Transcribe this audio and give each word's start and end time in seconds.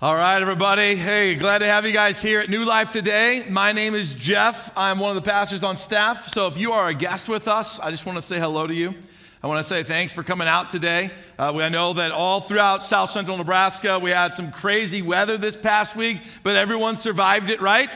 All 0.00 0.14
right, 0.14 0.40
everybody. 0.40 0.94
Hey, 0.94 1.34
glad 1.34 1.58
to 1.58 1.66
have 1.66 1.84
you 1.84 1.90
guys 1.90 2.22
here 2.22 2.38
at 2.38 2.48
New 2.48 2.62
Life 2.62 2.92
today. 2.92 3.44
My 3.48 3.72
name 3.72 3.96
is 3.96 4.14
Jeff. 4.14 4.70
I'm 4.76 5.00
one 5.00 5.16
of 5.16 5.16
the 5.16 5.28
pastors 5.28 5.64
on 5.64 5.76
staff. 5.76 6.28
So 6.28 6.46
if 6.46 6.56
you 6.56 6.70
are 6.70 6.86
a 6.86 6.94
guest 6.94 7.28
with 7.28 7.48
us, 7.48 7.80
I 7.80 7.90
just 7.90 8.06
want 8.06 8.14
to 8.14 8.22
say 8.22 8.38
hello 8.38 8.68
to 8.68 8.72
you. 8.72 8.94
I 9.42 9.48
want 9.48 9.58
to 9.58 9.68
say 9.68 9.82
thanks 9.82 10.12
for 10.12 10.22
coming 10.22 10.46
out 10.46 10.68
today. 10.68 11.10
Uh, 11.36 11.52
I 11.52 11.68
know 11.68 11.94
that 11.94 12.12
all 12.12 12.40
throughout 12.40 12.84
south 12.84 13.10
central 13.10 13.36
Nebraska, 13.38 13.98
we 13.98 14.12
had 14.12 14.32
some 14.32 14.52
crazy 14.52 15.02
weather 15.02 15.36
this 15.36 15.56
past 15.56 15.96
week, 15.96 16.18
but 16.44 16.54
everyone 16.54 16.94
survived 16.94 17.50
it, 17.50 17.60
right? 17.60 17.92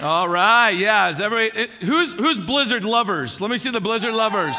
All 0.00 0.26
right, 0.26 0.70
yeah. 0.70 1.10
Is 1.10 1.20
everybody, 1.20 1.64
it, 1.64 1.70
who's, 1.82 2.14
who's 2.14 2.40
blizzard 2.40 2.84
lovers? 2.84 3.42
Let 3.42 3.50
me 3.50 3.58
see 3.58 3.70
the 3.70 3.82
blizzard 3.82 4.14
lovers. 4.14 4.56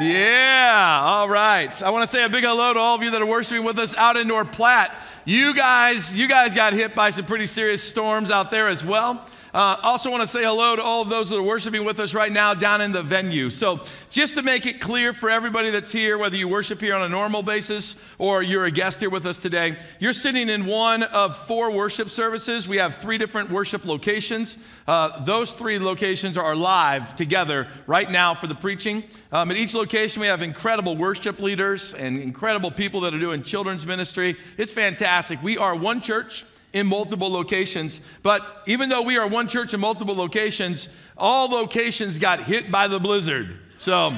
Yeah, 0.00 1.00
all 1.02 1.28
right. 1.28 1.82
I 1.82 1.90
want 1.90 2.08
to 2.08 2.10
say 2.10 2.24
a 2.24 2.28
big 2.30 2.42
hello 2.42 2.72
to 2.72 2.78
all 2.78 2.94
of 2.94 3.02
you 3.02 3.10
that 3.10 3.20
are 3.20 3.26
worshiping 3.26 3.64
with 3.64 3.78
us 3.78 3.94
out 3.96 4.16
in 4.16 4.26
North 4.28 4.50
Platte. 4.50 4.92
You 5.26 5.54
guys, 5.54 6.14
you 6.16 6.26
guys 6.26 6.54
got 6.54 6.72
hit 6.72 6.94
by 6.94 7.10
some 7.10 7.26
pretty 7.26 7.44
serious 7.44 7.82
storms 7.82 8.30
out 8.30 8.50
there 8.50 8.68
as 8.68 8.82
well. 8.82 9.26
Uh, 9.52 9.76
also, 9.82 10.10
want 10.10 10.20
to 10.20 10.28
say 10.28 10.44
hello 10.44 10.76
to 10.76 10.82
all 10.82 11.02
of 11.02 11.08
those 11.08 11.30
that 11.30 11.36
are 11.36 11.42
worshiping 11.42 11.84
with 11.84 11.98
us 11.98 12.14
right 12.14 12.30
now 12.30 12.54
down 12.54 12.80
in 12.80 12.92
the 12.92 13.02
venue. 13.02 13.50
So, 13.50 13.80
just 14.10 14.34
to 14.34 14.42
make 14.42 14.64
it 14.64 14.80
clear 14.80 15.12
for 15.12 15.28
everybody 15.28 15.70
that's 15.70 15.90
here, 15.90 16.18
whether 16.18 16.36
you 16.36 16.46
worship 16.46 16.80
here 16.80 16.94
on 16.94 17.02
a 17.02 17.08
normal 17.08 17.42
basis 17.42 17.96
or 18.18 18.42
you're 18.42 18.66
a 18.66 18.70
guest 18.70 19.00
here 19.00 19.10
with 19.10 19.26
us 19.26 19.38
today, 19.38 19.76
you're 19.98 20.12
sitting 20.12 20.48
in 20.48 20.66
one 20.66 21.02
of 21.02 21.36
four 21.36 21.72
worship 21.72 22.10
services. 22.10 22.68
We 22.68 22.76
have 22.76 22.96
three 22.96 23.18
different 23.18 23.50
worship 23.50 23.84
locations. 23.84 24.56
Uh, 24.86 25.24
those 25.24 25.50
three 25.50 25.80
locations 25.80 26.38
are 26.38 26.54
live 26.54 27.16
together 27.16 27.66
right 27.88 28.08
now 28.08 28.34
for 28.34 28.46
the 28.46 28.54
preaching. 28.54 29.02
Um, 29.32 29.50
at 29.50 29.56
each 29.56 29.74
location, 29.74 30.20
we 30.20 30.28
have 30.28 30.42
incredible 30.42 30.96
worship 30.96 31.40
leaders 31.40 31.92
and 31.94 32.20
incredible 32.20 32.70
people 32.70 33.00
that 33.00 33.14
are 33.14 33.18
doing 33.18 33.42
children's 33.42 33.84
ministry. 33.84 34.36
It's 34.56 34.72
fantastic. 34.72 35.42
We 35.42 35.58
are 35.58 35.74
one 35.74 36.02
church 36.02 36.44
in 36.72 36.86
multiple 36.86 37.30
locations. 37.30 38.00
But 38.22 38.62
even 38.66 38.88
though 38.88 39.02
we 39.02 39.16
are 39.16 39.26
one 39.26 39.48
church 39.48 39.74
in 39.74 39.80
multiple 39.80 40.14
locations, 40.14 40.88
all 41.16 41.48
locations 41.48 42.18
got 42.18 42.44
hit 42.44 42.70
by 42.70 42.88
the 42.88 42.98
blizzard. 42.98 43.58
So, 43.78 44.10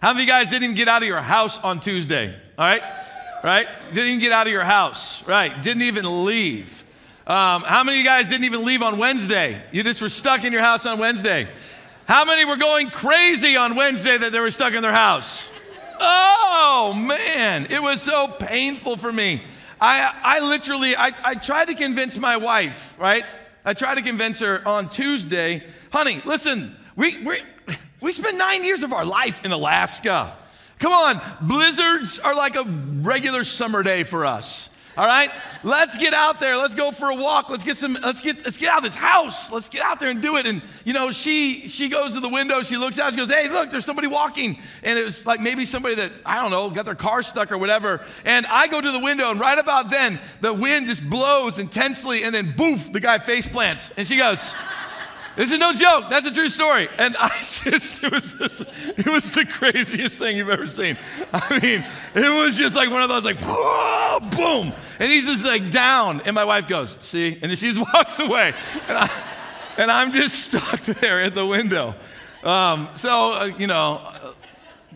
how 0.00 0.12
many 0.12 0.24
of 0.24 0.26
you 0.26 0.32
guys 0.32 0.48
didn't 0.48 0.64
even 0.64 0.76
get 0.76 0.88
out 0.88 1.02
of 1.02 1.08
your 1.08 1.20
house 1.20 1.58
on 1.58 1.80
Tuesday? 1.80 2.34
All 2.58 2.66
right? 2.66 2.82
Right? 3.44 3.66
Didn't 3.92 4.08
even 4.08 4.20
get 4.20 4.32
out 4.32 4.46
of 4.46 4.52
your 4.52 4.64
house. 4.64 5.26
Right? 5.26 5.62
Didn't 5.62 5.82
even 5.82 6.24
leave. 6.24 6.82
Um, 7.26 7.62
how 7.62 7.84
many 7.84 7.98
of 7.98 8.04
you 8.04 8.08
guys 8.08 8.28
didn't 8.28 8.44
even 8.44 8.64
leave 8.64 8.82
on 8.82 8.98
Wednesday? 8.98 9.62
You 9.70 9.84
just 9.84 10.02
were 10.02 10.08
stuck 10.08 10.44
in 10.44 10.52
your 10.52 10.62
house 10.62 10.86
on 10.86 10.98
Wednesday. 10.98 11.46
How 12.06 12.24
many 12.24 12.44
were 12.44 12.56
going 12.56 12.90
crazy 12.90 13.56
on 13.56 13.76
Wednesday 13.76 14.18
that 14.18 14.32
they 14.32 14.40
were 14.40 14.50
stuck 14.50 14.74
in 14.74 14.82
their 14.82 14.92
house? 14.92 15.50
Oh, 16.00 16.92
man. 16.96 17.68
It 17.70 17.80
was 17.80 18.02
so 18.02 18.26
painful 18.26 18.96
for 18.96 19.12
me. 19.12 19.42
I, 19.82 20.14
I 20.22 20.38
literally, 20.38 20.94
I, 20.94 21.10
I 21.24 21.34
tried 21.34 21.66
to 21.66 21.74
convince 21.74 22.16
my 22.16 22.36
wife, 22.36 22.94
right? 23.00 23.24
I 23.64 23.74
tried 23.74 23.96
to 23.96 24.02
convince 24.02 24.38
her 24.38 24.62
on 24.66 24.88
Tuesday, 24.88 25.64
honey, 25.90 26.22
listen, 26.24 26.76
we, 26.94 27.20
we, 27.24 27.40
we 28.00 28.12
spent 28.12 28.38
nine 28.38 28.62
years 28.62 28.84
of 28.84 28.92
our 28.92 29.04
life 29.04 29.44
in 29.44 29.50
Alaska. 29.50 30.36
Come 30.78 30.92
on, 30.92 31.20
blizzards 31.40 32.20
are 32.20 32.32
like 32.32 32.54
a 32.54 32.62
regular 32.62 33.42
summer 33.42 33.82
day 33.82 34.04
for 34.04 34.24
us. 34.24 34.68
All 34.96 35.06
right? 35.06 35.30
Let's 35.62 35.96
get 35.96 36.12
out 36.12 36.38
there. 36.38 36.56
Let's 36.56 36.74
go 36.74 36.90
for 36.90 37.10
a 37.10 37.14
walk. 37.14 37.48
Let's 37.48 37.62
get 37.62 37.76
some 37.76 37.96
let's 38.02 38.20
get 38.20 38.44
let's 38.44 38.58
get 38.58 38.68
out 38.68 38.78
of 38.78 38.84
this 38.84 38.94
house. 38.94 39.50
Let's 39.50 39.68
get 39.68 39.82
out 39.82 40.00
there 40.00 40.10
and 40.10 40.20
do 40.20 40.36
it. 40.36 40.46
And 40.46 40.60
you 40.84 40.92
know, 40.92 41.10
she 41.10 41.68
she 41.68 41.88
goes 41.88 42.12
to 42.14 42.20
the 42.20 42.28
window, 42.28 42.62
she 42.62 42.76
looks 42.76 42.98
out, 42.98 43.12
she 43.12 43.16
goes, 43.16 43.32
"Hey, 43.32 43.48
look, 43.48 43.70
there's 43.70 43.86
somebody 43.86 44.08
walking." 44.08 44.58
And 44.82 44.98
it 44.98 45.04
was 45.04 45.24
like 45.24 45.40
maybe 45.40 45.64
somebody 45.64 45.94
that 45.94 46.12
I 46.26 46.42
don't 46.42 46.50
know, 46.50 46.68
got 46.68 46.84
their 46.84 46.94
car 46.94 47.22
stuck 47.22 47.52
or 47.52 47.58
whatever. 47.58 48.04
And 48.24 48.44
I 48.46 48.66
go 48.66 48.80
to 48.80 48.90
the 48.90 48.98
window 48.98 49.30
and 49.30 49.40
right 49.40 49.58
about 49.58 49.88
then, 49.88 50.20
the 50.40 50.52
wind 50.52 50.88
just 50.88 51.08
blows 51.08 51.58
intensely 51.58 52.24
and 52.24 52.34
then 52.34 52.52
boof, 52.54 52.92
the 52.92 53.00
guy 53.00 53.18
face 53.18 53.46
plants. 53.46 53.92
And 53.96 54.06
she 54.06 54.16
goes, 54.16 54.52
this 55.36 55.50
is 55.50 55.58
no 55.58 55.72
joke. 55.72 56.10
That's 56.10 56.26
a 56.26 56.30
true 56.30 56.48
story. 56.48 56.88
And 56.98 57.16
I 57.18 57.28
just, 57.40 58.02
it 58.04 58.12
was, 58.12 58.34
it 58.40 59.06
was 59.06 59.32
the 59.32 59.46
craziest 59.46 60.18
thing 60.18 60.36
you've 60.36 60.50
ever 60.50 60.66
seen. 60.66 60.98
I 61.32 61.58
mean, 61.58 61.84
it 62.14 62.28
was 62.28 62.56
just 62.56 62.76
like 62.76 62.90
one 62.90 63.02
of 63.02 63.08
those, 63.08 63.24
like, 63.24 63.40
boom. 64.36 64.72
And 64.98 65.10
he's 65.10 65.26
just 65.26 65.44
like 65.44 65.70
down. 65.70 66.20
And 66.22 66.34
my 66.34 66.44
wife 66.44 66.68
goes, 66.68 66.98
see? 67.00 67.38
And 67.40 67.56
she 67.56 67.72
just 67.72 67.80
walks 67.94 68.18
away. 68.18 68.52
And, 68.88 68.98
I, 68.98 69.10
and 69.78 69.90
I'm 69.90 70.12
just 70.12 70.50
stuck 70.50 70.80
there 71.00 71.22
at 71.22 71.34
the 71.34 71.46
window. 71.46 71.94
Um, 72.42 72.88
so, 72.94 73.32
uh, 73.32 73.44
you 73.44 73.66
know, 73.66 74.12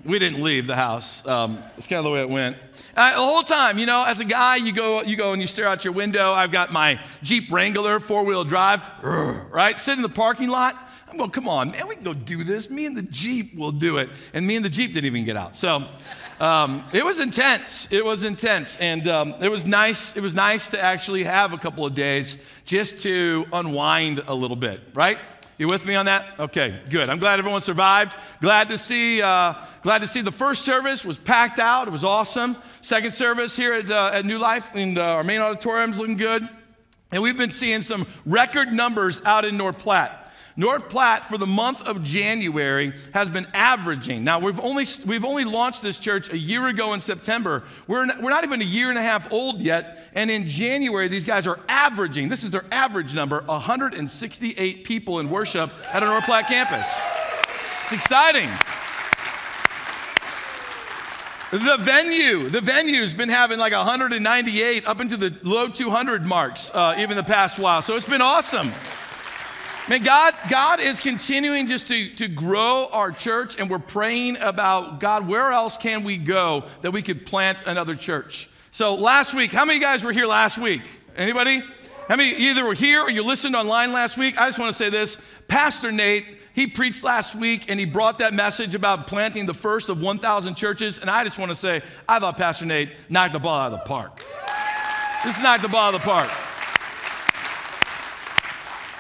we 0.05 0.19
didn't 0.19 0.43
leave 0.43 0.67
the 0.67 0.77
house. 0.77 1.27
Um, 1.27 1.63
it's 1.77 1.89
kind 1.89 1.99
of 1.99 2.05
the 2.05 2.11
way 2.11 2.21
it 2.21 2.29
went. 2.29 2.57
Uh, 2.97 3.11
the 3.11 3.17
whole 3.23 3.43
time, 3.43 3.77
you 3.79 3.85
know, 3.85 4.05
as 4.05 4.21
a 4.21 4.25
guy, 4.25 4.57
you 4.57 4.73
go, 4.73 5.03
you 5.03 5.17
go 5.17 5.33
and 5.33 5.43
you 5.43 5.47
stare 5.47 5.69
out 5.69 5.85
your 5.85 5.93
window. 5.93 6.33
I've 6.33 6.51
got 6.51 6.73
my 6.73 6.99
Jeep 7.23 7.53
Wrangler 7.53 8.01
four 8.01 8.25
wheel 8.25 8.43
drive, 8.43 8.83
right? 9.03 9.79
Sit 9.79 9.97
in 9.97 10.03
the 10.03 10.09
parking 10.09 10.49
lot. 10.49 10.83
I'm 11.07 11.19
going, 11.19 11.31
come 11.31 11.47
on, 11.47 11.73
man, 11.73 11.89
we 11.89 11.95
can 11.95 12.05
go 12.05 12.15
do 12.15 12.43
this. 12.43 12.71
Me 12.71 12.87
and 12.87 12.97
the 12.97 13.03
Jeep 13.03 13.55
will 13.55 13.71
do 13.71 13.99
it. 13.99 14.09
And 14.33 14.47
me 14.47 14.57
and 14.57 14.65
the 14.65 14.71
Jeep 14.71 14.95
didn't 14.95 15.05
even 15.05 15.25
get 15.25 15.37
out. 15.37 15.57
So 15.57 15.87
um, 16.41 16.85
it 16.95 17.05
was 17.05 17.21
intense. 17.21 17.87
It 17.91 18.03
was 18.03 18.25
intense. 18.25 18.77
And 18.77 19.07
um, 19.09 19.35
it 19.41 19.51
was 19.51 19.67
nice. 19.67 20.17
It 20.17 20.23
was 20.23 20.35
nice 20.35 20.71
to 20.71 20.81
actually 20.81 21.25
have 21.25 21.53
a 21.53 21.59
couple 21.59 21.85
of 21.85 21.93
days 21.93 22.39
just 22.65 23.03
to 23.03 23.45
unwind 23.53 24.23
a 24.27 24.35
little 24.35 24.57
bit, 24.57 24.81
right? 24.95 25.19
You 25.59 25.69
with 25.69 25.87
me 25.87 25.95
on 25.95 26.05
that? 26.05 26.39
Okay, 26.39 26.83
good. 26.91 27.09
I'm 27.09 27.19
glad 27.19 27.39
everyone 27.39 27.63
survived. 27.63 28.15
Glad 28.43 28.69
to 28.69 28.77
see. 28.77 29.23
Uh, 29.23 29.55
glad 29.81 30.03
to 30.03 30.07
see 30.07 30.21
the 30.21 30.31
first 30.31 30.67
service 30.67 31.03
was 31.03 31.17
packed 31.17 31.59
out. 31.59 31.89
It 31.89 31.93
was 31.93 32.05
awesome. 32.05 32.59
Second 32.83 33.15
service 33.15 33.57
here 33.57 33.73
at, 33.73 33.91
uh, 33.91 34.11
at 34.13 34.27
New 34.27 34.37
Life 34.37 34.77
in 34.77 34.93
the, 34.95 35.03
our 35.03 35.25
main 35.25 35.41
auditorium 35.41 35.93
is 35.93 35.99
looking 35.99 36.19
good, 36.19 36.47
and 37.11 37.23
we've 37.23 37.39
been 37.39 37.51
seeing 37.51 37.81
some 37.81 38.07
record 38.27 38.71
numbers 38.71 39.23
out 39.25 39.47
in 39.47 39.57
North 39.57 39.79
Platte. 39.79 40.26
North 40.57 40.89
Platte 40.89 41.25
for 41.25 41.37
the 41.37 41.47
month 41.47 41.87
of 41.87 42.03
January 42.03 42.95
has 43.13 43.29
been 43.29 43.47
averaging. 43.53 44.25
Now, 44.25 44.39
we've 44.39 44.59
only, 44.59 44.87
we've 45.07 45.25
only 45.25 45.45
launched 45.45 45.83
this 45.83 45.99
church 45.99 46.33
a 46.33 46.39
year 46.39 46.67
ago 46.69 46.95
in 46.95 47.03
September. 47.03 47.63
We're, 47.87 48.07
we're 48.21 48.31
not 48.31 48.45
even 48.45 48.63
a 48.63 48.65
year 48.65 48.89
and 48.89 48.99
a 48.99 49.03
half 49.03 49.31
old 49.31 49.61
yet. 49.61 50.11
And 50.15 50.31
in 50.31 50.49
January, 50.49 51.09
these 51.09 51.27
guys 51.27 51.47
are 51.47 51.61
averaging, 51.69 52.31
this 52.31 52.43
is 52.43 52.51
their 52.51 52.65
average 52.73 53.13
number, 53.15 53.43
168 53.43 54.85
people 54.85 55.21
in 55.21 55.29
worship 55.29 55.71
at 55.93 56.03
a 56.03 56.07
North 56.07 56.25
Platte 56.25 56.47
campus. 56.47 56.87
It's 57.85 57.93
exciting. 57.93 58.49
The 61.53 61.77
venue, 61.79 62.49
the 62.49 62.61
venue's 62.61 63.15
been 63.15 63.29
having 63.29 63.59
like 63.59 63.73
198 63.73 64.89
up 64.89 65.01
into 65.01 65.17
the 65.17 65.35
low 65.43 65.69
200 65.69 66.27
marks, 66.27 66.71
uh, 66.75 66.97
even 66.99 67.17
the 67.17 67.23
past 67.23 67.59
while. 67.59 67.83
So 67.83 67.95
it's 67.95 68.09
been 68.09 68.21
awesome. 68.21 68.73
Man, 69.89 70.03
God, 70.03 70.35
God 70.51 70.81
is 70.81 70.99
continuing 70.99 71.69
just 71.69 71.87
to, 71.89 72.13
to 72.17 72.27
grow 72.27 72.89
our 72.91 73.13
church, 73.13 73.61
and 73.61 73.71
we're 73.71 73.79
praying 73.79 74.37
about 74.39 74.99
God, 74.99 75.29
where 75.29 75.53
else 75.53 75.77
can 75.77 76.03
we 76.03 76.17
go 76.17 76.65
that 76.83 76.91
we 76.91 77.03
could 77.03 77.25
plant 77.25 77.65
another 77.67 77.95
church? 77.95 78.51
So 78.73 78.95
last 78.95 79.33
week, 79.33 79.53
how 79.53 79.65
many 79.65 79.79
guys 79.79 80.03
were 80.03 80.11
here 80.11 80.27
last 80.27 80.59
week? 80.59 80.83
Anybody? 81.17 81.63
How 82.09 82.17
many 82.17 82.35
either 82.35 82.65
were 82.65 82.75
here 82.75 83.03
or 83.03 83.11
you 83.11 83.23
listened 83.23 83.55
online 83.55 83.93
last 83.93 84.17
week? 84.17 84.41
I 84.41 84.49
just 84.49 84.59
want 84.59 84.73
to 84.73 84.77
say 84.77 84.91
this. 84.91 85.19
Pastor 85.47 85.93
Nate, 85.93 86.25
he 86.53 86.67
preached 86.67 87.05
last 87.05 87.37
week 87.37 87.71
and 87.71 87.79
he 87.79 87.87
brought 87.87 88.19
that 88.19 88.35
message 88.35 88.75
about 88.75 89.07
planting 89.07 89.47
the 89.47 89.55
first 89.55 89.89
of 89.89 90.01
1,000 90.01 90.57
churches. 90.57 90.99
And 90.99 91.09
I 91.09 91.23
just 91.23 91.39
want 91.39 91.53
to 91.53 91.57
say, 91.57 91.83
I 92.09 92.19
thought 92.19 92.37
Pastor 92.37 92.67
Nate 92.67 92.91
knocked 93.09 93.35
the 93.35 93.39
ball 93.39 93.61
out 93.61 93.73
of 93.73 93.79
the 93.79 93.85
park. 93.85 94.25
Just 95.23 95.41
knocked 95.41 95.63
the 95.63 95.69
ball 95.69 95.91
out 95.91 95.95
of 95.95 96.01
the 96.01 96.05
park. 96.05 96.56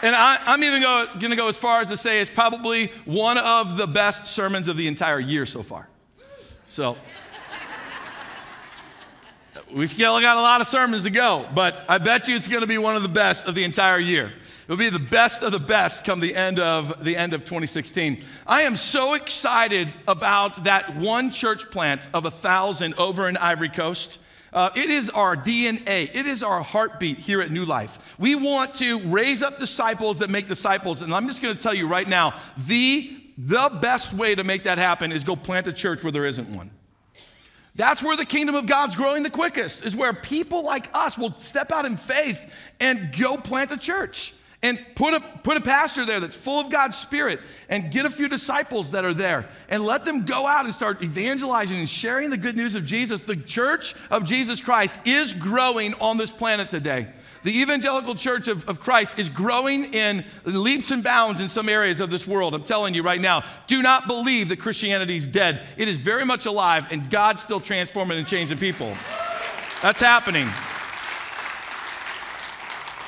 And 0.06 0.14
I, 0.14 0.54
am 0.54 0.62
even 0.62 0.82
going 0.82 1.18
to 1.18 1.34
go 1.34 1.48
as 1.48 1.56
far 1.56 1.80
as 1.80 1.88
to 1.88 1.96
say 1.96 2.20
it's 2.20 2.30
probably 2.30 2.92
one 3.06 3.38
of 3.38 3.76
the 3.76 3.88
best 3.88 4.26
sermons 4.26 4.68
of 4.68 4.76
the 4.76 4.86
entire 4.86 5.18
year 5.18 5.44
so 5.44 5.64
far. 5.64 5.88
So, 6.68 6.96
we've 9.72 9.90
still 9.90 10.20
got 10.20 10.36
a 10.36 10.40
lot 10.40 10.60
of 10.60 10.68
sermons 10.68 11.02
to 11.02 11.10
go, 11.10 11.48
but 11.56 11.84
I 11.88 11.98
bet 11.98 12.28
you 12.28 12.36
it's 12.36 12.46
going 12.46 12.60
to 12.60 12.68
be 12.68 12.78
one 12.78 12.94
of 12.94 13.02
the 13.02 13.08
best 13.08 13.48
of 13.48 13.56
the 13.56 13.64
entire 13.64 13.98
year. 13.98 14.32
It'll 14.66 14.76
be 14.76 14.90
the 14.90 15.00
best 15.00 15.42
of 15.42 15.50
the 15.50 15.58
best 15.58 16.04
come 16.04 16.20
the 16.20 16.36
end 16.36 16.60
of 16.60 17.02
the 17.04 17.16
end 17.16 17.34
of 17.34 17.40
2016. 17.40 18.22
I 18.46 18.62
am 18.62 18.76
so 18.76 19.14
excited 19.14 19.92
about 20.06 20.62
that 20.62 20.94
one 20.94 21.32
church 21.32 21.68
plant 21.72 22.08
of 22.14 22.26
a 22.26 22.30
thousand 22.30 22.94
over 22.96 23.28
in 23.28 23.36
Ivory 23.36 23.70
Coast. 23.70 24.20
Uh, 24.56 24.70
it 24.74 24.88
is 24.88 25.10
our 25.10 25.36
DNA. 25.36 26.10
It 26.14 26.26
is 26.26 26.42
our 26.42 26.62
heartbeat 26.62 27.18
here 27.18 27.42
at 27.42 27.50
New 27.50 27.66
Life. 27.66 28.14
We 28.18 28.34
want 28.34 28.74
to 28.76 29.00
raise 29.00 29.42
up 29.42 29.58
disciples 29.58 30.20
that 30.20 30.30
make 30.30 30.48
disciples. 30.48 31.02
And 31.02 31.12
I'm 31.12 31.28
just 31.28 31.42
going 31.42 31.54
to 31.54 31.62
tell 31.62 31.74
you 31.74 31.86
right 31.86 32.08
now 32.08 32.40
the, 32.56 33.22
the 33.36 33.68
best 33.82 34.14
way 34.14 34.34
to 34.34 34.44
make 34.44 34.64
that 34.64 34.78
happen 34.78 35.12
is 35.12 35.24
go 35.24 35.36
plant 35.36 35.66
a 35.66 35.74
church 35.74 36.02
where 36.02 36.10
there 36.10 36.24
isn't 36.24 36.48
one. 36.48 36.70
That's 37.74 38.02
where 38.02 38.16
the 38.16 38.24
kingdom 38.24 38.54
of 38.54 38.64
God's 38.64 38.96
growing 38.96 39.22
the 39.22 39.30
quickest, 39.30 39.84
is 39.84 39.94
where 39.94 40.14
people 40.14 40.64
like 40.64 40.88
us 40.94 41.18
will 41.18 41.38
step 41.38 41.70
out 41.70 41.84
in 41.84 41.98
faith 41.98 42.40
and 42.80 43.14
go 43.14 43.36
plant 43.36 43.72
a 43.72 43.76
church. 43.76 44.32
And 44.66 44.84
put 44.96 45.14
a, 45.14 45.20
put 45.44 45.56
a 45.56 45.60
pastor 45.60 46.04
there 46.04 46.18
that's 46.18 46.34
full 46.34 46.58
of 46.58 46.70
God's 46.70 46.96
Spirit 46.98 47.38
and 47.68 47.92
get 47.92 48.04
a 48.04 48.10
few 48.10 48.26
disciples 48.26 48.90
that 48.90 49.04
are 49.04 49.14
there 49.14 49.48
and 49.68 49.84
let 49.84 50.04
them 50.04 50.24
go 50.24 50.44
out 50.44 50.64
and 50.64 50.74
start 50.74 51.00
evangelizing 51.04 51.78
and 51.78 51.88
sharing 51.88 52.30
the 52.30 52.36
good 52.36 52.56
news 52.56 52.74
of 52.74 52.84
Jesus. 52.84 53.22
The 53.22 53.36
church 53.36 53.94
of 54.10 54.24
Jesus 54.24 54.60
Christ 54.60 54.98
is 55.04 55.32
growing 55.32 55.94
on 55.94 56.16
this 56.16 56.32
planet 56.32 56.68
today. 56.68 57.06
The 57.44 57.60
evangelical 57.60 58.16
church 58.16 58.48
of, 58.48 58.68
of 58.68 58.80
Christ 58.80 59.20
is 59.20 59.28
growing 59.28 59.84
in 59.94 60.24
leaps 60.44 60.90
and 60.90 61.04
bounds 61.04 61.40
in 61.40 61.48
some 61.48 61.68
areas 61.68 62.00
of 62.00 62.10
this 62.10 62.26
world. 62.26 62.52
I'm 62.52 62.64
telling 62.64 62.92
you 62.92 63.04
right 63.04 63.20
now, 63.20 63.44
do 63.68 63.82
not 63.82 64.08
believe 64.08 64.48
that 64.48 64.56
Christianity 64.56 65.16
is 65.16 65.28
dead. 65.28 65.64
It 65.76 65.86
is 65.86 65.96
very 65.96 66.24
much 66.24 66.46
alive, 66.46 66.88
and 66.90 67.08
God's 67.08 67.40
still 67.40 67.60
transforming 67.60 68.18
and 68.18 68.26
changing 68.26 68.58
people. 68.58 68.88
That's 69.80 70.00
happening. 70.00 70.48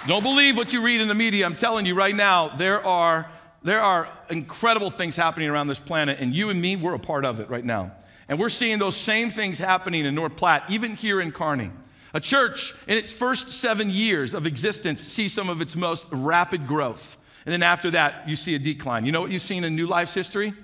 Don't 0.06 0.22
believe 0.22 0.56
what 0.56 0.72
you 0.72 0.80
read 0.80 1.00
in 1.00 1.08
the 1.08 1.14
media. 1.14 1.44
I'm 1.44 1.56
telling 1.56 1.84
you 1.84 1.94
right 1.94 2.14
now, 2.14 2.48
there 2.48 2.86
are, 2.86 3.28
there 3.62 3.80
are 3.80 4.08
incredible 4.30 4.90
things 4.90 5.16
happening 5.16 5.48
around 5.48 5.66
this 5.66 5.80
planet, 5.80 6.20
and 6.20 6.34
you 6.34 6.50
and 6.50 6.62
me, 6.62 6.76
we're 6.76 6.94
a 6.94 6.98
part 7.00 7.24
of 7.24 7.40
it 7.40 7.50
right 7.50 7.64
now. 7.64 7.92
And 8.28 8.38
we're 8.38 8.48
seeing 8.48 8.78
those 8.78 8.96
same 8.96 9.30
things 9.30 9.58
happening 9.58 10.04
in 10.06 10.14
North 10.14 10.36
Platte, 10.36 10.70
even 10.70 10.94
here 10.94 11.20
in 11.20 11.32
Kearney. 11.32 11.70
A 12.14 12.20
church 12.20 12.74
in 12.86 12.96
its 12.96 13.10
first 13.12 13.52
seven 13.52 13.90
years 13.90 14.34
of 14.34 14.46
existence 14.46 15.02
sees 15.02 15.32
some 15.32 15.48
of 15.48 15.60
its 15.60 15.74
most 15.74 16.06
rapid 16.10 16.66
growth. 16.66 17.16
And 17.44 17.52
then 17.52 17.62
after 17.62 17.90
that, 17.90 18.28
you 18.28 18.36
see 18.36 18.54
a 18.54 18.58
decline. 18.58 19.04
You 19.04 19.12
know 19.12 19.20
what 19.20 19.30
you've 19.30 19.42
seen 19.42 19.64
in 19.64 19.74
New 19.74 19.86
Life's 19.86 20.14
history? 20.14 20.54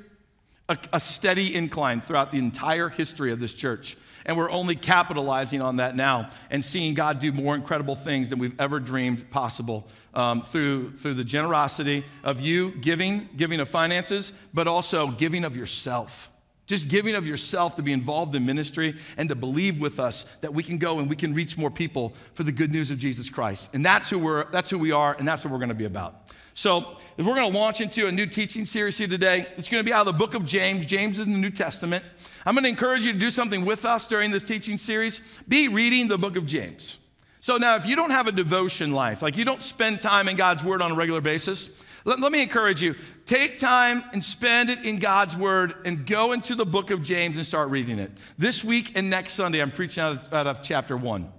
A, 0.69 0.79
a 0.93 1.01
steady 1.01 1.55
incline 1.55 2.01
throughout 2.01 2.31
the 2.31 2.39
entire 2.39 2.89
history 2.89 3.33
of 3.33 3.41
this 3.41 3.53
church. 3.53 3.97
And 4.27 4.37
we're 4.37 4.51
only 4.51 4.75
capitalizing 4.75 5.61
on 5.61 5.77
that 5.77 5.97
now 5.97 6.31
and 6.51 6.65
seeing 6.65 6.95
God 6.95 7.21
do 7.21 7.31
more 7.33 7.55
incredible 7.55 7.95
things 7.95 8.31
than 8.31 8.39
we've 8.39 8.59
ever 8.59 8.81
dreamed 8.81 9.31
possible 9.31 9.87
um, 10.15 10.43
through, 10.43 10.93
through 10.93 11.15
the 11.15 11.25
generosity 11.25 12.05
of 12.23 12.41
you 12.41 12.73
giving, 12.81 13.29
giving 13.37 13.61
of 13.61 13.69
finances, 13.69 14.33
but 14.55 14.67
also 14.67 15.09
giving 15.09 15.45
of 15.45 15.57
yourself. 15.57 16.31
Just 16.67 16.89
giving 16.89 17.15
of 17.15 17.27
yourself 17.27 17.77
to 17.77 17.83
be 17.83 17.93
involved 17.93 18.35
in 18.35 18.47
ministry 18.47 18.97
and 19.19 19.29
to 19.29 19.35
believe 19.35 19.81
with 19.81 20.01
us 20.01 20.25
that 20.41 20.55
we 20.55 20.63
can 20.63 20.79
go 20.79 20.99
and 20.99 21.11
we 21.11 21.17
can 21.17 21.35
reach 21.35 21.59
more 21.59 21.71
people 21.71 22.15
for 22.33 22.43
the 22.43 22.53
good 22.53 22.73
news 22.73 22.91
of 22.91 22.99
Jesus 22.99 23.29
Christ. 23.29 23.69
And 23.75 23.85
that's 23.85 24.09
who, 24.09 24.19
we're, 24.19 24.51
that's 24.51 24.71
who 24.71 24.79
we 24.79 24.91
are, 24.91 25.15
and 25.19 25.29
that's 25.29 25.45
what 25.45 25.53
we're 25.53 25.59
going 25.59 25.69
to 25.69 25.75
be 25.75 25.85
about. 25.85 26.31
So, 26.55 26.97
if 27.17 27.27
we're 27.27 27.35
going 27.35 27.53
to 27.53 27.59
launch 27.59 27.81
into 27.81 28.07
a 28.07 28.13
new 28.13 28.27
teaching 28.27 28.65
series 28.65 28.97
here 28.97 29.09
today, 29.09 29.47
it's 29.57 29.69
going 29.69 29.83
to 29.83 29.85
be 29.85 29.93
out 29.93 30.07
of 30.07 30.15
the 30.15 30.19
book 30.19 30.35
of 30.35 30.47
James. 30.47 30.87
James 30.87 31.19
is 31.19 31.27
in 31.27 31.33
the 31.33 31.39
New 31.39 31.51
Testament. 31.51 32.05
I'm 32.47 32.55
going 32.55 32.63
to 32.63 32.69
encourage 32.69 33.05
you 33.05 33.13
to 33.13 33.19
do 33.19 33.31
something 33.31 33.65
with 33.65 33.85
us 33.85 34.07
during 34.07 34.31
this 34.31 34.45
teaching 34.45 34.79
series. 34.79 35.21
Be 35.49 35.67
reading 35.67 36.07
the 36.07 36.17
book 36.17 36.37
of 36.37 36.47
James. 36.47 36.99
So, 37.41 37.57
now 37.57 37.75
if 37.75 37.87
you 37.87 37.97
don't 37.97 38.11
have 38.11 38.29
a 38.29 38.33
devotion 38.33 38.93
life, 38.93 39.21
like 39.21 39.37
you 39.37 39.45
don't 39.45 39.63
spend 39.63 40.01
time 40.01 40.29
in 40.29 40.37
God's 40.37 40.63
Word 40.63 40.81
on 40.81 40.93
a 40.93 40.95
regular 40.95 41.21
basis, 41.21 41.71
let, 42.05 42.21
let 42.21 42.31
me 42.31 42.41
encourage 42.41 42.81
you 42.81 42.95
take 43.27 43.59
time 43.59 44.05
and 44.13 44.23
spend 44.23 44.71
it 44.71 44.85
in 44.85 45.01
God's 45.01 45.37
Word 45.37 45.75
and 45.85 46.07
go 46.07 46.33
into 46.33 46.55
the 46.55 46.65
book 46.65 46.93
of 46.93 47.03
James 47.03 47.37
and 47.37 47.45
start 47.45 47.69
reading 47.71 47.99
it. 47.99 48.13
This 48.39 48.63
week 48.63 48.97
and 48.97 49.11
next 49.11 49.35
Sunday, 49.35 49.61
I'm 49.61 49.73
preaching 49.73 50.05
out 50.05 50.13
of, 50.13 50.33
out 50.33 50.47
of 50.47 50.63
chapter 50.63 50.97
1. 50.97 51.33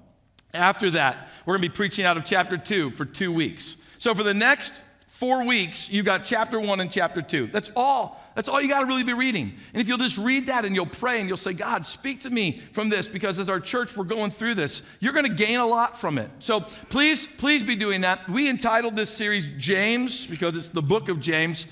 After 0.54 0.92
that, 0.92 1.30
we're 1.46 1.54
going 1.54 1.64
to 1.64 1.70
be 1.70 1.76
preaching 1.76 2.06
out 2.06 2.18
of 2.18 2.26
chapter 2.26 2.58
2 2.58 2.92
for 2.92 3.06
two 3.06 3.32
weeks. 3.32 3.78
So, 3.98 4.14
for 4.14 4.24
the 4.24 4.34
next 4.34 4.82
four 5.20 5.46
weeks, 5.46 5.90
you've 5.90 6.06
got 6.06 6.26
chapter 6.26 6.60
one 6.60 6.82
and 6.82 6.92
chapter 6.92 7.22
two. 7.22 7.48
That's 7.48 7.72
all. 7.74 8.22
That's 8.36 8.50
all 8.50 8.62
you 8.62 8.68
got 8.68 8.82
to 8.82 8.86
really 8.86 9.04
be 9.04 9.14
reading. 9.14 9.54
And 9.74 9.82
if 9.82 9.88
you'll 9.88 9.98
just 9.98 10.18
read 10.18 10.48
that 10.48 10.66
and 10.66 10.76
you'll 10.76 10.86
pray 10.86 11.22
and 11.22 11.30
you'll 11.30 11.38
say, 11.38 11.54
God, 11.54 11.86
speak 11.86 12.22
to 12.22 12.30
me 12.30 12.62
from 12.74 12.90
this, 12.90 13.08
because 13.08 13.40
as 13.40 13.48
our 13.48 13.62
church, 13.62 13.96
we're 13.96 14.04
going 14.04 14.30
through 14.30 14.56
this, 14.56 14.82
you're 15.00 15.14
going 15.14 15.26
to 15.26 15.34
gain 15.34 15.60
a 15.60 15.66
lot 15.66 15.98
from 15.98 16.18
it. 16.18 16.30
So 16.40 16.60
please, 16.60 17.28
please 17.28 17.64
be 17.64 17.78
doing 17.78 18.02
that. 18.02 18.28
We 18.28 18.50
entitled 18.50 18.98
this 18.98 19.10
series 19.10 19.50
James 19.58 20.28
because 20.28 20.58
it's 20.58 20.68
the 20.68 20.82
book 20.82 21.08
of 21.08 21.22
James. 21.22 21.66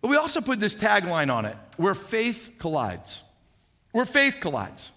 But 0.00 0.08
we 0.08 0.16
also 0.16 0.40
put 0.40 0.60
this 0.60 0.76
tagline 0.76 1.34
on 1.34 1.46
it 1.46 1.56
where 1.76 1.94
faith 1.94 2.52
collides. 2.60 3.24
Where 3.90 4.04
faith 4.04 4.38
collides. 4.40 4.92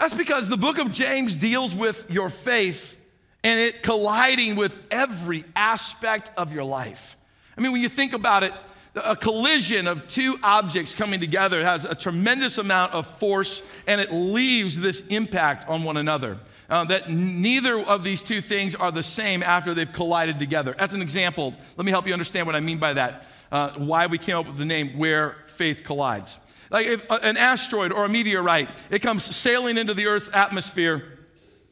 That's 0.00 0.14
because 0.14 0.48
the 0.48 0.56
book 0.56 0.78
of 0.78 0.90
James 0.90 1.36
deals 1.36 1.76
with 1.76 2.10
your 2.10 2.28
faith 2.28 2.97
and 3.44 3.60
it 3.60 3.82
colliding 3.82 4.56
with 4.56 4.76
every 4.90 5.44
aspect 5.54 6.30
of 6.36 6.52
your 6.52 6.64
life. 6.64 7.16
I 7.56 7.60
mean, 7.60 7.72
when 7.72 7.82
you 7.82 7.88
think 7.88 8.12
about 8.12 8.42
it, 8.42 8.52
a 8.94 9.16
collision 9.16 9.86
of 9.86 10.08
two 10.08 10.38
objects 10.42 10.94
coming 10.94 11.20
together 11.20 11.64
has 11.64 11.84
a 11.84 11.94
tremendous 11.94 12.58
amount 12.58 12.92
of 12.94 13.06
force 13.06 13.62
and 13.86 14.00
it 14.00 14.12
leaves 14.12 14.78
this 14.78 15.06
impact 15.08 15.68
on 15.68 15.84
one 15.84 15.96
another. 15.96 16.38
Uh, 16.68 16.84
that 16.84 17.08
neither 17.08 17.78
of 17.78 18.04
these 18.04 18.20
two 18.20 18.42
things 18.42 18.74
are 18.74 18.92
the 18.92 19.02
same 19.02 19.42
after 19.42 19.72
they've 19.72 19.92
collided 19.92 20.38
together. 20.38 20.74
As 20.78 20.92
an 20.92 21.00
example, 21.00 21.54
let 21.78 21.86
me 21.86 21.90
help 21.90 22.06
you 22.06 22.12
understand 22.12 22.46
what 22.46 22.54
I 22.54 22.60
mean 22.60 22.78
by 22.78 22.92
that, 22.92 23.26
uh, 23.50 23.70
why 23.78 24.06
we 24.06 24.18
came 24.18 24.36
up 24.36 24.46
with 24.46 24.58
the 24.58 24.66
name 24.66 24.98
Where 24.98 25.36
Faith 25.46 25.82
Collides. 25.84 26.38
Like 26.70 26.86
if 26.86 27.10
an 27.10 27.38
asteroid 27.38 27.90
or 27.90 28.04
a 28.04 28.08
meteorite, 28.08 28.68
it 28.90 28.98
comes 28.98 29.24
sailing 29.34 29.78
into 29.78 29.94
the 29.94 30.06
Earth's 30.06 30.28
atmosphere 30.34 31.17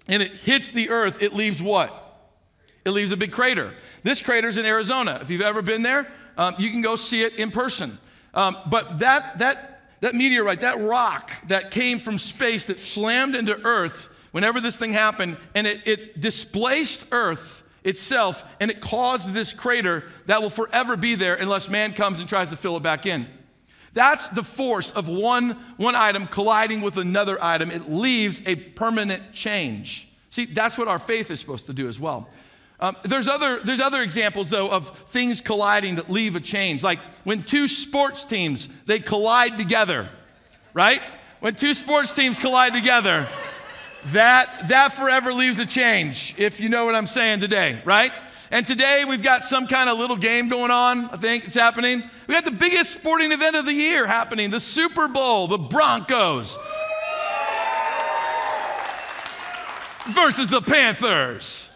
and 0.08 0.22
it 0.22 0.32
hits 0.32 0.70
the 0.70 0.90
earth, 0.90 1.22
it 1.22 1.32
leaves 1.32 1.62
what? 1.62 2.02
It 2.84 2.90
leaves 2.90 3.10
a 3.10 3.16
big 3.16 3.32
crater. 3.32 3.74
This 4.02 4.20
crater's 4.20 4.56
in 4.56 4.64
Arizona. 4.64 5.18
If 5.20 5.30
you've 5.30 5.42
ever 5.42 5.62
been 5.62 5.82
there, 5.82 6.06
um, 6.38 6.54
you 6.58 6.70
can 6.70 6.82
go 6.82 6.96
see 6.96 7.22
it 7.22 7.34
in 7.34 7.50
person. 7.50 7.98
Um, 8.32 8.56
but 8.66 9.00
that, 9.00 9.38
that, 9.38 9.82
that 10.00 10.14
meteorite, 10.14 10.60
that 10.60 10.80
rock 10.80 11.32
that 11.48 11.70
came 11.70 11.98
from 11.98 12.18
space 12.18 12.64
that 12.64 12.78
slammed 12.78 13.34
into 13.34 13.60
Earth, 13.64 14.08
whenever 14.30 14.60
this 14.60 14.76
thing 14.76 14.92
happened, 14.92 15.36
and 15.54 15.66
it, 15.66 15.86
it 15.86 16.20
displaced 16.20 17.06
Earth 17.10 17.62
itself, 17.82 18.44
and 18.60 18.70
it 18.70 18.80
caused 18.80 19.32
this 19.32 19.52
crater 19.52 20.04
that 20.26 20.42
will 20.42 20.50
forever 20.50 20.96
be 20.96 21.14
there 21.14 21.34
unless 21.34 21.68
man 21.68 21.92
comes 21.92 22.20
and 22.20 22.28
tries 22.28 22.50
to 22.50 22.56
fill 22.56 22.76
it 22.76 22.82
back 22.82 23.06
in. 23.06 23.26
That's 23.96 24.28
the 24.28 24.42
force 24.42 24.90
of 24.90 25.08
one, 25.08 25.52
one 25.78 25.94
item 25.94 26.26
colliding 26.26 26.82
with 26.82 26.98
another 26.98 27.42
item. 27.42 27.70
It 27.70 27.88
leaves 27.88 28.42
a 28.44 28.54
permanent 28.54 29.32
change. 29.32 30.06
See, 30.28 30.44
that's 30.44 30.76
what 30.76 30.86
our 30.86 30.98
faith 30.98 31.30
is 31.30 31.40
supposed 31.40 31.64
to 31.64 31.72
do 31.72 31.88
as 31.88 31.98
well. 31.98 32.28
Um, 32.78 32.94
there's, 33.04 33.26
other, 33.26 33.58
there's 33.64 33.80
other 33.80 34.02
examples, 34.02 34.50
though, 34.50 34.68
of 34.68 34.98
things 35.08 35.40
colliding 35.40 35.94
that 35.94 36.10
leave 36.10 36.36
a 36.36 36.40
change. 36.40 36.82
Like 36.82 36.98
when 37.24 37.42
two 37.42 37.68
sports 37.68 38.26
teams, 38.26 38.68
they 38.84 39.00
collide 39.00 39.56
together, 39.56 40.10
right? 40.74 41.00
When 41.40 41.54
two 41.54 41.72
sports 41.72 42.12
teams 42.12 42.38
collide 42.38 42.74
together, 42.74 43.26
that, 44.08 44.68
that 44.68 44.92
forever 44.92 45.32
leaves 45.32 45.58
a 45.58 45.64
change, 45.64 46.34
if 46.36 46.60
you 46.60 46.68
know 46.68 46.84
what 46.84 46.94
I'm 46.94 47.06
saying 47.06 47.40
today, 47.40 47.80
right? 47.86 48.12
And 48.50 48.64
today 48.64 49.04
we've 49.04 49.22
got 49.22 49.44
some 49.44 49.66
kind 49.66 49.90
of 49.90 49.98
little 49.98 50.16
game 50.16 50.48
going 50.48 50.70
on, 50.70 51.06
I 51.10 51.16
think 51.16 51.46
it's 51.46 51.56
happening. 51.56 52.04
We 52.28 52.34
got 52.34 52.44
the 52.44 52.52
biggest 52.52 52.94
sporting 52.94 53.32
event 53.32 53.56
of 53.56 53.64
the 53.64 53.72
year 53.72 54.06
happening 54.06 54.50
the 54.50 54.60
Super 54.60 55.08
Bowl, 55.08 55.48
the 55.48 55.58
Broncos 55.58 56.56
versus 60.08 60.48
the 60.48 60.62
Panthers. 60.62 61.68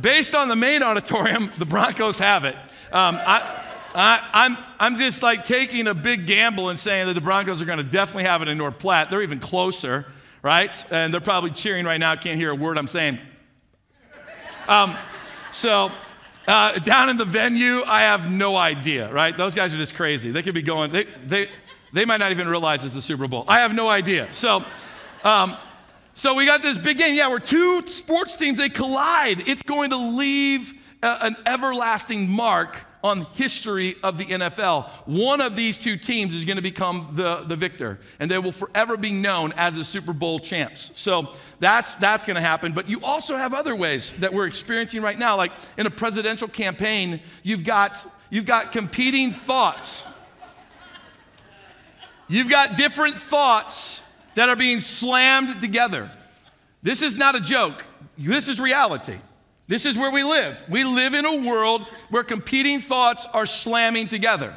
Based 0.00 0.34
on 0.34 0.48
the 0.48 0.56
main 0.56 0.82
auditorium, 0.82 1.50
the 1.58 1.66
Broncos 1.66 2.18
have 2.18 2.46
it. 2.46 2.56
Um, 2.92 3.18
I, 3.20 3.62
I, 3.94 4.28
I'm, 4.32 4.58
I'm 4.80 4.98
just 4.98 5.22
like 5.22 5.44
taking 5.44 5.86
a 5.86 5.92
big 5.92 6.26
gamble 6.26 6.70
and 6.70 6.78
saying 6.78 7.08
that 7.08 7.14
the 7.14 7.20
Broncos 7.20 7.60
are 7.60 7.66
going 7.66 7.76
to 7.76 7.84
definitely 7.84 8.24
have 8.24 8.40
it 8.40 8.48
in 8.48 8.56
North 8.56 8.78
Platte. 8.78 9.10
They're 9.10 9.20
even 9.20 9.38
closer 9.38 10.06
right? 10.42 10.92
And 10.92 11.12
they're 11.12 11.20
probably 11.20 11.50
cheering 11.50 11.86
right 11.86 12.00
now, 12.00 12.14
can't 12.16 12.36
hear 12.36 12.50
a 12.50 12.54
word 12.54 12.76
I'm 12.76 12.86
saying. 12.86 13.18
Um, 14.68 14.96
so, 15.52 15.90
uh, 16.46 16.78
down 16.80 17.08
in 17.08 17.16
the 17.16 17.24
venue, 17.24 17.82
I 17.84 18.02
have 18.02 18.30
no 18.30 18.56
idea, 18.56 19.12
right? 19.12 19.36
Those 19.36 19.54
guys 19.54 19.72
are 19.72 19.76
just 19.76 19.94
crazy. 19.94 20.30
They 20.30 20.42
could 20.42 20.54
be 20.54 20.62
going, 20.62 20.92
they, 20.92 21.04
they, 21.24 21.48
they 21.92 22.04
might 22.04 22.18
not 22.18 22.32
even 22.32 22.48
realize 22.48 22.84
it's 22.84 22.94
the 22.94 23.02
Super 23.02 23.28
Bowl. 23.28 23.44
I 23.46 23.60
have 23.60 23.72
no 23.74 23.88
idea. 23.88 24.28
So, 24.32 24.64
um, 25.24 25.56
so 26.14 26.34
we 26.34 26.44
got 26.44 26.62
this 26.62 26.78
big 26.78 26.98
game. 26.98 27.14
Yeah, 27.14 27.28
where 27.28 27.38
two 27.38 27.86
sports 27.86 28.36
teams, 28.36 28.58
they 28.58 28.68
collide. 28.68 29.48
It's 29.48 29.62
going 29.62 29.90
to 29.90 29.96
leave 29.96 30.74
a, 31.02 31.18
an 31.26 31.36
everlasting 31.46 32.28
mark 32.28 32.78
on 33.02 33.26
history 33.34 33.96
of 34.02 34.18
the 34.18 34.26
NFL. 34.26 34.88
One 35.06 35.40
of 35.40 35.56
these 35.56 35.76
two 35.76 35.96
teams 35.96 36.34
is 36.34 36.44
going 36.44 36.56
to 36.56 36.62
become 36.62 37.08
the, 37.12 37.42
the 37.46 37.56
victor, 37.56 37.98
and 38.20 38.30
they 38.30 38.38
will 38.38 38.52
forever 38.52 38.96
be 38.96 39.12
known 39.12 39.52
as 39.56 39.76
the 39.76 39.84
Super 39.84 40.12
Bowl 40.12 40.38
champs. 40.38 40.90
So 40.94 41.34
that's, 41.58 41.94
that's 41.96 42.24
going 42.24 42.36
to 42.36 42.40
happen. 42.40 42.72
But 42.72 42.88
you 42.88 43.00
also 43.02 43.36
have 43.36 43.54
other 43.54 43.74
ways 43.74 44.12
that 44.14 44.32
we're 44.32 44.46
experiencing 44.46 45.02
right 45.02 45.18
now. 45.18 45.36
Like 45.36 45.52
in 45.76 45.86
a 45.86 45.90
presidential 45.90 46.48
campaign, 46.48 47.20
you've 47.42 47.64
got, 47.64 48.06
you've 48.30 48.46
got 48.46 48.72
competing 48.72 49.32
thoughts. 49.32 50.04
You've 52.28 52.48
got 52.48 52.76
different 52.76 53.16
thoughts 53.16 54.00
that 54.36 54.48
are 54.48 54.56
being 54.56 54.80
slammed 54.80 55.60
together. 55.60 56.10
This 56.82 57.02
is 57.02 57.16
not 57.16 57.34
a 57.34 57.40
joke. 57.40 57.84
This 58.16 58.48
is 58.48 58.60
reality. 58.60 59.18
This 59.68 59.86
is 59.86 59.96
where 59.96 60.10
we 60.10 60.22
live. 60.22 60.62
We 60.68 60.84
live 60.84 61.14
in 61.14 61.24
a 61.24 61.36
world 61.48 61.86
where 62.10 62.24
competing 62.24 62.80
thoughts 62.80 63.26
are 63.32 63.46
slamming 63.46 64.08
together. 64.08 64.54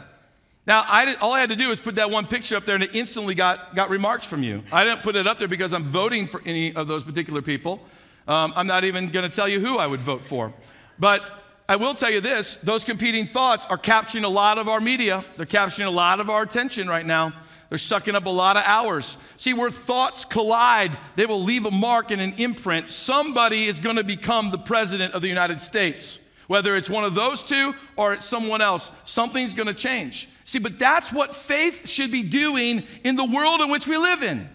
Now, 0.67 0.83
I 0.87 1.13
all 1.15 1.31
I 1.31 1.39
had 1.39 1.49
to 1.49 1.55
do 1.55 1.69
was 1.69 1.79
put 1.79 1.95
that 1.95 2.09
one 2.09 2.25
picture 2.25 2.55
up 2.55 2.65
there, 2.65 2.75
and 2.75 2.83
it 2.83 2.95
instantly 2.95 3.35
got, 3.35 3.75
got 3.75 3.89
remarks 3.89 4.25
from 4.25 4.41
you. 4.41 4.63
I 4.71 4.83
didn't 4.83 5.03
put 5.03 5.15
it 5.15 5.27
up 5.27 5.37
there 5.37 5.47
because 5.47 5.73
I'm 5.73 5.83
voting 5.83 6.25
for 6.25 6.41
any 6.45 6.75
of 6.75 6.87
those 6.87 7.03
particular 7.03 7.43
people. 7.43 7.79
Um, 8.27 8.51
I'm 8.55 8.65
not 8.65 8.83
even 8.83 9.09
going 9.09 9.29
to 9.29 9.35
tell 9.35 9.47
you 9.47 9.59
who 9.59 9.77
I 9.77 9.85
would 9.85 9.99
vote 9.99 10.23
for. 10.23 10.51
But 10.97 11.21
I 11.69 11.75
will 11.75 11.93
tell 11.93 12.09
you 12.09 12.21
this 12.21 12.57
those 12.57 12.83
competing 12.83 13.27
thoughts 13.27 13.65
are 13.67 13.77
capturing 13.77 14.23
a 14.23 14.29
lot 14.29 14.57
of 14.57 14.67
our 14.67 14.81
media, 14.81 15.23
they're 15.37 15.45
capturing 15.45 15.87
a 15.87 15.91
lot 15.91 16.19
of 16.19 16.29
our 16.29 16.41
attention 16.41 16.87
right 16.87 17.05
now. 17.05 17.33
They're 17.69 17.77
sucking 17.77 18.15
up 18.15 18.25
a 18.25 18.29
lot 18.29 18.57
of 18.57 18.63
hours. 18.65 19.17
See, 19.37 19.53
where 19.53 19.71
thoughts 19.71 20.23
collide, 20.23 20.97
they 21.15 21.25
will 21.25 21.43
leave 21.43 21.65
a 21.65 21.71
mark 21.71 22.11
and 22.11 22.21
an 22.21 22.33
imprint. 22.37 22.91
Somebody 22.91 23.65
is 23.65 23.79
going 23.79 23.95
to 23.95 24.03
become 24.03 24.51
the 24.51 24.57
president 24.57 25.13
of 25.13 25.21
the 25.21 25.27
United 25.27 25.61
States. 25.61 26.19
Whether 26.47 26.75
it's 26.75 26.89
one 26.89 27.03
of 27.03 27.15
those 27.15 27.41
two 27.41 27.73
or 27.95 28.13
it's 28.13 28.25
someone 28.25 28.61
else, 28.61 28.91
something's 29.05 29.55
going 29.55 29.67
to 29.67 29.73
change. 29.73 30.29
See, 30.45 30.59
but 30.59 30.77
that's 30.77 31.11
what 31.11 31.35
faith 31.35 31.89
should 31.89 32.11
be 32.11 32.21
doing 32.21 32.83
in 33.03 33.15
the 33.15 33.25
world 33.25 33.61
in 33.61 33.71
which 33.71 33.87
we 33.87 33.97
live 33.97 34.21
in. 34.21 34.47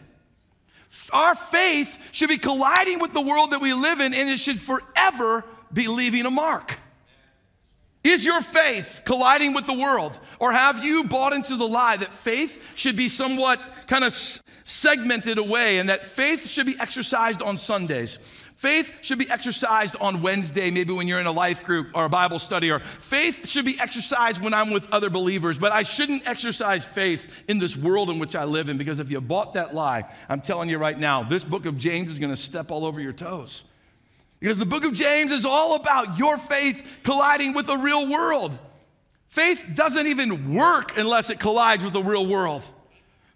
Our 1.12 1.34
faith 1.34 1.98
should 2.12 2.28
be 2.28 2.38
colliding 2.38 3.00
with 3.00 3.12
the 3.12 3.20
world 3.20 3.52
that 3.52 3.60
we 3.60 3.72
live 3.72 4.00
in, 4.00 4.14
and 4.14 4.28
it 4.28 4.38
should 4.38 4.60
forever 4.60 5.44
be 5.72 5.88
leaving 5.88 6.26
a 6.26 6.30
mark. 6.30 6.78
Is 8.02 8.24
your 8.24 8.40
faith 8.40 9.02
colliding 9.04 9.52
with 9.52 9.66
the 9.66 9.74
world? 9.74 10.18
Or 10.38 10.52
have 10.52 10.82
you 10.82 11.04
bought 11.04 11.34
into 11.34 11.56
the 11.56 11.68
lie 11.68 11.98
that 11.98 12.12
faith 12.14 12.62
should 12.74 12.96
be 12.96 13.08
somewhat 13.08 13.60
kind 13.88 14.04
of 14.04 14.14
segmented 14.64 15.36
away 15.36 15.78
and 15.78 15.88
that 15.90 16.06
faith 16.06 16.48
should 16.48 16.64
be 16.64 16.76
exercised 16.80 17.42
on 17.42 17.58
Sundays? 17.58 18.18
Faith 18.56 18.92
should 19.02 19.18
be 19.18 19.30
exercised 19.30 19.96
on 20.00 20.22
Wednesday, 20.22 20.70
maybe 20.70 20.92
when 20.92 21.08
you're 21.08 21.20
in 21.20 21.26
a 21.26 21.32
life 21.32 21.64
group 21.64 21.88
or 21.94 22.04
a 22.04 22.10
Bible 22.10 22.38
study, 22.38 22.70
or 22.70 22.80
faith 23.00 23.48
should 23.48 23.64
be 23.64 23.78
exercised 23.80 24.42
when 24.42 24.52
I'm 24.52 24.70
with 24.70 24.90
other 24.92 25.08
believers, 25.08 25.58
but 25.58 25.72
I 25.72 25.82
shouldn't 25.82 26.28
exercise 26.28 26.84
faith 26.84 27.30
in 27.48 27.58
this 27.58 27.74
world 27.74 28.10
in 28.10 28.18
which 28.18 28.36
I 28.36 28.44
live 28.44 28.68
in 28.68 28.76
because 28.76 28.98
if 28.98 29.10
you 29.10 29.20
bought 29.20 29.54
that 29.54 29.74
lie, 29.74 30.04
I'm 30.28 30.42
telling 30.42 30.68
you 30.68 30.76
right 30.76 30.98
now, 30.98 31.22
this 31.22 31.42
book 31.42 31.64
of 31.64 31.78
James 31.78 32.10
is 32.10 32.18
going 32.18 32.32
to 32.32 32.36
step 32.36 32.70
all 32.70 32.84
over 32.84 33.00
your 33.00 33.14
toes. 33.14 33.62
Because 34.40 34.58
the 34.58 34.66
book 34.66 34.84
of 34.84 34.94
James 34.94 35.32
is 35.32 35.44
all 35.44 35.74
about 35.74 36.18
your 36.18 36.38
faith 36.38 36.82
colliding 37.02 37.52
with 37.52 37.66
the 37.66 37.76
real 37.76 38.08
world. 38.08 38.58
Faith 39.28 39.62
doesn't 39.74 40.06
even 40.06 40.54
work 40.54 40.96
unless 40.96 41.30
it 41.30 41.38
collides 41.38 41.84
with 41.84 41.92
the 41.92 42.02
real 42.02 42.26
world. 42.26 42.62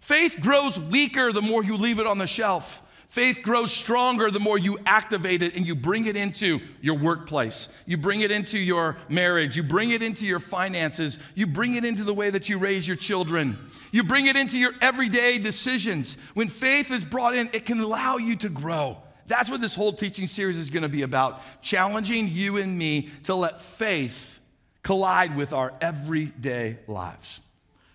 Faith 0.01 0.39
grows 0.41 0.79
weaker 0.79 1.31
the 1.31 1.41
more 1.41 1.63
you 1.63 1.77
leave 1.77 1.99
it 1.99 2.07
on 2.07 2.17
the 2.17 2.27
shelf. 2.27 2.81
Faith 3.07 3.41
grows 3.43 3.71
stronger 3.71 4.29
the 4.29 4.41
more 4.41 4.57
you 4.57 4.77
activate 4.85 5.41
it 5.41 5.55
and 5.55 5.65
you 5.65 5.73
bring 5.73 6.05
it 6.05 6.17
into 6.17 6.59
your 6.81 6.97
workplace. 6.97 7.69
You 7.85 7.95
bring 7.95 8.21
it 8.21 8.31
into 8.31 8.57
your 8.57 8.97
marriage. 9.07 9.55
You 9.55 9.63
bring 9.63 9.91
it 9.91 10.03
into 10.03 10.25
your 10.25 10.39
finances. 10.39 11.17
You 11.33 11.47
bring 11.47 11.75
it 11.75 11.85
into 11.85 12.03
the 12.03 12.13
way 12.13 12.29
that 12.29 12.49
you 12.49 12.57
raise 12.57 12.85
your 12.85 12.97
children. 12.97 13.57
You 13.91 14.03
bring 14.03 14.25
it 14.25 14.35
into 14.35 14.59
your 14.59 14.73
everyday 14.81 15.37
decisions. 15.37 16.17
When 16.33 16.49
faith 16.49 16.91
is 16.91 17.05
brought 17.05 17.35
in, 17.35 17.49
it 17.53 17.63
can 17.63 17.79
allow 17.79 18.17
you 18.17 18.35
to 18.37 18.49
grow. 18.49 18.97
That's 19.27 19.49
what 19.49 19.61
this 19.61 19.75
whole 19.75 19.93
teaching 19.93 20.27
series 20.27 20.57
is 20.57 20.69
going 20.69 20.83
to 20.83 20.89
be 20.89 21.01
about 21.01 21.41
challenging 21.61 22.29
you 22.29 22.57
and 22.57 22.77
me 22.77 23.09
to 23.23 23.35
let 23.35 23.61
faith 23.61 24.39
collide 24.83 25.35
with 25.35 25.51
our 25.51 25.73
everyday 25.81 26.77
lives. 26.87 27.39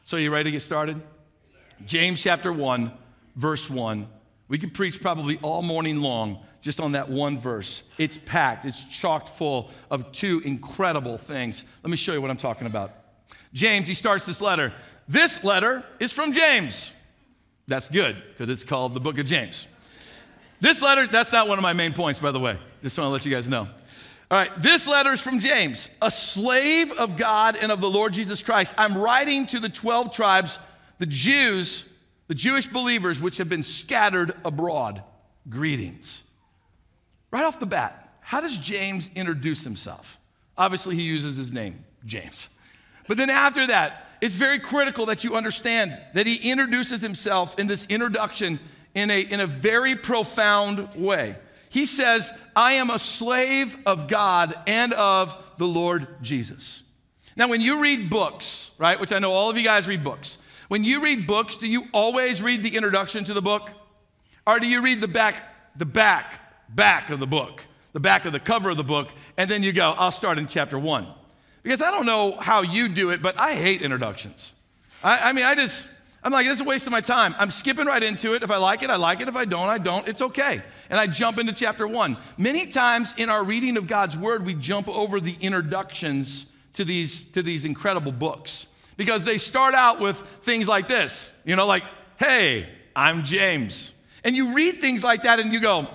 So, 0.05 0.17
you 0.17 0.31
ready 0.33 0.45
to 0.45 0.51
get 0.51 0.63
started? 0.63 1.01
James 1.87 2.21
chapter 2.23 2.53
1, 2.53 2.93
verse 3.37 3.71
1. 3.71 4.09
We 4.49 4.59
could 4.59 4.75
preach 4.75 5.01
probably 5.01 5.39
all 5.43 5.63
morning 5.63 6.01
long 6.01 6.41
just 6.61 6.81
on 6.81 6.93
that 6.93 7.09
one 7.09 7.39
verse. 7.39 7.83
It's 7.99 8.19
packed, 8.19 8.65
it's 8.65 8.83
chocked 8.85 9.31
full 9.31 9.71
of 9.91 10.13
two 10.13 10.43
incredible 10.45 11.17
things. 11.17 11.65
Let 11.83 11.91
me 11.91 11.97
show 11.97 12.13
you 12.13 12.21
what 12.21 12.31
I'm 12.31 12.37
talking 12.37 12.67
about. 12.67 12.93
James, 13.53 13.89
he 13.89 13.95
starts 13.95 14.27
this 14.27 14.41
letter. 14.41 14.73
This 15.09 15.43
letter 15.43 15.85
is 15.99 16.13
from 16.13 16.33
James. 16.33 16.93
That's 17.67 17.89
good 17.89 18.23
because 18.31 18.51
it's 18.51 18.65
called 18.65 18.95
the 18.95 19.01
book 19.01 19.19
of 19.19 19.27
James. 19.27 19.67
This 20.61 20.83
letter, 20.83 21.07
that's 21.07 21.33
not 21.33 21.49
one 21.49 21.59
of 21.59 21.63
my 21.63 21.73
main 21.73 21.93
points, 21.93 22.21
by 22.21 22.33
the 22.33 22.41
way. 22.41 22.59
Just 22.83 22.99
want 22.99 23.07
to 23.07 23.13
let 23.13 23.25
you 23.25 23.33
guys 23.33 23.49
know. 23.49 23.69
All 24.31 24.39
right, 24.39 24.63
this 24.63 24.87
letter 24.87 25.13
is 25.13 25.21
from 25.21 25.41
James, 25.41 25.89
a 26.01 26.11
slave 26.11 26.93
of 26.93 27.17
God 27.17 27.57
and 27.61 27.73
of 27.73 27.81
the 27.81 27.91
Lord 27.91 28.13
Jesus 28.13 28.43
Christ. 28.43 28.73
I'm 28.79 28.97
writing 28.97 29.47
to 29.47 29.59
the 29.59 29.69
12 29.69 30.13
tribes, 30.13 30.59
the 30.99 31.07
Jews, 31.07 31.85
the 32.29 32.35
Jewish 32.35 32.69
believers 32.69 33.21
which 33.21 33.39
have 33.39 33.49
been 33.49 33.65
scattered 33.65 34.35
abroad. 34.45 35.03
Greetings. 35.49 36.23
Right 37.33 37.45
off 37.45 37.59
the 37.59 37.67
bat, 37.67 38.19
how 38.21 38.41
does 38.41 38.57
James 38.57 39.11
introduce 39.17 39.65
himself? 39.65 40.21
Obviously, 40.57 40.95
he 40.95 41.03
uses 41.03 41.37
his 41.37 41.53
name, 41.53 41.85
James. 42.05 42.49
But 43.09 43.17
then 43.17 43.31
after 43.31 43.67
that, 43.67 44.07
it's 44.21 44.37
very 44.37 44.61
critical 44.61 45.07
that 45.07 45.25
you 45.25 45.35
understand 45.35 45.99
that 46.15 46.29
he 46.29 46.51
introduces 46.51 47.01
himself 47.01 47.59
in 47.59 47.67
this 47.67 47.87
introduction 47.87 48.61
in 48.95 49.11
a, 49.11 49.21
in 49.21 49.41
a 49.41 49.47
very 49.47 49.95
profound 49.95 50.95
way. 50.95 51.37
He 51.69 51.87
says, 51.87 52.33
I 52.57 52.75
am 52.75 52.91
a 52.91 52.99
slave 52.99 53.77
of 53.87 54.09
God 54.09 54.55
and 54.67 54.93
of 54.93 55.37
the 55.59 55.67
Lord 55.67 56.09
Jesus. 56.21 56.83
Now, 57.37 57.49
when 57.49 57.61
you 57.61 57.81
read 57.81 58.11
books, 58.11 58.73
right, 58.77 58.99
which 58.99 59.13
I 59.13 59.21
know 59.21 59.33
all 59.33 59.49
of 59.49 59.57
you 59.57 59.63
guys 59.63 59.87
read 59.87 60.03
books, 60.03 60.37
when 60.69 60.85
you 60.85 61.03
read 61.03 61.27
books, 61.27 61.57
do 61.57 61.67
you 61.67 61.85
always 61.93 62.43
read 62.43 62.63
the 62.63 62.77
introduction 62.77 63.25
to 63.25 63.35
the 63.35 63.43
book? 63.43 63.71
Or 64.47 64.59
do 64.59 64.67
you 64.67 64.83
read 64.83 65.01
the 65.01 65.09
back, 65.09 65.45
the 65.77 65.87
back, 65.87 66.41
back 66.69 67.11
of 67.11 67.21
the 67.21 67.27
book, 67.27 67.65
the 67.93 68.01
back 68.01 68.25
of 68.25 68.33
the 68.33 68.41
cover 68.41 68.71
of 68.71 68.77
the 68.77 68.85
book, 68.85 69.09
and 69.37 69.51
then 69.51 69.63
you 69.63 69.73
go, 69.73 69.95
I'll 69.97 70.11
start 70.11 70.39
in 70.39 70.49
chapter 70.49 70.79
one? 70.79 71.07
Because 71.63 71.83
I 71.83 71.91
don't 71.91 72.07
know 72.07 72.33
how 72.33 72.63
you 72.63 72.89
do 72.89 73.11
it, 73.11 73.23
but 73.23 73.39
I 73.39 73.55
hate 73.55 73.83
introductions. 73.83 74.55
I, 75.05 75.31
I 75.31 75.33
mean, 75.33 75.45
I 75.45 75.55
just, 75.55 75.89
I'm 76.23 76.33
like, 76.33 76.47
this 76.47 76.57
is 76.57 76.61
a 76.61 76.65
waste 76.65 76.87
of 76.87 76.93
my 76.93 77.01
time. 77.01 77.35
I'm 77.39 77.51
skipping 77.51 77.87
right 77.87 78.03
into 78.03 78.35
it. 78.35 78.43
If 78.43 78.51
I 78.51 78.57
like 78.57 78.83
it, 78.83 78.91
I 78.91 78.97
like 78.97 79.21
it. 79.21 79.29
If 79.29 79.37
I 79.37 79.47
don't, 79.47 79.69
I 79.69 79.79
don't. 79.79 80.07
It's 80.07 80.21
okay. 80.21 80.63
And 80.91 80.99
I 80.99 81.07
jump 81.07 81.39
into 81.39 81.53
chapter 81.53 81.87
one. 81.87 82.19
Many 82.37 82.67
times 82.67 83.15
in 83.17 83.31
our 83.31 83.43
reading 83.43 83.79
of 83.79 83.87
God's 83.87 84.17
word, 84.17 84.45
we 84.45 84.55
jump 84.55 84.89
over 84.89 85.19
the 85.19 85.35
introductions 85.41 86.45
to 86.75 86.85
these, 86.85 87.23
to 87.33 87.43
these 87.43 87.65
incredible 87.65 88.13
books 88.13 88.67
because 88.97 89.25
they 89.25 89.39
start 89.39 89.75
out 89.75 89.99
with 89.99 90.19
things 90.43 90.69
like 90.69 90.87
this, 90.87 91.33
you 91.45 91.57
know, 91.57 91.67
like, 91.67 91.85
hey, 92.19 92.69
I'm 92.95 93.25
James. 93.25 93.95
And 94.23 94.37
you 94.37 94.53
read 94.53 94.83
things 94.83 95.03
like 95.03 95.23
that 95.23 95.41
and 95.41 95.55
you 95.55 95.61
go, 95.61 95.89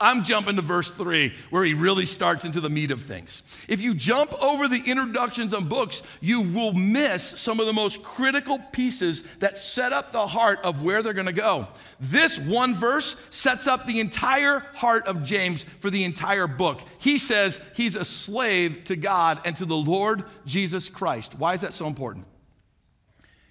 I'm 0.00 0.24
jumping 0.24 0.56
to 0.56 0.62
verse 0.62 0.90
three, 0.90 1.32
where 1.50 1.64
he 1.64 1.72
really 1.72 2.04
starts 2.04 2.44
into 2.44 2.60
the 2.60 2.68
meat 2.68 2.90
of 2.90 3.02
things. 3.02 3.42
If 3.68 3.80
you 3.80 3.94
jump 3.94 4.34
over 4.42 4.66
the 4.66 4.82
introductions 4.84 5.54
of 5.54 5.68
books, 5.68 6.02
you 6.20 6.40
will 6.40 6.72
miss 6.72 7.22
some 7.22 7.60
of 7.60 7.66
the 7.66 7.72
most 7.72 8.02
critical 8.02 8.58
pieces 8.72 9.22
that 9.38 9.56
set 9.56 9.92
up 9.92 10.12
the 10.12 10.26
heart 10.26 10.58
of 10.64 10.82
where 10.82 11.02
they're 11.02 11.12
going 11.12 11.26
to 11.26 11.32
go. 11.32 11.68
This 12.00 12.38
one 12.38 12.74
verse 12.74 13.14
sets 13.30 13.68
up 13.68 13.86
the 13.86 14.00
entire 14.00 14.60
heart 14.74 15.06
of 15.06 15.22
James 15.22 15.64
for 15.78 15.90
the 15.90 16.04
entire 16.04 16.48
book. 16.48 16.80
He 16.98 17.18
says 17.18 17.60
he's 17.74 17.94
a 17.94 18.04
slave 18.04 18.84
to 18.86 18.96
God 18.96 19.40
and 19.44 19.56
to 19.58 19.64
the 19.64 19.76
Lord 19.76 20.24
Jesus 20.44 20.88
Christ. 20.88 21.38
Why 21.38 21.54
is 21.54 21.60
that 21.60 21.72
so 21.72 21.86
important? 21.86 22.26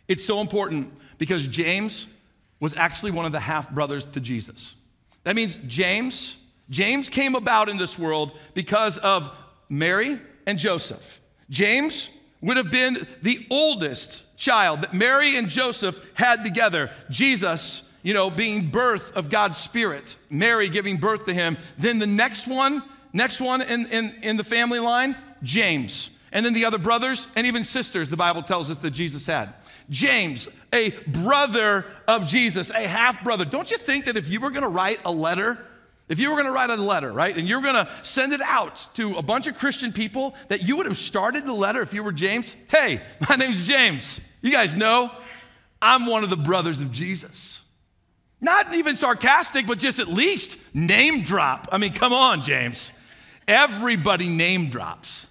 It's 0.09 0.25
so 0.25 0.41
important 0.41 0.93
because 1.17 1.47
James 1.47 2.05
was 2.59 2.75
actually 2.75 3.11
one 3.11 3.25
of 3.25 3.31
the 3.31 3.39
half 3.39 3.71
brothers 3.71 4.03
to 4.03 4.19
Jesus. 4.19 4.75
That 5.23 5.35
means 5.35 5.57
James, 5.67 6.35
James 6.69 7.09
came 7.09 7.35
about 7.35 7.69
in 7.69 7.77
this 7.77 7.97
world 7.97 8.31
because 8.53 8.97
of 8.97 9.35
Mary 9.69 10.19
and 10.45 10.57
Joseph. 10.57 11.21
James 11.49 12.09
would 12.41 12.57
have 12.57 12.69
been 12.69 13.07
the 13.21 13.45
oldest 13.49 14.23
child 14.37 14.81
that 14.81 14.93
Mary 14.93 15.37
and 15.37 15.47
Joseph 15.47 15.99
had 16.13 16.43
together. 16.43 16.91
Jesus, 17.09 17.83
you 18.01 18.13
know, 18.13 18.29
being 18.29 18.69
birth 18.69 19.15
of 19.15 19.29
God's 19.29 19.55
Spirit, 19.55 20.17
Mary 20.29 20.67
giving 20.67 20.97
birth 20.97 21.25
to 21.25 21.33
him. 21.33 21.57
Then 21.77 21.99
the 21.99 22.07
next 22.07 22.47
one, 22.47 22.83
next 23.13 23.39
one 23.39 23.61
in, 23.61 23.85
in, 23.87 24.13
in 24.21 24.37
the 24.37 24.43
family 24.43 24.79
line, 24.79 25.15
James. 25.41 26.09
And 26.33 26.43
then 26.43 26.53
the 26.53 26.65
other 26.65 26.79
brothers 26.79 27.27
and 27.35 27.45
even 27.45 27.63
sisters, 27.63 28.09
the 28.09 28.17
Bible 28.17 28.41
tells 28.41 28.71
us 28.71 28.79
that 28.79 28.91
Jesus 28.91 29.27
had. 29.27 29.53
James, 29.91 30.49
a 30.73 30.89
brother 31.05 31.85
of 32.07 32.25
Jesus, 32.25 32.71
a 32.71 32.87
half 32.87 33.23
brother. 33.23 33.45
Don't 33.45 33.69
you 33.69 33.77
think 33.77 34.05
that 34.05 34.17
if 34.17 34.27
you 34.27 34.41
were 34.41 34.49
going 34.49 34.63
to 34.63 34.67
write 34.67 34.99
a 35.05 35.11
letter, 35.11 35.63
if 36.09 36.19
you 36.19 36.31
were 36.31 36.35
going 36.35 36.47
to 36.47 36.51
write 36.51 36.71
a 36.71 36.75
letter, 36.75 37.13
right, 37.13 37.37
and 37.37 37.47
you're 37.47 37.61
going 37.61 37.75
to 37.75 37.87
send 38.01 38.33
it 38.33 38.41
out 38.41 38.87
to 38.95 39.15
a 39.15 39.21
bunch 39.21 39.45
of 39.45 39.59
Christian 39.59 39.93
people, 39.93 40.33
that 40.47 40.63
you 40.63 40.75
would 40.75 40.87
have 40.87 40.97
started 40.97 41.45
the 41.45 41.53
letter 41.53 41.83
if 41.83 41.93
you 41.93 42.03
were 42.03 42.11
James? 42.11 42.55
Hey, 42.67 43.03
my 43.29 43.35
name's 43.35 43.67
James. 43.67 44.19
You 44.41 44.51
guys 44.51 44.75
know 44.75 45.11
I'm 45.83 46.07
one 46.07 46.23
of 46.23 46.31
the 46.31 46.35
brothers 46.35 46.81
of 46.81 46.91
Jesus. 46.91 47.61
Not 48.41 48.73
even 48.73 48.95
sarcastic, 48.95 49.67
but 49.67 49.77
just 49.77 49.99
at 49.99 50.07
least 50.07 50.57
name 50.73 51.21
drop. 51.21 51.67
I 51.71 51.77
mean, 51.77 51.93
come 51.93 52.11
on, 52.11 52.41
James. 52.41 52.91
Everybody 53.47 54.29
name 54.29 54.69
drops. 54.69 55.27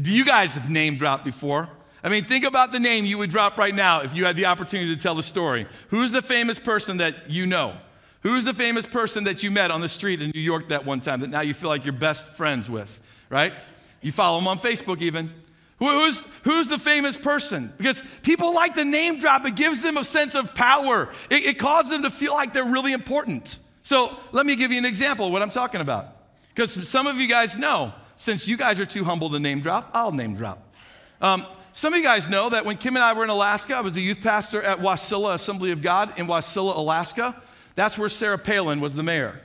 Do 0.00 0.10
you 0.10 0.24
guys 0.24 0.54
have 0.54 0.70
name 0.70 0.96
dropped 0.96 1.24
before? 1.24 1.68
I 2.04 2.08
mean, 2.08 2.24
think 2.24 2.44
about 2.44 2.72
the 2.72 2.80
name 2.80 3.04
you 3.04 3.18
would 3.18 3.30
drop 3.30 3.58
right 3.58 3.74
now 3.74 4.00
if 4.00 4.14
you 4.14 4.24
had 4.24 4.36
the 4.36 4.46
opportunity 4.46 4.94
to 4.94 5.00
tell 5.00 5.14
the 5.14 5.22
story. 5.22 5.66
Who's 5.88 6.10
the 6.10 6.22
famous 6.22 6.58
person 6.58 6.96
that 6.96 7.30
you 7.30 7.46
know? 7.46 7.76
Who's 8.22 8.44
the 8.44 8.54
famous 8.54 8.86
person 8.86 9.24
that 9.24 9.42
you 9.42 9.50
met 9.50 9.70
on 9.70 9.80
the 9.80 9.88
street 9.88 10.22
in 10.22 10.30
New 10.34 10.40
York 10.40 10.68
that 10.68 10.84
one 10.84 11.00
time 11.00 11.20
that 11.20 11.30
now 11.30 11.40
you 11.40 11.54
feel 11.54 11.68
like 11.68 11.84
you're 11.84 11.92
best 11.92 12.32
friends 12.32 12.68
with, 12.70 13.00
right? 13.30 13.52
You 14.00 14.12
follow 14.12 14.38
them 14.38 14.48
on 14.48 14.58
Facebook 14.58 15.00
even. 15.00 15.32
Who's, 15.78 16.24
who's 16.44 16.68
the 16.68 16.78
famous 16.78 17.16
person? 17.16 17.72
Because 17.76 18.02
people 18.22 18.54
like 18.54 18.76
the 18.76 18.84
name 18.84 19.18
drop, 19.18 19.44
it 19.46 19.56
gives 19.56 19.82
them 19.82 19.96
a 19.96 20.04
sense 20.04 20.36
of 20.36 20.54
power. 20.54 21.08
It, 21.28 21.44
it 21.44 21.58
causes 21.58 21.90
them 21.90 22.02
to 22.02 22.10
feel 22.10 22.32
like 22.32 22.54
they're 22.54 22.64
really 22.64 22.92
important. 22.92 23.58
So 23.82 24.16
let 24.30 24.46
me 24.46 24.54
give 24.54 24.70
you 24.70 24.78
an 24.78 24.84
example 24.84 25.26
of 25.26 25.32
what 25.32 25.42
I'm 25.42 25.50
talking 25.50 25.80
about. 25.80 26.16
Because 26.54 26.88
some 26.88 27.08
of 27.08 27.16
you 27.16 27.26
guys 27.26 27.56
know, 27.56 27.92
since 28.16 28.46
you 28.46 28.56
guys 28.56 28.80
are 28.80 28.86
too 28.86 29.04
humble 29.04 29.30
to 29.30 29.38
name 29.38 29.60
drop, 29.60 29.90
I'll 29.94 30.12
name 30.12 30.34
drop. 30.34 30.72
Um, 31.20 31.46
some 31.72 31.94
of 31.94 31.98
you 31.98 32.04
guys 32.04 32.28
know 32.28 32.50
that 32.50 32.64
when 32.64 32.76
Kim 32.76 32.96
and 32.96 33.02
I 33.02 33.12
were 33.14 33.24
in 33.24 33.30
Alaska, 33.30 33.74
I 33.76 33.80
was 33.80 33.94
the 33.94 34.02
youth 34.02 34.20
pastor 34.20 34.62
at 34.62 34.80
Wasilla 34.80 35.34
Assembly 35.34 35.70
of 35.70 35.80
God 35.80 36.18
in 36.18 36.26
Wasilla, 36.26 36.76
Alaska. 36.76 37.40
That's 37.74 37.96
where 37.96 38.10
Sarah 38.10 38.38
Palin 38.38 38.80
was 38.80 38.94
the 38.94 39.02
mayor. 39.02 39.40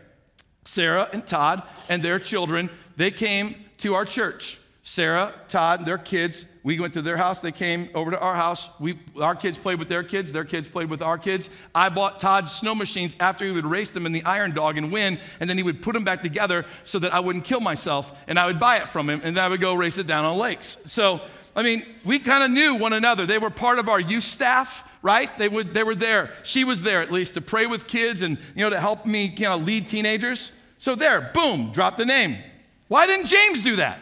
Sarah 0.65 1.09
and 1.13 1.25
Todd 1.25 1.63
and 1.87 2.03
their 2.03 2.19
children, 2.19 2.69
they 2.97 3.11
came 3.11 3.55
to 3.77 3.93
our 3.93 4.03
church. 4.03 4.59
Sarah, 4.87 5.33
Todd, 5.49 5.79
and 5.79 5.87
their 5.87 5.97
kids, 5.97 6.45
we 6.63 6.79
went 6.79 6.93
to 6.93 7.01
their 7.01 7.17
house. 7.17 7.41
They 7.41 7.51
came 7.51 7.89
over 7.93 8.09
to 8.09 8.17
our 8.17 8.35
house. 8.35 8.69
We, 8.79 8.97
our 9.19 9.35
kids 9.35 9.57
played 9.57 9.79
with 9.79 9.89
their 9.89 10.01
kids. 10.01 10.31
Their 10.31 10.45
kids 10.45 10.69
played 10.69 10.89
with 10.89 11.01
our 11.01 11.17
kids. 11.17 11.49
I 11.75 11.89
bought 11.89 12.21
Todd's 12.21 12.53
snow 12.53 12.73
machines 12.73 13.13
after 13.19 13.43
he 13.43 13.51
would 13.51 13.65
race 13.65 13.91
them 13.91 14.05
in 14.05 14.13
the 14.13 14.23
Iron 14.23 14.51
Dog 14.53 14.77
and 14.77 14.89
win, 14.89 15.19
and 15.41 15.49
then 15.49 15.57
he 15.57 15.63
would 15.63 15.81
put 15.81 15.91
them 15.91 16.05
back 16.05 16.23
together 16.23 16.65
so 16.85 16.99
that 16.99 17.13
I 17.13 17.19
wouldn't 17.19 17.43
kill 17.43 17.59
myself, 17.59 18.17
and 18.27 18.39
I 18.39 18.45
would 18.45 18.59
buy 18.59 18.77
it 18.77 18.87
from 18.87 19.09
him, 19.09 19.19
and 19.25 19.35
then 19.35 19.43
I 19.43 19.49
would 19.49 19.59
go 19.59 19.73
race 19.73 19.97
it 19.97 20.07
down 20.07 20.23
on 20.23 20.37
lakes. 20.37 20.77
So, 20.85 21.19
I 21.53 21.63
mean, 21.63 21.85
we 22.05 22.17
kind 22.19 22.45
of 22.45 22.51
knew 22.51 22.75
one 22.75 22.93
another. 22.93 23.25
They 23.25 23.39
were 23.39 23.49
part 23.49 23.79
of 23.79 23.89
our 23.89 23.99
youth 23.99 24.23
staff 24.23 24.85
right? 25.03 25.37
They, 25.37 25.47
would, 25.47 25.73
they 25.73 25.83
were 25.83 25.95
there. 25.95 26.31
She 26.43 26.63
was 26.63 26.81
there 26.81 27.01
at 27.01 27.11
least 27.11 27.35
to 27.35 27.41
pray 27.41 27.65
with 27.65 27.87
kids 27.87 28.23
and, 28.23 28.37
you 28.55 28.63
know, 28.63 28.71
to 28.71 28.79
help 28.79 29.05
me 29.05 29.33
you 29.37 29.43
know, 29.43 29.55
lead 29.55 29.87
teenagers. 29.87 30.51
So 30.79 30.95
there, 30.95 31.31
boom, 31.33 31.71
drop 31.71 31.97
the 31.97 32.03
name. 32.03 32.39
Why 32.87 33.05
didn't 33.05 33.27
James 33.27 33.61
do 33.61 33.77
that? 33.77 34.01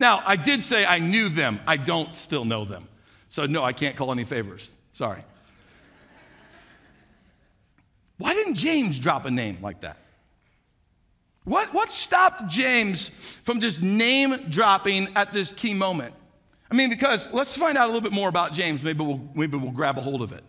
Now, 0.00 0.22
I 0.24 0.36
did 0.36 0.64
say 0.64 0.86
I 0.86 0.98
knew 0.98 1.28
them. 1.28 1.60
I 1.66 1.76
don't 1.76 2.14
still 2.14 2.46
know 2.46 2.64
them. 2.64 2.88
So, 3.28 3.44
no, 3.44 3.62
I 3.62 3.74
can't 3.74 3.96
call 3.96 4.10
any 4.10 4.24
favors. 4.24 4.74
Sorry. 4.94 5.22
Why 8.16 8.34
didn't 8.34 8.54
James 8.54 8.98
drop 8.98 9.26
a 9.26 9.30
name 9.30 9.58
like 9.62 9.82
that? 9.82 9.98
What, 11.44 11.72
what 11.72 11.88
stopped 11.88 12.48
James 12.48 13.10
from 13.44 13.60
just 13.60 13.80
name 13.80 14.46
dropping 14.48 15.08
at 15.16 15.32
this 15.32 15.52
key 15.52 15.74
moment? 15.74 16.14
I 16.70 16.74
mean, 16.74 16.88
because 16.88 17.32
let's 17.32 17.56
find 17.56 17.76
out 17.76 17.84
a 17.84 17.92
little 17.92 18.00
bit 18.00 18.12
more 18.12 18.28
about 18.28 18.52
James. 18.52 18.82
Maybe 18.82 19.04
we'll, 19.04 19.20
maybe 19.34 19.56
we'll 19.58 19.72
grab 19.72 19.98
a 19.98 20.02
hold 20.02 20.22
of 20.22 20.32
it. 20.32 20.44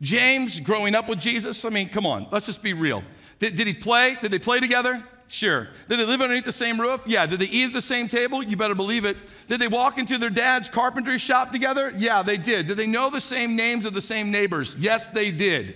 James, 0.00 0.60
growing 0.60 0.94
up 0.94 1.08
with 1.08 1.18
Jesus, 1.20 1.64
I 1.64 1.70
mean, 1.70 1.88
come 1.88 2.06
on, 2.06 2.26
let's 2.30 2.46
just 2.46 2.62
be 2.62 2.72
real. 2.72 3.02
Did, 3.38 3.56
did 3.56 3.66
he 3.66 3.74
play? 3.74 4.16
Did 4.20 4.30
they 4.30 4.38
play 4.38 4.60
together? 4.60 5.02
Sure. 5.34 5.66
Did 5.88 5.98
they 5.98 6.04
live 6.04 6.22
underneath 6.22 6.44
the 6.44 6.52
same 6.52 6.80
roof? 6.80 7.02
Yeah. 7.06 7.26
Did 7.26 7.40
they 7.40 7.46
eat 7.46 7.64
at 7.64 7.72
the 7.72 7.82
same 7.82 8.06
table? 8.06 8.40
You 8.40 8.56
better 8.56 8.76
believe 8.76 9.04
it. 9.04 9.16
Did 9.48 9.60
they 9.60 9.66
walk 9.66 9.98
into 9.98 10.16
their 10.16 10.30
dad's 10.30 10.68
carpentry 10.68 11.18
shop 11.18 11.50
together? 11.50 11.92
Yeah, 11.96 12.22
they 12.22 12.36
did. 12.36 12.68
Did 12.68 12.76
they 12.76 12.86
know 12.86 13.10
the 13.10 13.20
same 13.20 13.56
names 13.56 13.84
of 13.84 13.94
the 13.94 14.00
same 14.00 14.30
neighbors? 14.30 14.76
Yes, 14.78 15.08
they 15.08 15.32
did. 15.32 15.74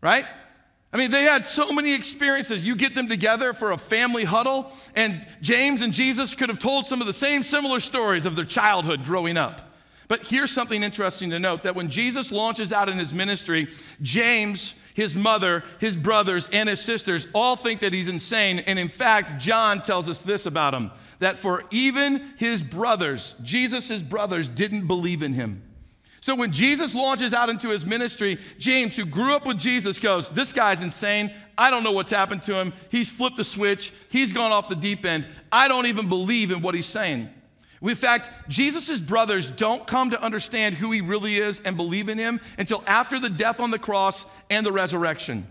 Right? 0.00 0.24
I 0.94 0.96
mean, 0.96 1.10
they 1.10 1.24
had 1.24 1.44
so 1.44 1.72
many 1.72 1.92
experiences. 1.92 2.64
You 2.64 2.74
get 2.74 2.94
them 2.94 3.06
together 3.06 3.52
for 3.52 3.72
a 3.72 3.76
family 3.76 4.24
huddle, 4.24 4.72
and 4.96 5.26
James 5.42 5.82
and 5.82 5.92
Jesus 5.92 6.34
could 6.34 6.48
have 6.48 6.58
told 6.58 6.86
some 6.86 7.02
of 7.02 7.06
the 7.06 7.12
same 7.12 7.42
similar 7.42 7.80
stories 7.80 8.24
of 8.24 8.34
their 8.34 8.46
childhood 8.46 9.04
growing 9.04 9.36
up. 9.36 9.60
But 10.10 10.26
here's 10.26 10.50
something 10.50 10.82
interesting 10.82 11.30
to 11.30 11.38
note 11.38 11.62
that 11.62 11.76
when 11.76 11.88
Jesus 11.88 12.32
launches 12.32 12.72
out 12.72 12.88
in 12.88 12.98
his 12.98 13.14
ministry, 13.14 13.68
James, 14.02 14.74
his 14.92 15.14
mother, 15.14 15.62
his 15.78 15.94
brothers, 15.94 16.48
and 16.52 16.68
his 16.68 16.80
sisters 16.80 17.28
all 17.32 17.54
think 17.54 17.78
that 17.82 17.92
he's 17.92 18.08
insane. 18.08 18.58
And 18.58 18.76
in 18.76 18.88
fact, 18.88 19.40
John 19.40 19.82
tells 19.82 20.08
us 20.08 20.18
this 20.18 20.46
about 20.46 20.74
him 20.74 20.90
that 21.20 21.38
for 21.38 21.62
even 21.70 22.32
his 22.38 22.60
brothers, 22.60 23.36
Jesus' 23.40 24.02
brothers, 24.02 24.48
didn't 24.48 24.88
believe 24.88 25.22
in 25.22 25.32
him. 25.32 25.62
So 26.20 26.34
when 26.34 26.50
Jesus 26.50 26.92
launches 26.92 27.32
out 27.32 27.48
into 27.48 27.68
his 27.68 27.86
ministry, 27.86 28.40
James, 28.58 28.96
who 28.96 29.04
grew 29.04 29.32
up 29.32 29.46
with 29.46 29.58
Jesus, 29.58 30.00
goes, 30.00 30.28
This 30.28 30.50
guy's 30.50 30.82
insane. 30.82 31.32
I 31.56 31.70
don't 31.70 31.84
know 31.84 31.92
what's 31.92 32.10
happened 32.10 32.42
to 32.44 32.56
him. 32.56 32.72
He's 32.90 33.08
flipped 33.08 33.36
the 33.36 33.44
switch. 33.44 33.92
He's 34.08 34.32
gone 34.32 34.50
off 34.50 34.68
the 34.68 34.74
deep 34.74 35.04
end. 35.04 35.28
I 35.52 35.68
don't 35.68 35.86
even 35.86 36.08
believe 36.08 36.50
in 36.50 36.62
what 36.62 36.74
he's 36.74 36.86
saying. 36.86 37.28
In 37.82 37.94
fact, 37.94 38.30
Jesus' 38.48 39.00
brothers 39.00 39.50
don't 39.50 39.86
come 39.86 40.10
to 40.10 40.22
understand 40.22 40.74
who 40.74 40.90
he 40.90 41.00
really 41.00 41.38
is 41.38 41.60
and 41.60 41.76
believe 41.76 42.08
in 42.08 42.18
him 42.18 42.40
until 42.58 42.84
after 42.86 43.18
the 43.18 43.30
death 43.30 43.58
on 43.58 43.70
the 43.70 43.78
cross 43.78 44.26
and 44.50 44.66
the 44.66 44.72
resurrection. 44.72 45.46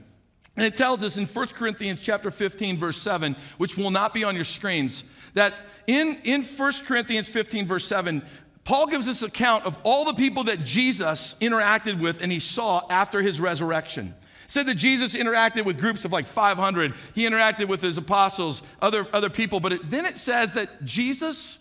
And 0.55 0.65
it 0.65 0.75
tells 0.75 1.03
us 1.03 1.17
in 1.17 1.25
1 1.25 1.47
Corinthians 1.49 2.01
chapter 2.01 2.29
15, 2.29 2.77
verse 2.77 3.01
7, 3.01 3.35
which 3.57 3.77
will 3.77 3.91
not 3.91 4.13
be 4.13 4.23
on 4.23 4.35
your 4.35 4.43
screens, 4.43 5.03
that 5.33 5.53
in, 5.87 6.17
in 6.23 6.43
1 6.43 6.73
Corinthians 6.85 7.27
15, 7.27 7.65
verse 7.65 7.85
7, 7.85 8.21
Paul 8.63 8.87
gives 8.87 9.05
this 9.05 9.23
account 9.23 9.65
of 9.65 9.79
all 9.83 10.05
the 10.05 10.13
people 10.13 10.43
that 10.45 10.63
Jesus 10.63 11.35
interacted 11.35 11.99
with 11.99 12.21
and 12.21 12.31
he 12.31 12.39
saw 12.39 12.85
after 12.89 13.21
his 13.21 13.39
resurrection. 13.39 14.13
said 14.47 14.65
that 14.65 14.75
Jesus 14.75 15.15
interacted 15.15 15.65
with 15.65 15.79
groups 15.79 16.05
of 16.05 16.11
like 16.11 16.27
500. 16.27 16.93
He 17.15 17.25
interacted 17.25 17.67
with 17.67 17.81
his 17.81 17.97
apostles, 17.97 18.61
other, 18.81 19.07
other 19.13 19.29
people. 19.29 19.59
But 19.59 19.73
it, 19.73 19.89
then 19.89 20.05
it 20.05 20.17
says 20.17 20.51
that 20.51 20.83
Jesus 20.83 21.58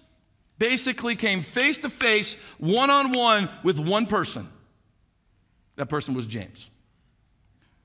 basically 0.59 1.17
came 1.17 1.43
face 1.43 1.79
to 1.79 1.89
face, 1.89 2.37
one 2.59 2.91
on 2.91 3.13
one 3.13 3.49
with 3.63 3.79
one 3.79 4.07
person. 4.07 4.49
That 5.77 5.89
person 5.89 6.15
was 6.15 6.27
James. 6.27 6.69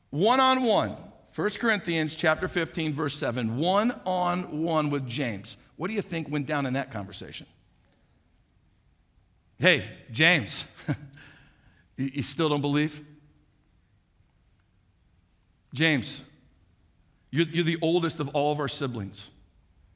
One 0.10 0.40
on 0.40 0.64
one. 0.64 0.96
1 1.36 1.50
Corinthians 1.52 2.14
chapter 2.14 2.48
15 2.48 2.94
verse 2.94 3.18
7, 3.18 3.58
one 3.58 4.00
on 4.06 4.64
one 4.64 4.92
with 4.92 5.08
James. 5.08 5.58
What 5.78 5.88
do 5.88 5.96
you 5.96 6.02
think 6.02 6.30
went 6.30 6.46
down 6.46 6.68
in 6.68 6.74
that 6.74 6.92
conversation? 6.92 7.48
Hey, 9.58 9.90
James, 10.12 10.66
you 11.98 12.22
still 12.22 12.50
don't 12.50 12.62
believe? 12.62 13.02
James, 15.74 16.24
you're, 17.32 17.48
you're, 17.48 17.64
the 17.64 17.80
oldest 17.82 18.20
of 18.20 18.30
all 18.30 18.52
of 18.52 18.60
our 18.60 18.68
siblings. 18.68 19.32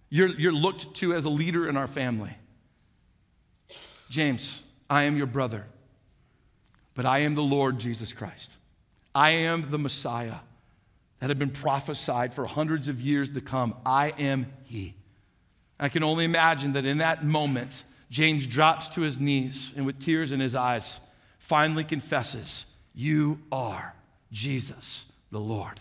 You're, 0.10 0.30
you're 0.30 0.54
looked 0.54 0.96
to 0.96 1.14
as 1.14 1.26
a 1.26 1.30
leader 1.30 1.70
in 1.70 1.78
our 1.78 1.86
family. 1.86 2.36
James, 4.10 4.64
I 4.90 5.04
am 5.04 5.18
your 5.18 5.28
brother, 5.28 5.66
but 6.96 7.06
I 7.06 7.20
am 7.20 7.36
the 7.36 7.44
Lord 7.44 7.80
Jesus 7.80 8.14
Christ. 8.14 8.52
I 9.14 9.32
am 9.32 9.70
the 9.70 9.78
Messiah 9.78 10.36
that 11.20 11.30
had 11.30 11.40
been 11.40 11.50
prophesied 11.50 12.34
for 12.34 12.46
hundreds 12.46 12.88
of 12.88 13.02
years 13.02 13.30
to 13.32 13.42
come. 13.42 13.76
I 13.86 14.10
am 14.20 14.48
He. 14.66 14.96
I 15.80 15.90
can 15.90 16.04
only 16.04 16.26
imagine 16.26 16.74
that 16.74 16.86
in 16.86 17.00
that 17.00 17.24
moment, 17.24 17.84
James 18.10 18.48
drops 18.48 18.90
to 18.90 19.02
his 19.02 19.20
knees 19.20 19.74
and 19.76 19.86
with 19.86 20.00
tears 20.00 20.32
in 20.32 20.40
his 20.40 20.56
eyes 20.56 21.00
finally 21.40 21.84
confesses, 21.84 22.66
You 22.96 23.40
are 23.52 23.94
Jesus 24.32 25.06
the 25.32 25.40
Lord. 25.40 25.80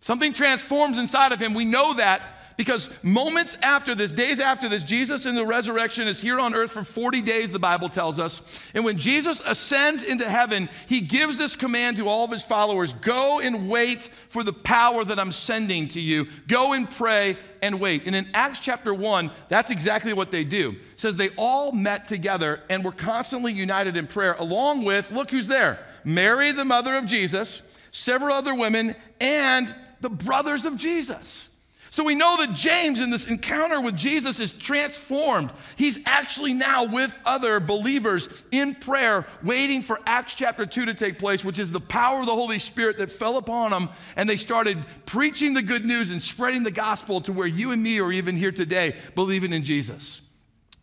Something 0.00 0.32
transforms 0.32 0.98
inside 0.98 1.32
of 1.32 1.40
him. 1.40 1.54
We 1.54 1.64
know 1.64 1.94
that 1.94 2.22
because 2.58 2.90
moments 3.04 3.56
after 3.62 3.94
this, 3.94 4.10
days 4.10 4.40
after 4.40 4.68
this, 4.68 4.82
Jesus 4.82 5.26
in 5.26 5.36
the 5.36 5.46
resurrection 5.46 6.08
is 6.08 6.20
here 6.20 6.40
on 6.40 6.56
earth 6.56 6.72
for 6.72 6.82
40 6.82 7.20
days, 7.20 7.52
the 7.52 7.60
Bible 7.60 7.88
tells 7.88 8.18
us. 8.18 8.42
And 8.74 8.84
when 8.84 8.98
Jesus 8.98 9.40
ascends 9.46 10.02
into 10.02 10.28
heaven, 10.28 10.68
he 10.88 11.00
gives 11.00 11.38
this 11.38 11.54
command 11.54 11.98
to 11.98 12.08
all 12.08 12.24
of 12.24 12.32
his 12.32 12.42
followers 12.42 12.94
go 12.94 13.38
and 13.38 13.70
wait 13.70 14.10
for 14.28 14.42
the 14.42 14.52
power 14.52 15.04
that 15.04 15.20
I'm 15.20 15.30
sending 15.30 15.86
to 15.90 16.00
you. 16.00 16.26
Go 16.48 16.72
and 16.72 16.90
pray 16.90 17.38
and 17.62 17.78
wait. 17.78 18.02
And 18.06 18.16
in 18.16 18.28
Acts 18.34 18.58
chapter 18.58 18.92
1, 18.92 19.30
that's 19.48 19.70
exactly 19.70 20.12
what 20.12 20.32
they 20.32 20.42
do. 20.42 20.70
It 20.70 21.00
says 21.00 21.14
they 21.14 21.30
all 21.36 21.70
met 21.70 22.06
together 22.06 22.60
and 22.68 22.84
were 22.84 22.90
constantly 22.90 23.52
united 23.52 23.96
in 23.96 24.08
prayer, 24.08 24.32
along 24.32 24.84
with, 24.84 25.12
look 25.12 25.30
who's 25.30 25.46
there 25.46 25.78
Mary, 26.02 26.50
the 26.50 26.64
mother 26.64 26.96
of 26.96 27.06
Jesus, 27.06 27.62
several 27.92 28.34
other 28.34 28.54
women, 28.54 28.96
and 29.20 29.72
the 30.00 30.10
brothers 30.10 30.64
of 30.64 30.76
Jesus. 30.76 31.50
So 31.90 32.04
we 32.04 32.14
know 32.14 32.36
that 32.38 32.54
James, 32.54 33.00
in 33.00 33.10
this 33.10 33.26
encounter 33.26 33.80
with 33.80 33.96
Jesus, 33.96 34.40
is 34.40 34.52
transformed. 34.52 35.50
He's 35.76 35.98
actually 36.06 36.52
now 36.52 36.84
with 36.84 37.16
other 37.24 37.60
believers 37.60 38.28
in 38.50 38.74
prayer, 38.74 39.26
waiting 39.42 39.80
for 39.80 39.98
Acts 40.06 40.34
chapter 40.34 40.66
2 40.66 40.86
to 40.86 40.94
take 40.94 41.18
place, 41.18 41.44
which 41.44 41.58
is 41.58 41.72
the 41.72 41.80
power 41.80 42.20
of 42.20 42.26
the 42.26 42.34
Holy 42.34 42.58
Spirit 42.58 42.98
that 42.98 43.10
fell 43.10 43.38
upon 43.38 43.70
them. 43.70 43.88
And 44.16 44.28
they 44.28 44.36
started 44.36 44.84
preaching 45.06 45.54
the 45.54 45.62
good 45.62 45.86
news 45.86 46.10
and 46.10 46.22
spreading 46.22 46.62
the 46.62 46.70
gospel 46.70 47.22
to 47.22 47.32
where 47.32 47.46
you 47.46 47.72
and 47.72 47.82
me 47.82 48.00
are 48.00 48.12
even 48.12 48.36
here 48.36 48.52
today, 48.52 48.96
believing 49.14 49.52
in 49.52 49.64
Jesus. 49.64 50.20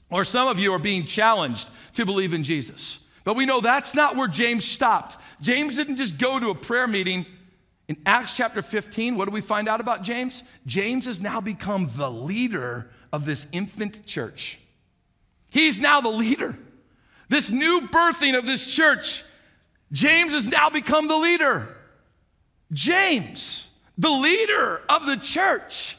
Or 0.10 0.23
some 0.23 0.47
of 0.47 0.60
you 0.60 0.73
are 0.73 0.80
being 0.80 1.06
challenged 1.06 1.69
to 1.93 2.06
believe 2.06 2.34
in 2.34 2.43
Jesus. 2.43 2.99
But 3.23 3.36
we 3.36 3.45
know 3.45 3.62
that's 3.62 3.95
not 3.95 4.15
where 4.15 4.28
James 4.28 4.65
stopped. 4.65 5.17
James 5.39 5.75
didn't 5.75 5.97
just 5.97 6.17
go 6.17 6.39
to 6.39 6.49
a 6.49 6.56
prayer 6.56 6.88
meeting 6.88 7.25
in 7.88 7.98
Acts 8.06 8.36
chapter 8.36 8.62
15, 8.62 9.15
what 9.15 9.26
do 9.26 9.32
we 9.32 9.41
find 9.41 9.69
out 9.69 9.80
about 9.80 10.02
James? 10.02 10.43
James 10.65 11.06
has 11.06 11.19
now 11.19 11.39
become 11.39 11.91
the 11.95 12.10
leader 12.10 12.89
of 13.13 13.26
this 13.26 13.45
infant 13.52 14.06
church. 14.06 14.58
He's 15.50 15.80
now 15.80 16.02
the 16.02 16.10
leader. 16.10 16.58
This 17.30 17.50
new 17.50 17.88
birthing 17.91 18.38
of 18.38 18.45
this 18.45 18.65
church, 18.65 19.24
James 19.91 20.34
has 20.34 20.48
now 20.48 20.69
become 20.69 21.08
the 21.08 21.17
leader. 21.17 21.78
James, 22.74 23.67
the 23.98 24.10
leader 24.10 24.82
of 24.89 25.06
the 25.06 25.17
church, 25.17 25.98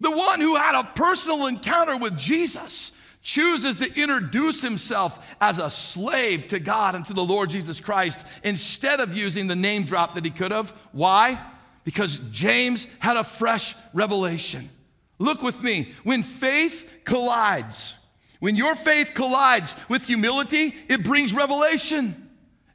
the 0.00 0.10
one 0.10 0.40
who 0.40 0.56
had 0.56 0.78
a 0.78 0.84
personal 0.84 1.46
encounter 1.46 1.96
with 1.96 2.16
Jesus, 2.18 2.92
chooses 3.22 3.76
to 3.76 4.00
introduce 4.00 4.62
himself 4.62 5.18
as 5.40 5.58
a 5.58 5.68
slave 5.68 6.48
to 6.48 6.58
God 6.58 6.94
and 6.94 7.04
to 7.06 7.12
the 7.12 7.24
Lord 7.24 7.50
Jesus 7.50 7.78
Christ 7.78 8.24
instead 8.42 9.00
of 9.00 9.16
using 9.16 9.46
the 9.46 9.56
name 9.56 9.84
drop 9.84 10.14
that 10.14 10.24
he 10.24 10.30
could 10.30 10.52
have. 10.52 10.70
Why? 10.92 11.40
Because 11.84 12.18
James 12.30 12.86
had 12.98 13.16
a 13.16 13.24
fresh 13.24 13.74
revelation. 13.92 14.70
Look 15.18 15.42
with 15.42 15.62
me. 15.62 15.92
When 16.02 16.22
faith 16.22 16.90
collides, 17.04 17.94
when 18.38 18.56
your 18.56 18.74
faith 18.74 19.12
collides 19.14 19.74
with 19.88 20.06
humility, 20.06 20.74
it 20.88 21.04
brings 21.04 21.34
revelation. 21.34 22.30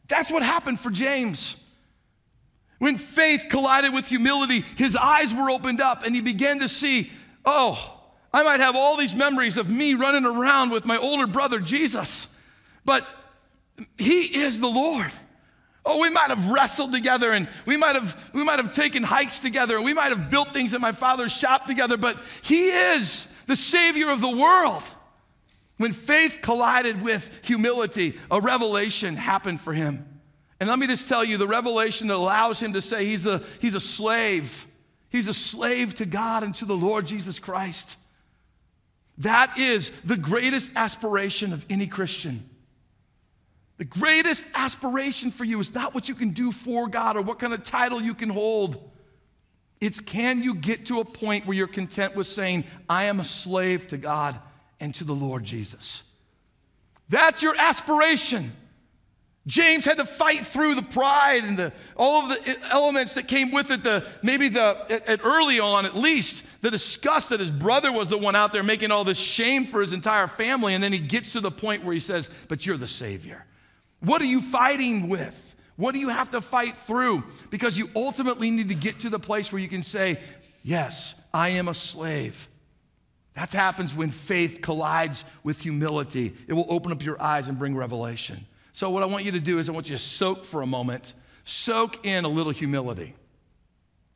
That's 0.07 0.31
what 0.31 0.43
happened 0.43 0.79
for 0.79 0.91
James. 0.91 1.59
When 2.77 2.97
faith 2.97 3.47
collided 3.49 3.93
with 3.93 4.07
humility, 4.07 4.63
his 4.75 4.95
eyes 4.95 5.33
were 5.33 5.49
opened 5.49 5.81
up 5.81 6.03
and 6.05 6.13
he 6.13 6.21
began 6.21 6.59
to 6.59 6.67
see, 6.67 7.11
oh, 7.45 7.94
I 8.35 8.43
might 8.43 8.59
have 8.59 8.75
all 8.75 8.97
these 8.97 9.15
memories 9.15 9.57
of 9.57 9.69
me 9.69 9.93
running 9.93 10.25
around 10.25 10.69
with 10.69 10.83
my 10.83 10.97
older 10.97 11.25
brother 11.25 11.57
Jesus, 11.57 12.27
but 12.83 13.07
he 13.97 14.41
is 14.41 14.59
the 14.59 14.67
Lord. 14.67 15.09
Oh, 15.85 15.99
we 15.99 16.09
might 16.09 16.31
have 16.31 16.49
wrestled 16.49 16.91
together 16.91 17.31
and 17.31 17.47
we 17.65 17.77
might 17.77 17.95
have 17.95 18.31
we 18.33 18.43
might 18.43 18.59
have 18.59 18.73
taken 18.73 19.03
hikes 19.03 19.39
together 19.39 19.77
and 19.77 19.85
we 19.85 19.93
might 19.93 20.09
have 20.09 20.29
built 20.29 20.51
things 20.51 20.73
at 20.73 20.81
my 20.81 20.91
father's 20.91 21.31
shop 21.31 21.65
together, 21.65 21.95
but 21.95 22.17
he 22.41 22.71
is 22.71 23.31
the 23.47 23.55
savior 23.55 24.09
of 24.09 24.19
the 24.19 24.35
world. 24.35 24.83
When 25.77 25.93
faith 25.93 26.39
collided 26.41 27.01
with 27.01 27.39
humility, 27.41 28.19
a 28.29 28.41
revelation 28.41 29.15
happened 29.15 29.61
for 29.61 29.71
him. 29.71 30.05
And 30.59 30.67
let 30.67 30.77
me 30.77 30.87
just 30.87 31.07
tell 31.07 31.23
you 31.23 31.37
the 31.37 31.47
revelation 31.47 32.09
that 32.09 32.15
allows 32.15 32.61
him 32.61 32.73
to 32.73 32.81
say 32.81 33.05
he's 33.05 33.25
a, 33.25 33.41
he's 33.61 33.75
a 33.75 33.79
slave. 33.79 34.67
He's 35.09 35.29
a 35.29 35.33
slave 35.33 35.95
to 35.95 36.05
God 36.05 36.43
and 36.43 36.53
to 36.55 36.65
the 36.65 36.75
Lord 36.75 37.07
Jesus 37.07 37.39
Christ. 37.39 37.95
That 39.19 39.57
is 39.57 39.91
the 40.03 40.17
greatest 40.17 40.71
aspiration 40.75 41.53
of 41.53 41.65
any 41.69 41.87
Christian. 41.87 42.49
The 43.77 43.85
greatest 43.85 44.45
aspiration 44.53 45.31
for 45.31 45.43
you 45.43 45.59
is 45.59 45.73
not 45.73 45.93
what 45.93 46.07
you 46.07 46.15
can 46.15 46.29
do 46.29 46.51
for 46.51 46.87
God 46.87 47.17
or 47.17 47.21
what 47.21 47.39
kind 47.39 47.53
of 47.53 47.63
title 47.63 48.01
you 48.01 48.13
can 48.13 48.29
hold. 48.29 48.91
It's 49.81 49.99
can 49.99 50.41
you 50.41 50.55
get 50.55 50.87
to 50.87 51.01
a 51.01 51.05
point 51.05 51.45
where 51.45 51.55
you're 51.55 51.67
content 51.67 52.15
with 52.15 52.27
saying, 52.27 52.65
I 52.87 53.05
am 53.05 53.19
a 53.19 53.25
slave 53.25 53.87
to 53.87 53.97
God 53.97 54.39
and 54.79 54.95
to 54.95 55.03
the 55.03 55.13
Lord 55.13 55.43
Jesus? 55.43 56.03
That's 57.09 57.43
your 57.43 57.55
aspiration. 57.57 58.53
James 59.47 59.85
had 59.85 59.97
to 59.97 60.05
fight 60.05 60.43
through 60.43 60.73
the 60.73 60.81
pride 60.81 61.43
and 61.43 61.57
the, 61.57 61.73
all 61.95 62.23
of 62.23 62.29
the 62.29 62.57
elements 62.71 63.13
that 63.13 63.27
came 63.27 63.51
with 63.51 63.69
it. 63.69 63.83
The, 63.83 64.07
maybe 64.23 64.47
the, 64.47 64.85
at, 64.89 65.07
at 65.07 65.23
early 65.23 65.59
on, 65.59 65.85
at 65.85 65.95
least, 65.95 66.43
the 66.61 66.71
disgust 66.71 67.29
that 67.29 67.39
his 67.39 67.51
brother 67.51 67.91
was 67.91 68.09
the 68.09 68.17
one 68.17 68.35
out 68.35 68.53
there 68.53 68.63
making 68.63 68.89
all 68.89 69.03
this 69.03 69.19
shame 69.19 69.67
for 69.67 69.81
his 69.81 69.93
entire 69.93 70.27
family. 70.27 70.73
And 70.73 70.83
then 70.83 70.91
he 70.91 70.99
gets 70.99 71.33
to 71.33 71.41
the 71.41 71.51
point 71.51 71.83
where 71.83 71.93
he 71.93 71.99
says, 71.99 72.31
But 72.47 72.65
you're 72.65 72.77
the 72.77 72.87
Savior. 72.87 73.45
What 73.99 74.19
are 74.21 74.25
you 74.25 74.41
fighting 74.41 75.09
with? 75.09 75.55
What 75.75 75.93
do 75.93 75.99
you 75.99 76.09
have 76.09 76.31
to 76.31 76.41
fight 76.41 76.75
through? 76.77 77.23
Because 77.51 77.77
you 77.77 77.89
ultimately 77.95 78.49
need 78.49 78.69
to 78.69 78.75
get 78.75 79.01
to 79.01 79.11
the 79.11 79.19
place 79.19 79.51
where 79.51 79.61
you 79.61 79.67
can 79.67 79.83
say, 79.83 80.19
Yes, 80.63 81.13
I 81.31 81.49
am 81.49 81.67
a 81.67 81.75
slave. 81.75 82.49
That 83.35 83.51
happens 83.51 83.93
when 83.93 84.09
faith 84.09 84.59
collides 84.61 85.23
with 85.43 85.61
humility. 85.61 86.33
It 86.47 86.53
will 86.53 86.65
open 86.67 86.91
up 86.91 87.03
your 87.03 87.21
eyes 87.21 87.47
and 87.47 87.59
bring 87.59 87.75
revelation. 87.75 88.47
So, 88.75 88.89
what 88.89 89.03
I 89.03 89.05
want 89.05 89.23
you 89.23 89.31
to 89.31 89.39
do 89.39 89.57
is, 89.57 89.69
I 89.69 89.71
want 89.71 89.89
you 89.89 89.95
to 89.95 90.01
soak 90.01 90.43
for 90.43 90.61
a 90.61 90.67
moment, 90.67 91.13
soak 91.45 92.05
in 92.05 92.25
a 92.25 92.27
little 92.27 92.51
humility. 92.51 93.15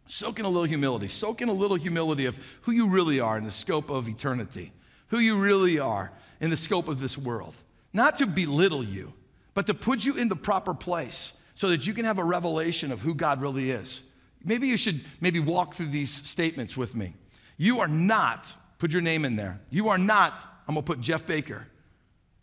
Soak 0.08 0.38
in 0.38 0.44
a 0.44 0.50
little 0.50 0.66
humility. 0.66 1.08
Soak 1.08 1.42
in 1.42 1.48
a 1.48 1.54
little 1.54 1.78
humility 1.78 2.26
of 2.26 2.38
who 2.64 2.74
you 2.74 2.90
really 2.90 3.22
are 3.22 3.38
in 3.38 3.46
the 3.46 3.52
scope 3.52 3.90
of 3.90 4.10
eternity, 4.10 4.74
who 5.08 5.20
you 5.20 5.40
really 5.40 5.80
are 5.80 6.12
in 6.42 6.50
the 6.50 6.58
scope 6.58 6.90
of 6.90 7.00
this 7.00 7.18
world. 7.18 7.56
Not 7.94 8.18
to 8.18 8.28
belittle 8.28 8.84
you, 8.84 9.14
but 9.54 9.66
to 9.68 9.74
put 9.74 10.04
you 10.04 10.18
in 10.18 10.28
the 10.28 10.36
proper 10.36 10.74
place 10.74 11.32
so 11.56 11.70
that 11.70 11.88
you 11.88 11.94
can 11.94 12.04
have 12.04 12.20
a 12.20 12.24
revelation 12.26 12.92
of 12.92 13.00
who 13.00 13.16
God 13.16 13.42
really 13.42 13.72
is. 13.72 14.04
Maybe 14.44 14.68
you 14.68 14.76
should 14.76 15.06
maybe 15.22 15.40
walk 15.40 15.74
through 15.74 15.88
these 15.88 16.12
statements 16.12 16.76
with 16.76 16.98
me. 16.98 17.14
You 17.56 17.80
are 17.80 17.88
not, 17.88 18.54
put 18.78 18.92
your 18.92 19.02
name 19.02 19.24
in 19.24 19.38
there. 19.38 19.62
You 19.70 19.88
are 19.88 19.98
not, 19.98 20.46
I'm 20.68 20.76
gonna 20.76 20.84
put 20.84 21.00
Jeff 21.00 21.26
Baker. 21.26 21.66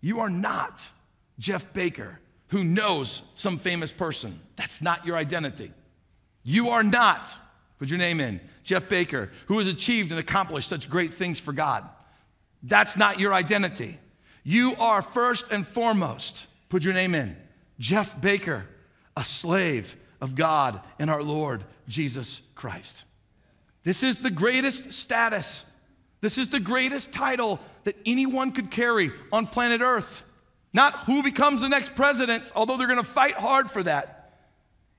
You 0.00 0.20
are 0.20 0.30
not 0.30 0.88
Jeff 1.38 1.72
Baker, 1.72 2.20
who 2.48 2.64
knows 2.64 3.22
some 3.34 3.58
famous 3.58 3.92
person. 3.92 4.40
That's 4.56 4.80
not 4.80 5.04
your 5.04 5.16
identity. 5.16 5.72
You 6.42 6.70
are 6.70 6.82
not, 6.82 7.36
put 7.78 7.88
your 7.88 7.98
name 7.98 8.20
in, 8.20 8.40
Jeff 8.62 8.88
Baker, 8.88 9.30
who 9.46 9.58
has 9.58 9.68
achieved 9.68 10.10
and 10.10 10.20
accomplished 10.20 10.68
such 10.68 10.88
great 10.88 11.14
things 11.14 11.38
for 11.38 11.52
God. 11.52 11.88
That's 12.62 12.96
not 12.96 13.18
your 13.18 13.34
identity. 13.34 13.98
You 14.42 14.74
are 14.76 15.02
first 15.02 15.46
and 15.50 15.66
foremost, 15.66 16.46
put 16.68 16.84
your 16.84 16.94
name 16.94 17.14
in, 17.14 17.36
Jeff 17.78 18.20
Baker, 18.20 18.64
a 19.16 19.24
slave 19.24 19.96
of 20.20 20.34
God 20.34 20.80
and 20.98 21.10
our 21.10 21.22
Lord 21.22 21.64
Jesus 21.88 22.42
Christ. 22.54 23.04
This 23.82 24.02
is 24.02 24.18
the 24.18 24.30
greatest 24.30 24.92
status. 24.92 25.64
This 26.20 26.38
is 26.38 26.48
the 26.48 26.60
greatest 26.60 27.12
title 27.12 27.60
that 27.84 27.96
anyone 28.06 28.52
could 28.52 28.70
carry 28.70 29.12
on 29.32 29.46
planet 29.46 29.80
Earth. 29.80 30.24
Not 30.72 31.04
who 31.04 31.22
becomes 31.22 31.60
the 31.60 31.68
next 31.68 31.94
president, 31.94 32.52
although 32.54 32.76
they're 32.76 32.86
going 32.86 32.98
to 32.98 33.04
fight 33.04 33.34
hard 33.34 33.70
for 33.70 33.82
that. 33.82 34.16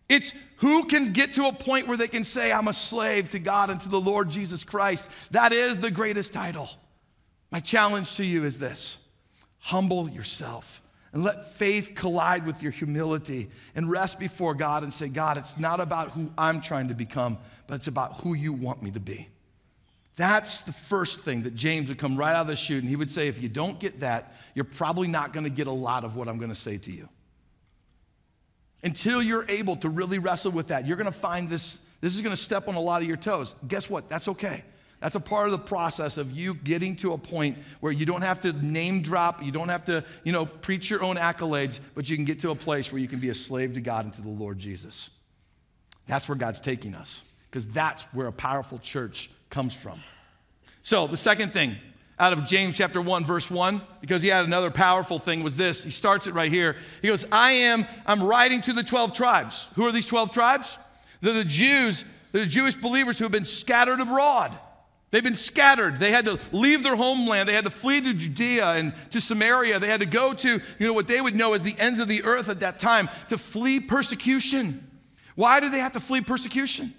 It's 0.09 0.31
who 0.57 0.85
can 0.85 1.13
get 1.13 1.33
to 1.33 1.45
a 1.45 1.53
point 1.53 1.87
where 1.87 1.97
they 1.97 2.07
can 2.07 2.23
say, 2.23 2.51
I'm 2.51 2.67
a 2.67 2.73
slave 2.73 3.29
to 3.31 3.39
God 3.39 3.69
and 3.69 3.79
to 3.81 3.89
the 3.89 3.99
Lord 3.99 4.29
Jesus 4.29 4.63
Christ. 4.63 5.07
That 5.31 5.51
is 5.51 5.79
the 5.79 5.91
greatest 5.91 6.33
title. 6.33 6.69
My 7.51 7.59
challenge 7.59 8.15
to 8.15 8.25
you 8.25 8.45
is 8.45 8.59
this 8.59 8.97
humble 9.59 10.09
yourself 10.09 10.81
and 11.11 11.23
let 11.23 11.53
faith 11.53 11.93
collide 11.95 12.45
with 12.45 12.61
your 12.61 12.71
humility 12.71 13.49
and 13.75 13.89
rest 13.89 14.19
before 14.19 14.53
God 14.53 14.83
and 14.83 14.93
say, 14.93 15.07
God, 15.07 15.37
it's 15.37 15.57
not 15.57 15.79
about 15.79 16.11
who 16.11 16.31
I'm 16.37 16.61
trying 16.61 16.87
to 16.89 16.93
become, 16.93 17.37
but 17.65 17.75
it's 17.75 17.87
about 17.87 18.21
who 18.21 18.33
you 18.33 18.53
want 18.53 18.81
me 18.81 18.91
to 18.91 18.99
be. 18.99 19.27
That's 20.17 20.61
the 20.61 20.73
first 20.73 21.21
thing 21.21 21.43
that 21.43 21.55
James 21.55 21.89
would 21.89 21.99
come 21.99 22.17
right 22.17 22.33
out 22.33 22.41
of 22.41 22.47
the 22.47 22.55
chute, 22.55 22.81
and 22.81 22.89
he 22.89 22.95
would 22.95 23.11
say, 23.11 23.27
If 23.27 23.41
you 23.41 23.47
don't 23.47 23.79
get 23.79 24.01
that, 24.01 24.35
you're 24.55 24.65
probably 24.65 25.07
not 25.07 25.31
going 25.31 25.43
to 25.43 25.49
get 25.49 25.67
a 25.67 25.71
lot 25.71 26.03
of 26.03 26.15
what 26.15 26.27
I'm 26.27 26.39
going 26.39 26.49
to 26.49 26.55
say 26.55 26.77
to 26.79 26.91
you. 26.91 27.07
Until 28.83 29.21
you're 29.21 29.45
able 29.47 29.75
to 29.77 29.89
really 29.89 30.17
wrestle 30.17 30.51
with 30.51 30.67
that, 30.67 30.87
you're 30.87 30.97
going 30.97 31.05
to 31.05 31.11
find 31.11 31.49
this, 31.49 31.77
this 32.01 32.15
is 32.15 32.21
going 32.21 32.35
to 32.35 32.41
step 32.41 32.67
on 32.67 32.73
a 32.73 32.79
lot 32.79 33.03
of 33.03 33.07
your 33.07 33.17
toes. 33.17 33.55
Guess 33.67 33.89
what? 33.91 34.09
That's 34.09 34.27
okay. 34.27 34.63
That's 34.99 35.15
a 35.15 35.19
part 35.19 35.47
of 35.47 35.51
the 35.51 35.59
process 35.59 36.17
of 36.17 36.31
you 36.31 36.55
getting 36.55 36.95
to 36.97 37.13
a 37.13 37.17
point 37.19 37.59
where 37.79 37.91
you 37.91 38.07
don't 38.07 38.23
have 38.23 38.41
to 38.41 38.53
name 38.53 39.03
drop, 39.03 39.43
you 39.43 39.51
don't 39.51 39.69
have 39.69 39.85
to, 39.85 40.03
you 40.23 40.31
know, 40.31 40.47
preach 40.47 40.89
your 40.89 41.03
own 41.03 41.17
accolades, 41.17 41.79
but 41.93 42.09
you 42.09 42.15
can 42.15 42.25
get 42.25 42.39
to 42.39 42.49
a 42.49 42.55
place 42.55 42.91
where 42.91 42.99
you 42.99 43.07
can 43.07 43.19
be 43.19 43.29
a 43.29 43.35
slave 43.35 43.75
to 43.75 43.81
God 43.81 44.05
and 44.05 44.13
to 44.15 44.21
the 44.23 44.29
Lord 44.29 44.57
Jesus. 44.57 45.11
That's 46.07 46.27
where 46.27 46.37
God's 46.37 46.59
taking 46.59 46.95
us, 46.95 47.23
because 47.51 47.67
that's 47.67 48.03
where 48.05 48.25
a 48.25 48.31
powerful 48.31 48.79
church 48.79 49.29
comes 49.49 49.73
from. 49.73 49.99
So, 50.81 51.07
the 51.07 51.17
second 51.17 51.53
thing 51.53 51.75
out 52.19 52.33
of 52.33 52.45
James 52.45 52.75
chapter 52.75 53.01
1 53.01 53.25
verse 53.25 53.49
1 53.49 53.81
because 54.01 54.21
he 54.21 54.29
had 54.29 54.45
another 54.45 54.71
powerful 54.71 55.19
thing 55.19 55.43
was 55.43 55.55
this. 55.55 55.83
He 55.83 55.91
starts 55.91 56.27
it 56.27 56.33
right 56.33 56.51
here. 56.51 56.75
He 57.01 57.07
goes, 57.07 57.25
"I 57.31 57.51
am 57.51 57.85
I'm 58.05 58.23
writing 58.23 58.61
to 58.63 58.73
the 58.73 58.83
12 58.83 59.13
tribes. 59.13 59.67
Who 59.75 59.85
are 59.85 59.91
these 59.91 60.07
12 60.07 60.31
tribes? 60.31 60.77
They're 61.21 61.33
the 61.33 61.43
Jews, 61.43 62.03
they're 62.31 62.45
the 62.45 62.51
Jewish 62.51 62.75
believers 62.75 63.17
who 63.17 63.25
have 63.25 63.31
been 63.31 63.45
scattered 63.45 63.99
abroad. 63.99 64.57
They've 65.09 65.23
been 65.23 65.35
scattered. 65.35 65.99
They 65.99 66.11
had 66.11 66.25
to 66.25 66.37
leave 66.51 66.83
their 66.83 66.95
homeland. 66.95 67.47
They 67.47 67.53
had 67.53 67.63
to 67.63 67.69
flee 67.69 68.01
to 68.01 68.13
Judea 68.13 68.73
and 68.73 68.93
to 69.11 69.21
Samaria. 69.21 69.79
They 69.79 69.87
had 69.87 70.01
to 70.01 70.05
go 70.05 70.33
to, 70.33 70.49
you 70.49 70.87
know, 70.87 70.91
what 70.91 71.07
they 71.07 71.21
would 71.21 71.35
know 71.35 71.53
as 71.53 71.63
the 71.63 71.79
ends 71.79 71.99
of 71.99 72.09
the 72.09 72.23
earth 72.23 72.49
at 72.49 72.59
that 72.59 72.77
time 72.77 73.09
to 73.29 73.37
flee 73.37 73.79
persecution. 73.79 74.85
Why 75.35 75.61
did 75.61 75.71
they 75.71 75.79
have 75.79 75.93
to 75.93 76.01
flee 76.01 76.21
persecution? 76.21 76.93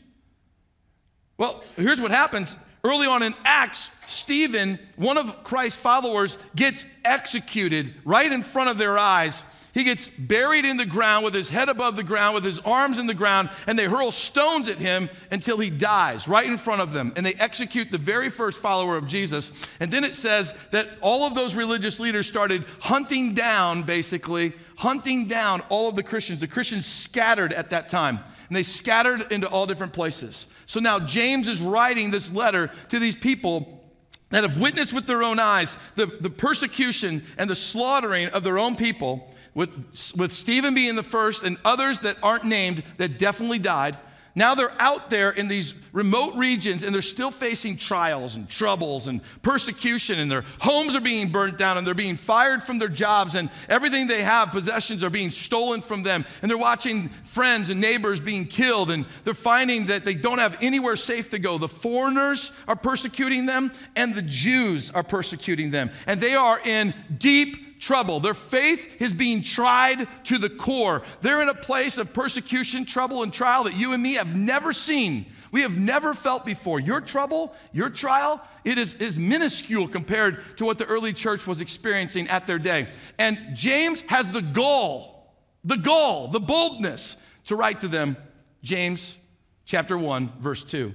Well, 1.38 1.62
here's 1.76 2.00
what 2.00 2.10
happens. 2.10 2.56
Early 2.84 3.06
on 3.06 3.22
in 3.22 3.34
Acts, 3.44 3.90
Stephen, 4.06 4.78
one 4.96 5.18
of 5.18 5.44
Christ's 5.44 5.78
followers, 5.78 6.36
gets 6.54 6.84
executed 7.04 7.94
right 8.04 8.30
in 8.30 8.42
front 8.42 8.70
of 8.70 8.78
their 8.78 8.98
eyes. 8.98 9.44
He 9.74 9.84
gets 9.84 10.08
buried 10.08 10.64
in 10.64 10.76
the 10.76 10.86
ground 10.86 11.24
with 11.24 11.34
his 11.34 11.48
head 11.48 11.68
above 11.68 11.94
the 11.94 12.02
ground, 12.02 12.34
with 12.34 12.42
his 12.42 12.58
arms 12.60 12.98
in 12.98 13.06
the 13.06 13.14
ground, 13.14 13.50
and 13.66 13.78
they 13.78 13.84
hurl 13.84 14.10
stones 14.10 14.66
at 14.66 14.78
him 14.78 15.08
until 15.30 15.58
he 15.58 15.70
dies 15.70 16.26
right 16.26 16.48
in 16.48 16.56
front 16.56 16.80
of 16.80 16.92
them. 16.92 17.12
And 17.14 17.24
they 17.24 17.34
execute 17.34 17.92
the 17.92 17.98
very 17.98 18.30
first 18.30 18.58
follower 18.58 18.96
of 18.96 19.06
Jesus. 19.06 19.52
And 19.78 19.92
then 19.92 20.02
it 20.02 20.16
says 20.16 20.52
that 20.72 20.88
all 21.00 21.24
of 21.24 21.34
those 21.34 21.54
religious 21.54 22.00
leaders 22.00 22.26
started 22.26 22.64
hunting 22.80 23.34
down, 23.34 23.84
basically, 23.84 24.54
hunting 24.76 25.26
down 25.26 25.60
all 25.68 25.88
of 25.88 25.94
the 25.94 26.02
Christians. 26.02 26.40
The 26.40 26.48
Christians 26.48 26.86
scattered 26.86 27.52
at 27.52 27.70
that 27.70 27.88
time, 27.88 28.18
and 28.48 28.56
they 28.56 28.64
scattered 28.64 29.30
into 29.30 29.48
all 29.48 29.66
different 29.66 29.92
places. 29.92 30.46
So 30.68 30.80
now 30.80 31.00
James 31.00 31.48
is 31.48 31.60
writing 31.60 32.10
this 32.10 32.30
letter 32.30 32.70
to 32.90 32.98
these 32.98 33.16
people 33.16 33.82
that 34.28 34.44
have 34.44 34.58
witnessed 34.58 34.92
with 34.92 35.06
their 35.06 35.22
own 35.22 35.38
eyes 35.38 35.78
the, 35.96 36.06
the 36.06 36.28
persecution 36.28 37.24
and 37.38 37.48
the 37.48 37.54
slaughtering 37.54 38.28
of 38.28 38.44
their 38.44 38.58
own 38.58 38.76
people, 38.76 39.34
with, 39.54 39.70
with 40.14 40.30
Stephen 40.30 40.74
being 40.74 40.94
the 40.94 41.02
first 41.02 41.42
and 41.42 41.56
others 41.64 42.00
that 42.00 42.18
aren't 42.22 42.44
named 42.44 42.84
that 42.98 43.18
definitely 43.18 43.58
died. 43.58 43.96
Now 44.34 44.54
they're 44.54 44.80
out 44.80 45.10
there 45.10 45.30
in 45.30 45.48
these 45.48 45.74
remote 45.92 46.36
regions 46.36 46.84
and 46.84 46.94
they're 46.94 47.02
still 47.02 47.30
facing 47.30 47.76
trials 47.76 48.36
and 48.36 48.48
troubles 48.48 49.06
and 49.06 49.20
persecution, 49.42 50.18
and 50.18 50.30
their 50.30 50.44
homes 50.60 50.94
are 50.94 51.00
being 51.00 51.30
burnt 51.30 51.58
down 51.58 51.76
and 51.76 51.86
they're 51.86 51.94
being 51.94 52.16
fired 52.16 52.62
from 52.62 52.78
their 52.78 52.88
jobs, 52.88 53.34
and 53.34 53.50
everything 53.68 54.06
they 54.06 54.22
have, 54.22 54.52
possessions, 54.52 55.02
are 55.02 55.10
being 55.10 55.30
stolen 55.30 55.80
from 55.80 56.02
them. 56.02 56.24
And 56.40 56.50
they're 56.50 56.58
watching 56.58 57.08
friends 57.24 57.70
and 57.70 57.80
neighbors 57.80 58.20
being 58.20 58.46
killed, 58.46 58.90
and 58.90 59.06
they're 59.24 59.34
finding 59.34 59.86
that 59.86 60.04
they 60.04 60.14
don't 60.14 60.38
have 60.38 60.56
anywhere 60.62 60.96
safe 60.96 61.30
to 61.30 61.38
go. 61.38 61.58
The 61.58 61.68
foreigners 61.68 62.52
are 62.66 62.76
persecuting 62.76 63.46
them, 63.46 63.72
and 63.96 64.14
the 64.14 64.22
Jews 64.22 64.90
are 64.90 65.02
persecuting 65.02 65.70
them. 65.70 65.90
And 66.06 66.20
they 66.20 66.34
are 66.34 66.60
in 66.60 66.94
deep 67.16 67.67
trouble. 67.78 68.20
Their 68.20 68.34
faith 68.34 69.00
is 69.00 69.12
being 69.12 69.42
tried 69.42 70.06
to 70.24 70.38
the 70.38 70.50
core. 70.50 71.02
They're 71.20 71.42
in 71.42 71.48
a 71.48 71.54
place 71.54 71.98
of 71.98 72.12
persecution, 72.12 72.84
trouble, 72.84 73.22
and 73.22 73.32
trial 73.32 73.64
that 73.64 73.74
you 73.74 73.92
and 73.92 74.02
me 74.02 74.14
have 74.14 74.36
never 74.36 74.72
seen. 74.72 75.26
We 75.50 75.62
have 75.62 75.78
never 75.78 76.14
felt 76.14 76.44
before. 76.44 76.80
Your 76.80 77.00
trouble, 77.00 77.54
your 77.72 77.90
trial, 77.90 78.40
it 78.64 78.78
is, 78.78 78.94
is 78.94 79.18
minuscule 79.18 79.88
compared 79.88 80.56
to 80.58 80.64
what 80.64 80.78
the 80.78 80.84
early 80.84 81.12
church 81.12 81.46
was 81.46 81.60
experiencing 81.60 82.28
at 82.28 82.46
their 82.46 82.58
day. 82.58 82.88
And 83.18 83.38
James 83.54 84.02
has 84.08 84.28
the 84.30 84.42
goal, 84.42 85.32
the 85.64 85.76
goal, 85.76 86.28
the 86.28 86.40
boldness 86.40 87.16
to 87.46 87.56
write 87.56 87.80
to 87.80 87.88
them, 87.88 88.16
James 88.62 89.16
chapter 89.64 89.96
1, 89.96 90.32
verse 90.40 90.64
2. 90.64 90.92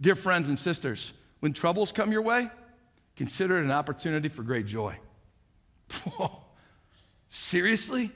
Dear 0.00 0.14
friends 0.14 0.48
and 0.48 0.58
sisters, 0.58 1.12
when 1.40 1.52
troubles 1.52 1.90
come 1.90 2.12
your 2.12 2.22
way, 2.22 2.50
consider 3.16 3.58
it 3.58 3.64
an 3.64 3.72
opportunity 3.72 4.28
for 4.28 4.42
great 4.42 4.66
joy. 4.66 4.96
Whoa. 5.90 6.30
Seriously? 7.28 8.10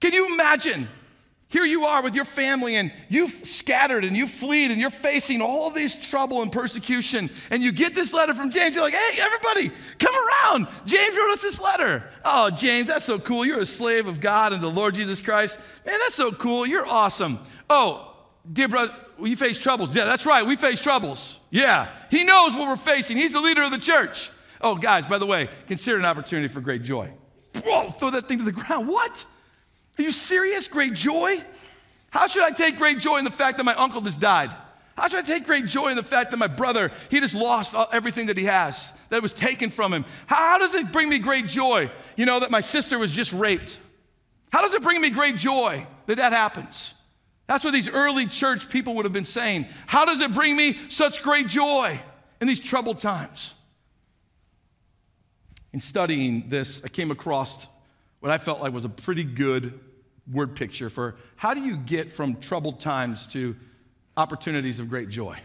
Can 0.00 0.12
you 0.12 0.32
imagine? 0.32 0.88
Here 1.48 1.64
you 1.66 1.84
are 1.84 2.02
with 2.02 2.14
your 2.14 2.24
family, 2.24 2.76
and 2.76 2.90
you've 3.10 3.46
scattered 3.46 4.06
and 4.06 4.16
you've 4.16 4.30
fled, 4.30 4.70
and 4.70 4.80
you're 4.80 4.88
facing 4.88 5.42
all 5.42 5.68
these 5.68 5.94
trouble 5.94 6.40
and 6.40 6.50
persecution. 6.50 7.28
And 7.50 7.62
you 7.62 7.72
get 7.72 7.94
this 7.94 8.14
letter 8.14 8.32
from 8.32 8.50
James. 8.50 8.74
You're 8.74 8.84
like, 8.84 8.94
hey, 8.94 9.20
everybody, 9.20 9.70
come 9.98 10.14
around. 10.14 10.66
James 10.86 11.14
wrote 11.14 11.30
us 11.30 11.42
this 11.42 11.60
letter. 11.60 12.04
Oh, 12.24 12.48
James, 12.48 12.88
that's 12.88 13.04
so 13.04 13.18
cool. 13.18 13.44
You're 13.44 13.60
a 13.60 13.66
slave 13.66 14.06
of 14.06 14.18
God 14.18 14.54
and 14.54 14.62
the 14.62 14.70
Lord 14.70 14.94
Jesus 14.94 15.20
Christ. 15.20 15.58
Man, 15.84 15.98
that's 15.98 16.14
so 16.14 16.32
cool. 16.32 16.66
You're 16.66 16.86
awesome. 16.86 17.38
Oh, 17.68 18.16
dear 18.50 18.68
brother, 18.68 18.94
we 19.18 19.34
face 19.34 19.58
troubles. 19.58 19.94
Yeah, 19.94 20.06
that's 20.06 20.24
right. 20.24 20.46
We 20.46 20.56
face 20.56 20.80
troubles. 20.80 21.38
Yeah. 21.50 21.90
He 22.10 22.24
knows 22.24 22.54
what 22.54 22.66
we're 22.66 22.76
facing. 22.76 23.18
He's 23.18 23.34
the 23.34 23.42
leader 23.42 23.62
of 23.62 23.70
the 23.70 23.78
church. 23.78 24.30
Oh, 24.62 24.76
guys, 24.76 25.06
by 25.06 25.18
the 25.18 25.26
way, 25.26 25.48
consider 25.66 25.98
an 25.98 26.04
opportunity 26.04 26.48
for 26.48 26.60
great 26.60 26.82
joy. 26.82 27.10
Whoa, 27.64 27.90
throw 27.90 28.10
that 28.10 28.28
thing 28.28 28.38
to 28.38 28.44
the 28.44 28.52
ground. 28.52 28.88
What? 28.88 29.26
Are 29.98 30.02
you 30.02 30.12
serious? 30.12 30.68
Great 30.68 30.94
joy? 30.94 31.42
How 32.10 32.26
should 32.26 32.42
I 32.42 32.50
take 32.50 32.78
great 32.78 32.98
joy 32.98 33.18
in 33.18 33.24
the 33.24 33.30
fact 33.30 33.56
that 33.58 33.64
my 33.64 33.74
uncle 33.74 34.00
just 34.00 34.20
died? 34.20 34.54
How 34.96 35.08
should 35.08 35.20
I 35.20 35.26
take 35.26 35.46
great 35.46 35.66
joy 35.66 35.88
in 35.88 35.96
the 35.96 36.02
fact 36.02 36.30
that 36.30 36.36
my 36.36 36.46
brother, 36.46 36.92
he 37.10 37.20
just 37.20 37.34
lost 37.34 37.74
everything 37.92 38.26
that 38.26 38.36
he 38.36 38.44
has, 38.44 38.92
that 39.08 39.22
was 39.22 39.32
taken 39.32 39.70
from 39.70 39.92
him? 39.92 40.04
How, 40.26 40.58
does 40.58 40.74
it 40.74 40.92
bring 40.92 41.08
me 41.08 41.18
great 41.18 41.46
joy, 41.46 41.90
you 42.16 42.26
know, 42.26 42.40
that 42.40 42.50
my 42.50 42.60
sister 42.60 42.98
was 42.98 43.10
just 43.10 43.32
raped? 43.32 43.78
How 44.52 44.60
does 44.60 44.74
it 44.74 44.82
bring 44.82 45.00
me 45.00 45.08
great 45.10 45.36
joy 45.36 45.86
that 46.06 46.16
that 46.16 46.32
happens? 46.32 46.94
That's 47.46 47.64
what 47.64 47.72
these 47.72 47.88
early 47.88 48.26
church 48.26 48.68
people 48.68 48.94
would 48.94 49.06
have 49.06 49.12
been 49.12 49.24
saying. 49.24 49.66
How 49.86 50.04
does 50.04 50.20
it 50.20 50.34
bring 50.34 50.56
me 50.56 50.78
such 50.88 51.22
great 51.22 51.48
joy 51.48 52.00
in 52.40 52.46
these 52.46 52.60
troubled 52.60 53.00
times? 53.00 53.54
In 55.72 55.80
studying 55.80 56.48
this, 56.48 56.82
I 56.84 56.88
came 56.88 57.10
across 57.10 57.66
what 58.20 58.30
I 58.30 58.38
felt 58.38 58.60
like 58.60 58.72
was 58.72 58.84
a 58.84 58.90
pretty 58.90 59.24
good 59.24 59.78
word 60.30 60.54
picture 60.54 60.88
for 60.88 61.16
how 61.36 61.54
do 61.54 61.60
you 61.60 61.76
get 61.76 62.12
from 62.12 62.36
troubled 62.36 62.78
times 62.78 63.26
to 63.28 63.56
opportunities 64.16 64.78
of 64.78 64.88
great 64.88 65.08
joy. 65.08 65.38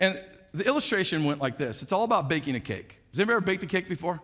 And 0.00 0.20
the 0.52 0.66
illustration 0.66 1.24
went 1.24 1.40
like 1.40 1.58
this 1.58 1.82
it's 1.82 1.92
all 1.92 2.04
about 2.04 2.28
baking 2.28 2.56
a 2.56 2.60
cake. 2.60 2.98
Has 3.10 3.20
anybody 3.20 3.36
ever 3.36 3.40
baked 3.40 3.62
a 3.62 3.66
cake 3.66 3.88
before? 3.88 4.20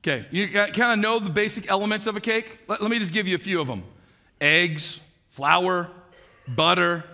Okay, 0.00 0.26
you 0.30 0.48
kind 0.48 0.92
of 0.92 0.98
know 0.98 1.18
the 1.18 1.30
basic 1.30 1.70
elements 1.70 2.06
of 2.06 2.16
a 2.16 2.20
cake? 2.20 2.58
Let, 2.68 2.82
let 2.82 2.90
me 2.90 2.98
just 2.98 3.12
give 3.12 3.26
you 3.26 3.34
a 3.36 3.38
few 3.38 3.60
of 3.60 3.66
them 3.66 3.84
eggs, 4.40 5.00
flour, 5.30 5.90
butter. 6.46 7.04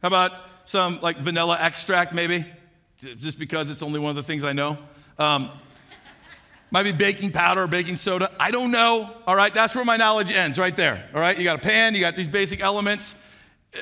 How 0.00 0.08
about 0.08 0.32
some 0.64 1.00
like 1.00 1.18
vanilla 1.18 1.58
extract, 1.60 2.14
maybe? 2.14 2.46
Just 2.98 3.38
because 3.38 3.70
it's 3.70 3.82
only 3.82 4.00
one 4.00 4.10
of 4.10 4.16
the 4.16 4.22
things 4.22 4.44
I 4.44 4.54
know. 4.54 4.78
Um, 5.18 5.50
might 6.74 6.82
be 6.82 6.90
baking 6.90 7.30
powder 7.30 7.62
or 7.62 7.66
baking 7.68 7.94
soda. 7.94 8.32
I 8.40 8.50
don't 8.50 8.72
know. 8.72 9.08
All 9.28 9.36
right, 9.36 9.54
that's 9.54 9.76
where 9.76 9.84
my 9.84 9.96
knowledge 9.96 10.32
ends, 10.32 10.58
right 10.58 10.76
there. 10.76 11.08
All 11.14 11.20
right, 11.20 11.38
you 11.38 11.44
got 11.44 11.54
a 11.54 11.62
pan, 11.62 11.94
you 11.94 12.00
got 12.00 12.16
these 12.16 12.26
basic 12.26 12.60
elements. 12.60 13.14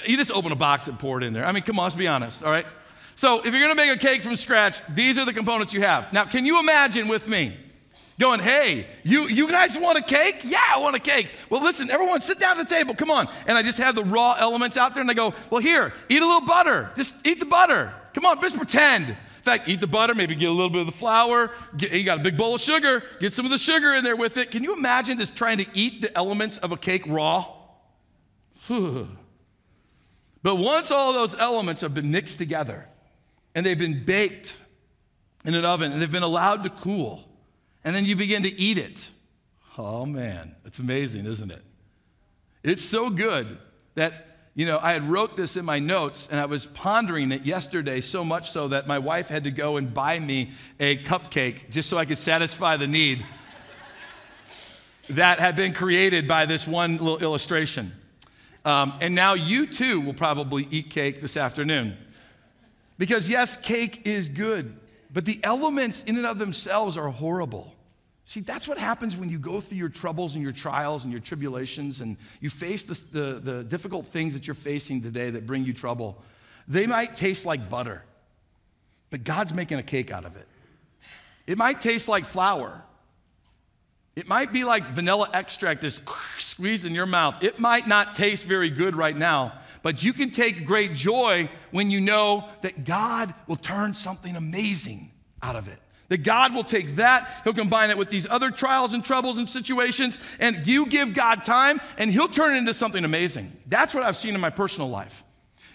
You 0.05 0.19
just 0.19 0.31
open 0.31 0.53
a 0.53 0.57
box 0.57 0.89
and 0.89 0.99
pour 0.99 1.17
it 1.17 1.25
in 1.25 1.33
there. 1.33 1.47
I 1.47 1.53
mean, 1.53 1.63
come 1.63 1.79
on, 1.79 1.85
let's 1.85 1.95
be 1.95 2.07
honest. 2.07 2.45
All 2.45 2.51
right. 2.51 2.67
So 3.15 3.39
if 3.39 3.47
you're 3.47 3.63
gonna 3.63 3.75
make 3.75 3.91
a 3.91 3.97
cake 3.97 4.21
from 4.21 4.37
scratch, 4.37 4.83
these 4.91 5.17
are 5.17 5.25
the 5.25 5.33
components 5.33 5.73
you 5.73 5.81
have. 5.81 6.13
Now, 6.13 6.27
can 6.27 6.45
you 6.45 6.61
imagine 6.61 7.09
with 7.09 7.27
me? 7.27 7.57
Going, 8.21 8.41
hey, 8.41 8.87
you, 9.05 9.27
you 9.27 9.49
guys 9.49 9.79
want 9.79 9.97
a 9.97 10.03
cake? 10.03 10.43
Yeah, 10.45 10.63
I 10.63 10.79
want 10.79 10.95
a 10.95 11.01
cake. 11.01 11.31
Well, 11.49 11.63
listen, 11.63 11.91
everyone 11.91 12.21
sit 12.21 12.39
down 12.39 12.61
at 12.61 12.69
the 12.69 12.75
table. 12.75 12.95
Come 12.95 13.11
on. 13.11 13.27
And 13.47 13.57
I 13.57 13.63
just 13.63 13.79
have 13.79 13.95
the 13.95 14.05
raw 14.05 14.37
elements 14.39 14.77
out 14.77 14.93
there 14.93 15.01
and 15.01 15.11
I 15.11 15.15
go, 15.15 15.33
well, 15.49 15.63
here, 15.63 15.95
eat 16.11 16.21
a 16.21 16.27
little 16.27 16.43
butter. 16.43 16.93
Just 16.95 17.15
eat 17.25 17.41
the 17.41 17.47
butter. 17.47 17.95
Come 18.13 18.27
on, 18.27 18.39
just 18.43 18.59
pretend. 18.59 19.17
In 19.43 19.45
fact, 19.45 19.69
eat 19.69 19.81
the 19.81 19.89
butter, 19.89 20.15
maybe 20.15 20.37
get 20.37 20.51
a 20.51 20.53
little 20.53 20.71
bit 20.71 20.83
of 20.83 20.87
the 20.87 20.93
flour. 20.93 21.51
Get, 21.77 21.91
you 21.91 22.05
got 22.05 22.21
a 22.21 22.23
big 22.23 22.37
bowl 22.37 22.55
of 22.55 22.61
sugar, 22.61 23.03
get 23.19 23.33
some 23.33 23.45
of 23.45 23.51
the 23.51 23.59
sugar 23.59 23.93
in 23.93 24.05
there 24.05 24.15
with 24.15 24.37
it. 24.37 24.53
Can 24.53 24.63
you 24.63 24.73
imagine 24.73 25.19
just 25.19 25.35
trying 25.35 25.59
to 25.59 25.67
eat 25.75 26.01
the 26.01 26.17
elements 26.17 26.59
of 26.59 26.71
a 26.71 26.77
cake 26.77 27.03
raw? 27.09 27.53
but 28.69 29.09
once 30.45 30.93
all 30.93 31.13
those 31.13 31.37
elements 31.41 31.81
have 31.81 31.93
been 31.93 32.13
mixed 32.13 32.39
together 32.39 32.87
and 33.57 33.67
they've 33.67 33.77
been 33.77 34.05
baked 34.05 34.61
in 35.45 35.55
an 35.55 35.65
oven 35.65 35.91
and 35.91 36.01
they've 36.01 36.09
been 36.09 36.23
allowed 36.23 36.63
to 36.63 36.71
cool, 36.71 37.29
and 37.83 37.97
then 37.97 38.05
you 38.05 38.15
begin 38.15 38.45
to 38.45 38.61
eat 38.61 38.79
it. 38.79 39.11
Oh 39.77 40.07
man, 40.07 40.55
it's 40.65 40.79
amazing, 40.79 41.27
isn't 41.27 41.51
it? 41.51 41.65
It's 42.63 42.85
so 42.85 43.11
good 43.11 43.59
that 43.97 44.32
you 44.55 44.67
know, 44.67 44.79
I 44.83 44.93
had 44.93 45.09
wrote 45.09 45.37
this 45.37 45.57
in 45.57 45.65
my 45.65 45.79
notes 45.79 46.29
and 46.31 46.39
I 46.39 46.45
was 46.45 46.67
pondering 46.67 47.33
it 47.33 47.47
yesterday 47.47 48.03
so 48.03 48.23
much 48.23 48.51
so 48.51 48.69
that 48.69 48.87
my 48.87 48.99
wife 48.99 49.29
had 49.29 49.45
to 49.45 49.51
go 49.51 49.79
and 49.79 49.95
buy 49.95 50.19
me 50.21 50.51
a 50.79 50.99
cupcake 50.99 51.71
just 51.71 51.89
so 51.89 51.97
I 51.97 52.05
could 52.05 52.19
satisfy 52.19 52.77
the 52.77 52.87
need 52.87 53.25
that 55.09 55.39
had 55.39 55.57
been 55.57 55.73
created 55.73 56.29
by 56.29 56.45
this 56.45 56.67
one 56.67 56.99
little 56.99 57.19
illustration. 57.19 57.93
Um, 58.65 58.93
and 59.01 59.15
now 59.15 59.35
you 59.35 59.67
too 59.67 60.01
will 60.01 60.15
probably 60.15 60.69
eat 60.71 60.91
cake 60.91 61.21
this 61.21 61.37
afternoon. 61.37 61.97
Because 62.99 63.29
yes, 63.29 63.57
cake 63.57 64.03
is 64.05 64.29
good, 64.29 64.77
but 65.13 65.25
the 65.25 65.41
elements 65.43 66.03
in 66.03 66.17
and 66.19 66.27
of 66.27 66.39
themselves 66.39 66.97
are 66.97 67.09
horrible. 67.09 67.75
See, 68.25 68.41
that's 68.41 68.69
what 68.69 68.79
happens 68.79 69.17
when 69.17 69.29
you 69.29 69.39
go 69.39 69.61
through 69.61 69.79
your 69.79 69.89
troubles 69.89 70.35
and 70.35 70.43
your 70.43 70.53
trials 70.53 71.05
and 71.05 71.13
your 71.13 71.21
tribulations 71.21 72.01
and 72.01 72.17
you 72.41 72.51
face 72.51 72.83
the, 72.85 72.99
the, 73.13 73.41
the, 73.41 73.65
difficult 73.65 74.07
things 74.07 74.35
that 74.35 74.47
you're 74.47 74.55
facing 74.55 75.03
today 75.03 75.31
that 75.31 75.47
bring 75.47 75.65
you 75.65 75.73
trouble. 75.73 76.23
They 76.69 76.87
might 76.87 77.17
taste 77.17 77.45
like 77.45 77.69
butter, 77.69 78.05
but 79.11 79.25
God's 79.25 79.53
making 79.53 79.79
a 79.79 79.83
cake 79.83 80.11
out 80.11 80.25
of 80.25 80.37
it. 80.37 80.47
It 81.47 81.59
might 81.59 81.81
taste 81.81 82.09
like 82.09 82.25
flour. 82.25 82.83
It 84.15 84.29
might 84.29 84.53
be 84.53 84.63
like 84.63 84.91
vanilla 84.91 85.29
extract 85.35 85.83
that's 85.83 86.01
squeezed 86.39 86.85
in 86.85 86.95
your 86.95 87.07
mouth. 87.07 87.43
It 87.43 87.59
might 87.59 87.89
not 87.89 88.15
taste 88.15 88.45
very 88.45 88.71
good 88.71 88.95
right 88.95 89.17
now, 89.17 89.59
but 89.83 90.05
you 90.05 90.13
can 90.13 90.31
take 90.31 90.65
great 90.65 90.95
joy 90.95 91.51
when 91.73 91.91
you 91.91 92.01
know 92.01 92.49
that 92.61 92.85
God 92.85 93.35
will 93.49 93.57
turn 93.57 93.95
something 93.95 94.37
amazing 94.37 95.11
out 95.43 95.57
of 95.57 95.67
it. 95.67 95.81
That 96.13 96.25
God 96.25 96.53
will 96.55 96.63
take 96.63 96.97
that, 96.97 97.41
He'll 97.43 97.55
combine 97.55 97.89
it 97.89 97.97
with 97.97 98.11
these 98.11 98.27
other 98.29 98.51
trials 98.51 98.93
and 98.93 99.03
troubles 99.03 99.39
and 99.39 99.49
situations, 99.49 100.19
and 100.39 100.67
you 100.67 100.85
give 100.85 101.15
God 101.15 101.43
time, 101.43 101.81
and 101.97 102.11
He'll 102.11 102.29
turn 102.29 102.55
it 102.55 102.59
into 102.59 102.75
something 102.75 103.03
amazing. 103.03 103.51
That's 103.67 103.95
what 103.95 104.03
I've 104.03 104.19
seen 104.19 104.35
in 104.35 104.41
my 104.43 104.51
personal 104.51 104.91
life. 104.91 105.25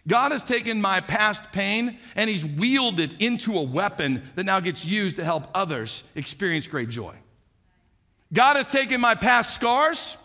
God 0.07 0.31
has 0.31 0.43
taken 0.43 0.79
my 0.79 1.01
past 1.01 1.51
pain 1.53 1.97
and 2.15 2.29
He's 2.29 2.45
wielded 2.45 3.13
it 3.13 3.19
into 3.19 3.57
a 3.57 3.63
weapon 3.63 4.21
that 4.35 4.43
now 4.43 4.59
gets 4.59 4.85
used 4.85 5.15
to 5.15 5.23
help 5.23 5.47
others 5.55 6.03
experience 6.13 6.67
great 6.67 6.89
joy. 6.89 7.15
God 8.31 8.57
has 8.57 8.67
taken 8.67 9.01
my 9.01 9.15
past 9.15 9.55
scars 9.55 10.17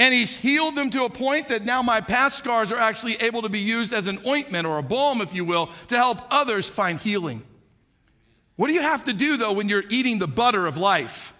and 0.00 0.12
He's 0.12 0.34
healed 0.34 0.74
them 0.74 0.90
to 0.90 1.04
a 1.04 1.10
point 1.10 1.48
that 1.50 1.64
now 1.64 1.80
my 1.80 2.00
past 2.00 2.38
scars 2.38 2.72
are 2.72 2.78
actually 2.80 3.14
able 3.22 3.42
to 3.42 3.48
be 3.48 3.60
used 3.60 3.92
as 3.92 4.08
an 4.08 4.18
ointment 4.26 4.66
or 4.66 4.78
a 4.78 4.82
balm, 4.82 5.20
if 5.20 5.32
you 5.32 5.44
will, 5.44 5.70
to 5.86 5.96
help 5.96 6.22
others 6.32 6.68
find 6.68 7.00
healing. 7.00 7.44
What 8.56 8.68
do 8.68 8.72
you 8.72 8.82
have 8.82 9.04
to 9.04 9.12
do 9.12 9.36
though 9.36 9.52
when 9.52 9.68
you're 9.68 9.84
eating 9.88 10.18
the 10.18 10.28
butter 10.28 10.66
of 10.66 10.76
life? 10.76 11.34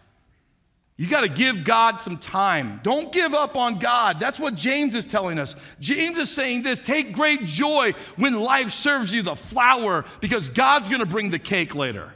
You 0.98 1.06
got 1.08 1.22
to 1.22 1.28
give 1.28 1.62
God 1.62 2.00
some 2.00 2.16
time. 2.16 2.80
Don't 2.82 3.12
give 3.12 3.34
up 3.34 3.54
on 3.54 3.78
God. 3.78 4.18
That's 4.18 4.38
what 4.38 4.54
James 4.54 4.94
is 4.94 5.04
telling 5.04 5.38
us. 5.38 5.54
James 5.78 6.16
is 6.16 6.30
saying 6.30 6.62
this 6.62 6.80
take 6.80 7.12
great 7.12 7.44
joy 7.44 7.92
when 8.16 8.32
life 8.34 8.70
serves 8.70 9.12
you 9.12 9.22
the 9.22 9.36
flour 9.36 10.06
because 10.20 10.48
God's 10.48 10.88
going 10.88 11.00
to 11.00 11.06
bring 11.06 11.30
the 11.30 11.38
cake 11.38 11.74
later. 11.74 12.14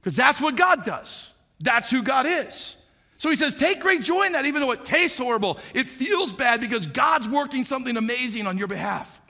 Because 0.00 0.14
that's 0.14 0.40
what 0.40 0.54
God 0.54 0.84
does. 0.84 1.32
That's 1.58 1.90
who 1.90 2.02
God 2.02 2.26
is. 2.26 2.76
So 3.16 3.30
he 3.30 3.36
says, 3.36 3.52
take 3.52 3.80
great 3.80 4.02
joy 4.02 4.26
in 4.26 4.32
that, 4.32 4.46
even 4.46 4.62
though 4.62 4.70
it 4.70 4.84
tastes 4.84 5.18
horrible. 5.18 5.58
It 5.74 5.90
feels 5.90 6.32
bad 6.32 6.60
because 6.60 6.86
God's 6.86 7.28
working 7.28 7.64
something 7.64 7.96
amazing 7.96 8.46
on 8.46 8.56
your 8.56 8.68
behalf. 8.68 9.20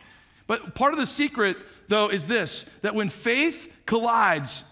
But 0.46 0.74
part 0.74 0.92
of 0.92 0.98
the 0.98 1.06
secret, 1.06 1.56
though, 1.88 2.08
is 2.08 2.26
this 2.26 2.66
that 2.82 2.94
when 2.94 3.08
faith 3.08 3.72
collides 3.88 4.64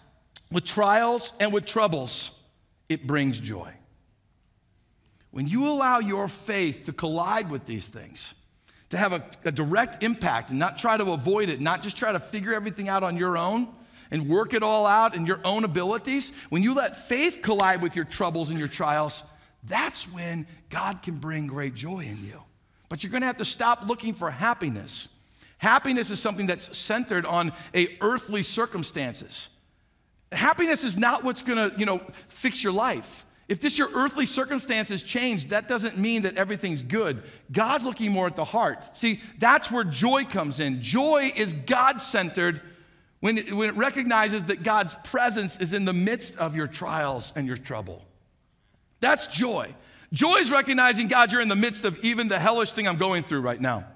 with 0.52 0.66
trials 0.66 1.33
and 1.40 1.50
with 1.50 1.64
troubles, 1.64 2.31
it 2.87 3.07
brings 3.07 3.40
joy. 3.40 3.72
When 5.31 5.48
you 5.48 5.68
allow 5.68 6.00
your 6.00 6.29
faith 6.29 6.85
to 6.85 6.92
collide 6.92 7.50
with 7.50 7.64
these 7.64 7.88
things, 7.88 8.35
to 8.90 8.98
have 8.98 9.14
a, 9.14 9.24
a, 9.44 9.50
direct 9.50 10.02
impact 10.02 10.50
and 10.50 10.59
not 10.59 10.76
try 10.76 10.98
to 10.98 11.12
avoid 11.12 11.48
it, 11.48 11.62
not 11.62 11.81
just 11.83 11.96
try 11.96 12.12
to 12.12 12.20
figure 12.20 12.52
everything 12.52 12.88
out 12.88 13.02
on 13.02 13.16
your 13.16 13.38
own 13.38 13.68
and 14.11 14.29
work 14.29 14.52
it 14.52 14.62
all 14.62 14.87
out 14.87 15.16
in 15.16 15.24
your 15.24 15.40
own 15.44 15.64
abilities, 15.64 16.31
when 16.50 16.62
you 16.62 16.74
let 16.74 17.09
faith 17.09 17.40
collide 17.42 17.83
with 17.83 17.96
your 17.96 18.05
troubles 18.05 18.50
and 18.50 18.59
your 18.59 18.68
trials, 18.68 19.22
that's 19.64 20.05
when 20.12 20.46
God 20.68 21.02
can 21.02 21.16
bring 21.16 21.46
great 21.46 21.74
joy 21.74 22.00
in 22.00 22.22
you. 22.22 22.40
But 22.90 23.02
you're 23.02 23.11
gonna 23.11 23.26
have 23.26 23.38
to 23.38 23.46
stop 23.46 23.88
looking 23.88 24.12
for 24.12 24.31
happiness. 24.31 25.09
Happiness 25.59 26.11
is 26.11 26.21
something 26.21 26.47
that's 26.47 26.77
centered 26.77 27.25
on 27.25 27.53
a 27.75 27.97
earthly 28.01 28.42
circumstances. 28.42 29.49
Happiness 30.33 30.85
is 30.85 30.97
not 30.97 31.25
what's 31.25 31.42
gonna, 31.42 31.73
you 31.79 31.87
know, 31.87 32.01
fix 32.29 32.62
your 32.62 32.73
life. 32.73 33.25
If 33.49 33.61
just 33.61 33.79
your 33.79 33.90
earthly 33.95 34.27
circumstances 34.27 35.03
change, 35.03 35.49
that 35.51 35.69
doesn't 35.69 35.97
mean 35.97 36.23
that 36.23 36.37
everything's 36.37 36.83
good. 36.83 37.23
God's 37.53 37.85
looking 37.85 38.11
more 38.11 38.27
at 38.27 38.35
the 38.35 38.45
heart. 38.45 38.97
See, 38.97 39.21
that's 39.38 39.71
where 39.71 39.85
joy 39.85 40.25
comes 40.25 40.59
in. 40.59 40.83
Joy 40.83 41.31
is 41.37 41.53
God 41.53 42.01
centered 42.01 42.61
when 43.21 43.38
it, 43.38 43.53
when 43.55 43.69
it 43.69 43.77
recognizes 43.77 44.47
that 44.47 44.64
God's 44.64 44.97
presence 45.05 45.61
is 45.61 45.73
in 45.73 45.85
the 45.85 45.92
midst 45.92 46.37
of 46.38 46.57
your 46.57 46.66
trials 46.66 47.33
and 47.37 47.47
your 47.47 47.57
trouble. 47.57 48.05
That's 48.99 49.29
joy. 49.29 49.75
Joy 50.12 50.37
is 50.37 50.51
recognizing, 50.51 51.07
God, 51.07 51.31
you're 51.31 51.40
in 51.40 51.49
the 51.49 51.57
midst 51.57 51.85
of 51.85 51.99
even 52.05 52.29
the 52.29 52.38
hellish 52.38 52.73
thing 52.73 52.88
I'm 52.88 52.97
going 52.97 53.23
through 53.23 53.40
right 53.42 53.61
now. 53.61 53.87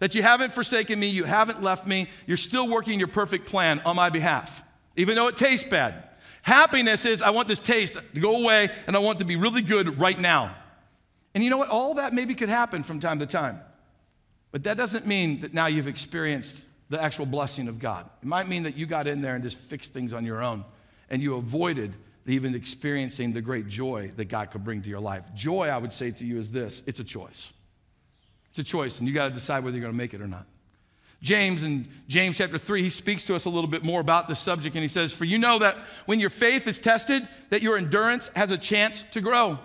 That 0.00 0.14
you 0.14 0.22
haven't 0.22 0.52
forsaken 0.52 0.98
me, 0.98 1.08
you 1.08 1.24
haven't 1.24 1.62
left 1.62 1.86
me, 1.86 2.08
you're 2.26 2.36
still 2.36 2.68
working 2.68 2.98
your 2.98 3.08
perfect 3.08 3.46
plan 3.46 3.80
on 3.84 3.96
my 3.96 4.10
behalf, 4.10 4.62
even 4.96 5.14
though 5.14 5.28
it 5.28 5.36
tastes 5.36 5.66
bad. 5.66 6.04
Happiness 6.42 7.04
is, 7.04 7.22
I 7.22 7.30
want 7.30 7.48
this 7.48 7.60
taste 7.60 7.94
to 7.94 8.20
go 8.20 8.36
away 8.36 8.70
and 8.86 8.96
I 8.96 8.98
want 8.98 9.18
to 9.20 9.24
be 9.24 9.36
really 9.36 9.62
good 9.62 10.00
right 10.00 10.18
now. 10.18 10.54
And 11.34 11.44
you 11.44 11.50
know 11.50 11.58
what? 11.58 11.68
All 11.68 11.94
that 11.94 12.12
maybe 12.12 12.34
could 12.34 12.48
happen 12.48 12.82
from 12.82 12.98
time 12.98 13.20
to 13.20 13.26
time. 13.26 13.60
But 14.52 14.64
that 14.64 14.76
doesn't 14.76 15.06
mean 15.06 15.40
that 15.40 15.54
now 15.54 15.66
you've 15.66 15.86
experienced 15.86 16.64
the 16.88 17.00
actual 17.00 17.26
blessing 17.26 17.68
of 17.68 17.78
God. 17.78 18.08
It 18.22 18.26
might 18.26 18.48
mean 18.48 18.64
that 18.64 18.76
you 18.76 18.86
got 18.86 19.06
in 19.06 19.22
there 19.22 19.34
and 19.34 19.44
just 19.44 19.56
fixed 19.56 19.92
things 19.92 20.12
on 20.12 20.24
your 20.24 20.42
own 20.42 20.64
and 21.08 21.22
you 21.22 21.34
avoided 21.34 21.94
even 22.26 22.54
experiencing 22.54 23.32
the 23.32 23.40
great 23.40 23.66
joy 23.66 24.10
that 24.16 24.26
God 24.26 24.50
could 24.50 24.64
bring 24.64 24.82
to 24.82 24.88
your 24.88 25.00
life. 25.00 25.24
Joy, 25.34 25.68
I 25.68 25.78
would 25.78 25.92
say 25.92 26.10
to 26.12 26.24
you, 26.24 26.38
is 26.38 26.50
this 26.50 26.82
it's 26.86 27.00
a 27.00 27.04
choice. 27.04 27.52
It's 28.50 28.58
a 28.58 28.64
choice, 28.64 28.98
and 28.98 29.08
you 29.08 29.14
got 29.14 29.28
to 29.28 29.34
decide 29.34 29.64
whether 29.64 29.76
you're 29.76 29.82
going 29.82 29.94
to 29.94 29.98
make 29.98 30.14
it 30.14 30.20
or 30.20 30.28
not. 30.28 30.46
James 31.22 31.64
in 31.64 31.86
James 32.08 32.38
chapter 32.38 32.56
3, 32.56 32.82
he 32.82 32.90
speaks 32.90 33.24
to 33.24 33.34
us 33.34 33.44
a 33.44 33.50
little 33.50 33.68
bit 33.68 33.84
more 33.84 34.00
about 34.00 34.26
this 34.26 34.38
subject 34.40 34.74
and 34.74 34.82
he 34.82 34.88
says, 34.88 35.12
For 35.12 35.26
you 35.26 35.36
know 35.36 35.58
that 35.58 35.76
when 36.06 36.18
your 36.18 36.30
faith 36.30 36.66
is 36.66 36.80
tested, 36.80 37.28
that 37.50 37.60
your 37.60 37.76
endurance 37.76 38.30
has 38.34 38.50
a 38.50 38.56
chance 38.56 39.04
to 39.10 39.20
grow. 39.20 39.58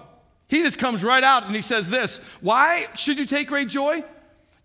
He 0.48 0.62
just 0.62 0.78
comes 0.78 1.04
right 1.04 1.24
out 1.24 1.45
and 1.45 1.56
he 1.56 1.62
says 1.62 1.89
this 1.89 2.19
Why 2.41 2.88
should 2.95 3.17
you 3.17 3.26
take 3.26 3.48
great 3.48 3.69
joy? 3.69 4.04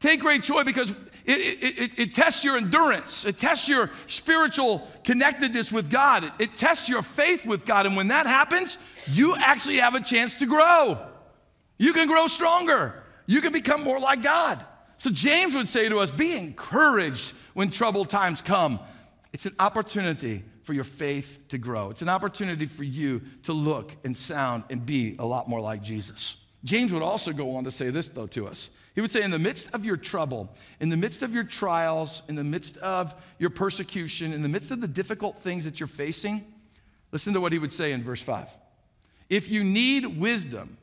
Take 0.00 0.20
great 0.20 0.42
joy 0.42 0.64
because 0.64 0.90
it, 1.26 1.62
it, 1.62 1.78
it, 1.78 1.98
it 1.98 2.14
tests 2.14 2.42
your 2.42 2.56
endurance, 2.56 3.24
it 3.24 3.38
tests 3.38 3.68
your 3.68 3.90
spiritual 4.06 4.88
connectedness 5.04 5.70
with 5.70 5.90
God, 5.90 6.24
it, 6.24 6.32
it 6.38 6.56
tests 6.56 6.88
your 6.88 7.02
faith 7.02 7.46
with 7.46 7.66
God. 7.66 7.86
And 7.86 7.96
when 7.96 8.08
that 8.08 8.26
happens, 8.26 8.78
you 9.06 9.36
actually 9.36 9.76
have 9.76 9.94
a 9.94 10.00
chance 10.00 10.34
to 10.36 10.46
grow. 10.46 11.06
You 11.78 11.92
can 11.92 12.08
grow 12.08 12.26
stronger, 12.26 13.02
you 13.26 13.40
can 13.40 13.52
become 13.52 13.82
more 13.82 13.98
like 13.98 14.22
God. 14.22 14.64
So 14.96 15.10
James 15.10 15.54
would 15.54 15.68
say 15.68 15.88
to 15.88 15.98
us 15.98 16.10
be 16.10 16.36
encouraged 16.36 17.32
when 17.54 17.70
troubled 17.70 18.10
times 18.10 18.40
come. 18.40 18.80
It's 19.32 19.46
an 19.46 19.54
opportunity 19.58 20.44
for 20.62 20.74
your 20.74 20.84
faith 20.84 21.40
to 21.48 21.58
grow. 21.58 21.90
It's 21.90 22.02
an 22.02 22.08
opportunity 22.08 22.66
for 22.66 22.84
you 22.84 23.22
to 23.44 23.52
look 23.52 23.96
and 24.04 24.16
sound 24.16 24.64
and 24.70 24.84
be 24.84 25.16
a 25.18 25.24
lot 25.24 25.48
more 25.48 25.60
like 25.60 25.82
Jesus. 25.82 26.36
James 26.64 26.92
would 26.92 27.02
also 27.02 27.32
go 27.32 27.56
on 27.56 27.64
to 27.64 27.70
say 27.70 27.90
this, 27.90 28.08
though, 28.08 28.26
to 28.28 28.46
us. 28.46 28.70
He 28.94 29.00
would 29.00 29.10
say, 29.10 29.22
in 29.22 29.30
the 29.30 29.38
midst 29.38 29.72
of 29.72 29.84
your 29.84 29.96
trouble, 29.96 30.54
in 30.80 30.88
the 30.90 30.96
midst 30.96 31.22
of 31.22 31.32
your 31.32 31.44
trials, 31.44 32.22
in 32.28 32.34
the 32.34 32.44
midst 32.44 32.76
of 32.78 33.14
your 33.38 33.50
persecution, 33.50 34.32
in 34.32 34.42
the 34.42 34.48
midst 34.48 34.70
of 34.70 34.80
the 34.80 34.88
difficult 34.88 35.38
things 35.38 35.64
that 35.64 35.80
you're 35.80 35.86
facing, 35.86 36.44
listen 37.12 37.32
to 37.32 37.40
what 37.40 37.52
he 37.52 37.58
would 37.58 37.72
say 37.72 37.92
in 37.92 38.02
verse 38.02 38.20
5. 38.20 38.48
If 39.30 39.48
you 39.48 39.64
need 39.64 40.18
wisdom, 40.18 40.76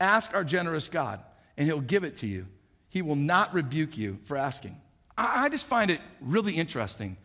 ask 0.00 0.34
our 0.34 0.44
generous 0.44 0.88
God, 0.88 1.20
and 1.56 1.66
he'll 1.66 1.80
give 1.80 2.04
it 2.04 2.16
to 2.16 2.26
you. 2.26 2.46
He 2.88 3.02
will 3.02 3.16
not 3.16 3.52
rebuke 3.54 3.98
you 3.98 4.18
for 4.24 4.36
asking. 4.36 4.80
I, 5.18 5.48
just 5.48 5.64
find 5.64 5.90
it 5.90 6.00
really 6.20 6.54
interesting 6.54 7.16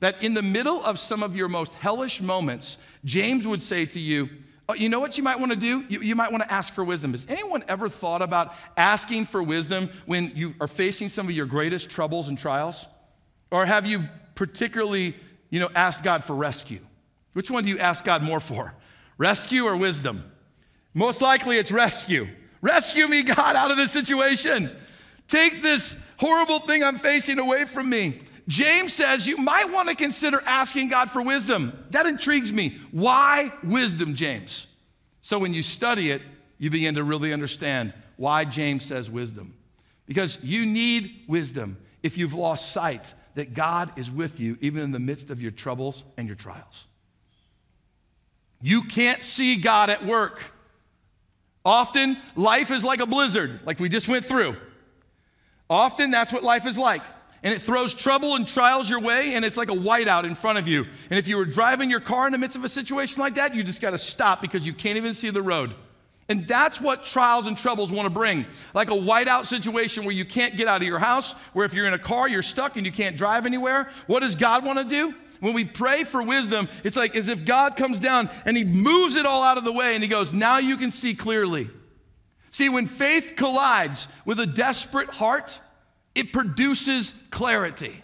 that 0.00 0.22
in 0.22 0.34
the 0.34 0.42
middle 0.42 0.84
of 0.84 0.98
some 0.98 1.22
of 1.22 1.36
your 1.36 1.48
most 1.48 1.74
hellish 1.74 2.20
moments, 2.20 2.76
James 3.04 3.46
would 3.46 3.62
say 3.62 3.86
to 3.86 4.00
you, 4.00 4.28
oh, 4.68 4.74
You 4.74 4.88
know 4.88 5.00
what 5.00 5.16
you 5.16 5.24
might 5.24 5.38
want 5.38 5.52
to 5.52 5.56
do? 5.56 5.84
You, 5.88 6.00
you 6.00 6.14
might 6.14 6.30
want 6.30 6.42
to 6.42 6.52
ask 6.52 6.72
for 6.72 6.84
wisdom. 6.84 7.12
Has 7.12 7.26
anyone 7.28 7.64
ever 7.68 7.88
thought 7.88 8.22
about 8.22 8.54
asking 8.76 9.26
for 9.26 9.42
wisdom 9.42 9.90
when 10.06 10.32
you 10.34 10.54
are 10.60 10.66
facing 10.66 11.08
some 11.08 11.26
of 11.28 11.34
your 11.34 11.46
greatest 11.46 11.90
troubles 11.90 12.28
and 12.28 12.38
trials? 12.38 12.86
Or 13.50 13.66
have 13.66 13.86
you 13.86 14.04
particularly, 14.34 15.16
you 15.50 15.60
know, 15.60 15.70
asked 15.74 16.02
God 16.02 16.24
for 16.24 16.34
rescue? 16.34 16.80
Which 17.32 17.50
one 17.50 17.64
do 17.64 17.70
you 17.70 17.78
ask 17.78 18.04
God 18.04 18.22
more 18.22 18.40
for? 18.40 18.74
Rescue 19.18 19.64
or 19.64 19.76
wisdom? 19.76 20.29
Most 20.94 21.22
likely 21.22 21.58
it's 21.58 21.72
rescue. 21.72 22.28
Rescue 22.60 23.08
me, 23.08 23.22
God, 23.22 23.56
out 23.56 23.70
of 23.70 23.76
this 23.76 23.92
situation. 23.92 24.70
Take 25.28 25.62
this 25.62 25.96
horrible 26.18 26.60
thing 26.60 26.82
I'm 26.82 26.98
facing 26.98 27.38
away 27.38 27.64
from 27.64 27.88
me. 27.88 28.18
James 28.48 28.92
says 28.92 29.26
you 29.26 29.36
might 29.36 29.70
want 29.70 29.88
to 29.88 29.94
consider 29.94 30.42
asking 30.44 30.88
God 30.88 31.10
for 31.10 31.22
wisdom. 31.22 31.72
That 31.90 32.06
intrigues 32.06 32.52
me. 32.52 32.78
Why 32.90 33.52
wisdom, 33.62 34.14
James? 34.14 34.66
So 35.22 35.38
when 35.38 35.54
you 35.54 35.62
study 35.62 36.10
it, 36.10 36.22
you 36.58 36.68
begin 36.68 36.96
to 36.96 37.04
really 37.04 37.32
understand 37.32 37.94
why 38.16 38.44
James 38.44 38.84
says 38.84 39.10
wisdom. 39.10 39.54
Because 40.06 40.38
you 40.42 40.66
need 40.66 41.22
wisdom 41.28 41.78
if 42.02 42.18
you've 42.18 42.34
lost 42.34 42.72
sight 42.72 43.14
that 43.34 43.54
God 43.54 43.92
is 43.96 44.10
with 44.10 44.40
you 44.40 44.58
even 44.60 44.82
in 44.82 44.92
the 44.92 44.98
midst 44.98 45.30
of 45.30 45.40
your 45.40 45.52
troubles 45.52 46.04
and 46.16 46.26
your 46.26 46.36
trials. 46.36 46.86
You 48.60 48.82
can't 48.82 49.22
see 49.22 49.56
God 49.56 49.88
at 49.88 50.04
work. 50.04 50.42
Often, 51.64 52.16
life 52.36 52.70
is 52.70 52.84
like 52.84 53.00
a 53.00 53.06
blizzard, 53.06 53.60
like 53.66 53.80
we 53.80 53.88
just 53.88 54.08
went 54.08 54.24
through. 54.24 54.56
Often 55.68 56.10
that's 56.10 56.32
what 56.32 56.42
life 56.42 56.66
is 56.66 56.78
like. 56.78 57.02
And 57.42 57.54
it 57.54 57.62
throws 57.62 57.94
trouble 57.94 58.34
and 58.34 58.46
trials 58.46 58.90
your 58.90 59.00
way, 59.00 59.34
and 59.34 59.44
it's 59.44 59.56
like 59.56 59.70
a 59.70 59.74
whiteout 59.74 60.24
in 60.24 60.34
front 60.34 60.58
of 60.58 60.68
you. 60.68 60.84
And 61.08 61.18
if 61.18 61.26
you 61.26 61.36
were 61.36 61.46
driving 61.46 61.88
your 61.88 62.00
car 62.00 62.26
in 62.26 62.32
the 62.32 62.38
midst 62.38 62.56
of 62.56 62.64
a 62.64 62.68
situation 62.68 63.20
like 63.20 63.36
that, 63.36 63.54
you 63.54 63.62
just 63.62 63.80
got 63.80 63.90
to 63.90 63.98
stop 63.98 64.42
because 64.42 64.66
you 64.66 64.74
can't 64.74 64.98
even 64.98 65.14
see 65.14 65.30
the 65.30 65.40
road. 65.40 65.74
And 66.28 66.46
that's 66.46 66.80
what 66.80 67.04
trials 67.04 67.46
and 67.46 67.56
troubles 67.56 67.90
want 67.90 68.06
to 68.06 68.10
bring. 68.10 68.46
Like 68.74 68.88
a 68.88 68.94
whiteout 68.94 69.46
situation 69.46 70.04
where 70.04 70.14
you 70.14 70.24
can't 70.24 70.54
get 70.56 70.68
out 70.68 70.80
of 70.80 70.86
your 70.86 70.98
house, 70.98 71.32
where 71.54 71.64
if 71.64 71.74
you're 71.74 71.86
in 71.86 71.94
a 71.94 71.98
car, 71.98 72.28
you're 72.28 72.42
stuck 72.42 72.76
and 72.76 72.84
you 72.84 72.92
can't 72.92 73.16
drive 73.16 73.46
anywhere. 73.46 73.90
What 74.06 74.20
does 74.20 74.36
God 74.36 74.64
want 74.64 74.78
to 74.78 74.84
do? 74.84 75.14
When 75.40 75.54
we 75.54 75.64
pray 75.64 76.04
for 76.04 76.22
wisdom, 76.22 76.68
it's 76.84 76.96
like 76.96 77.16
as 77.16 77.28
if 77.28 77.44
God 77.44 77.76
comes 77.76 77.98
down 77.98 78.30
and 78.44 78.56
He 78.56 78.64
moves 78.64 79.16
it 79.16 79.26
all 79.26 79.42
out 79.42 79.58
of 79.58 79.64
the 79.64 79.72
way 79.72 79.94
and 79.94 80.02
He 80.02 80.08
goes, 80.08 80.32
Now 80.32 80.58
you 80.58 80.76
can 80.76 80.90
see 80.90 81.14
clearly. 81.14 81.68
See, 82.50 82.68
when 82.68 82.86
faith 82.86 83.34
collides 83.36 84.08
with 84.24 84.38
a 84.40 84.46
desperate 84.46 85.10
heart, 85.10 85.60
it 86.14 86.32
produces 86.32 87.12
clarity. 87.30 88.02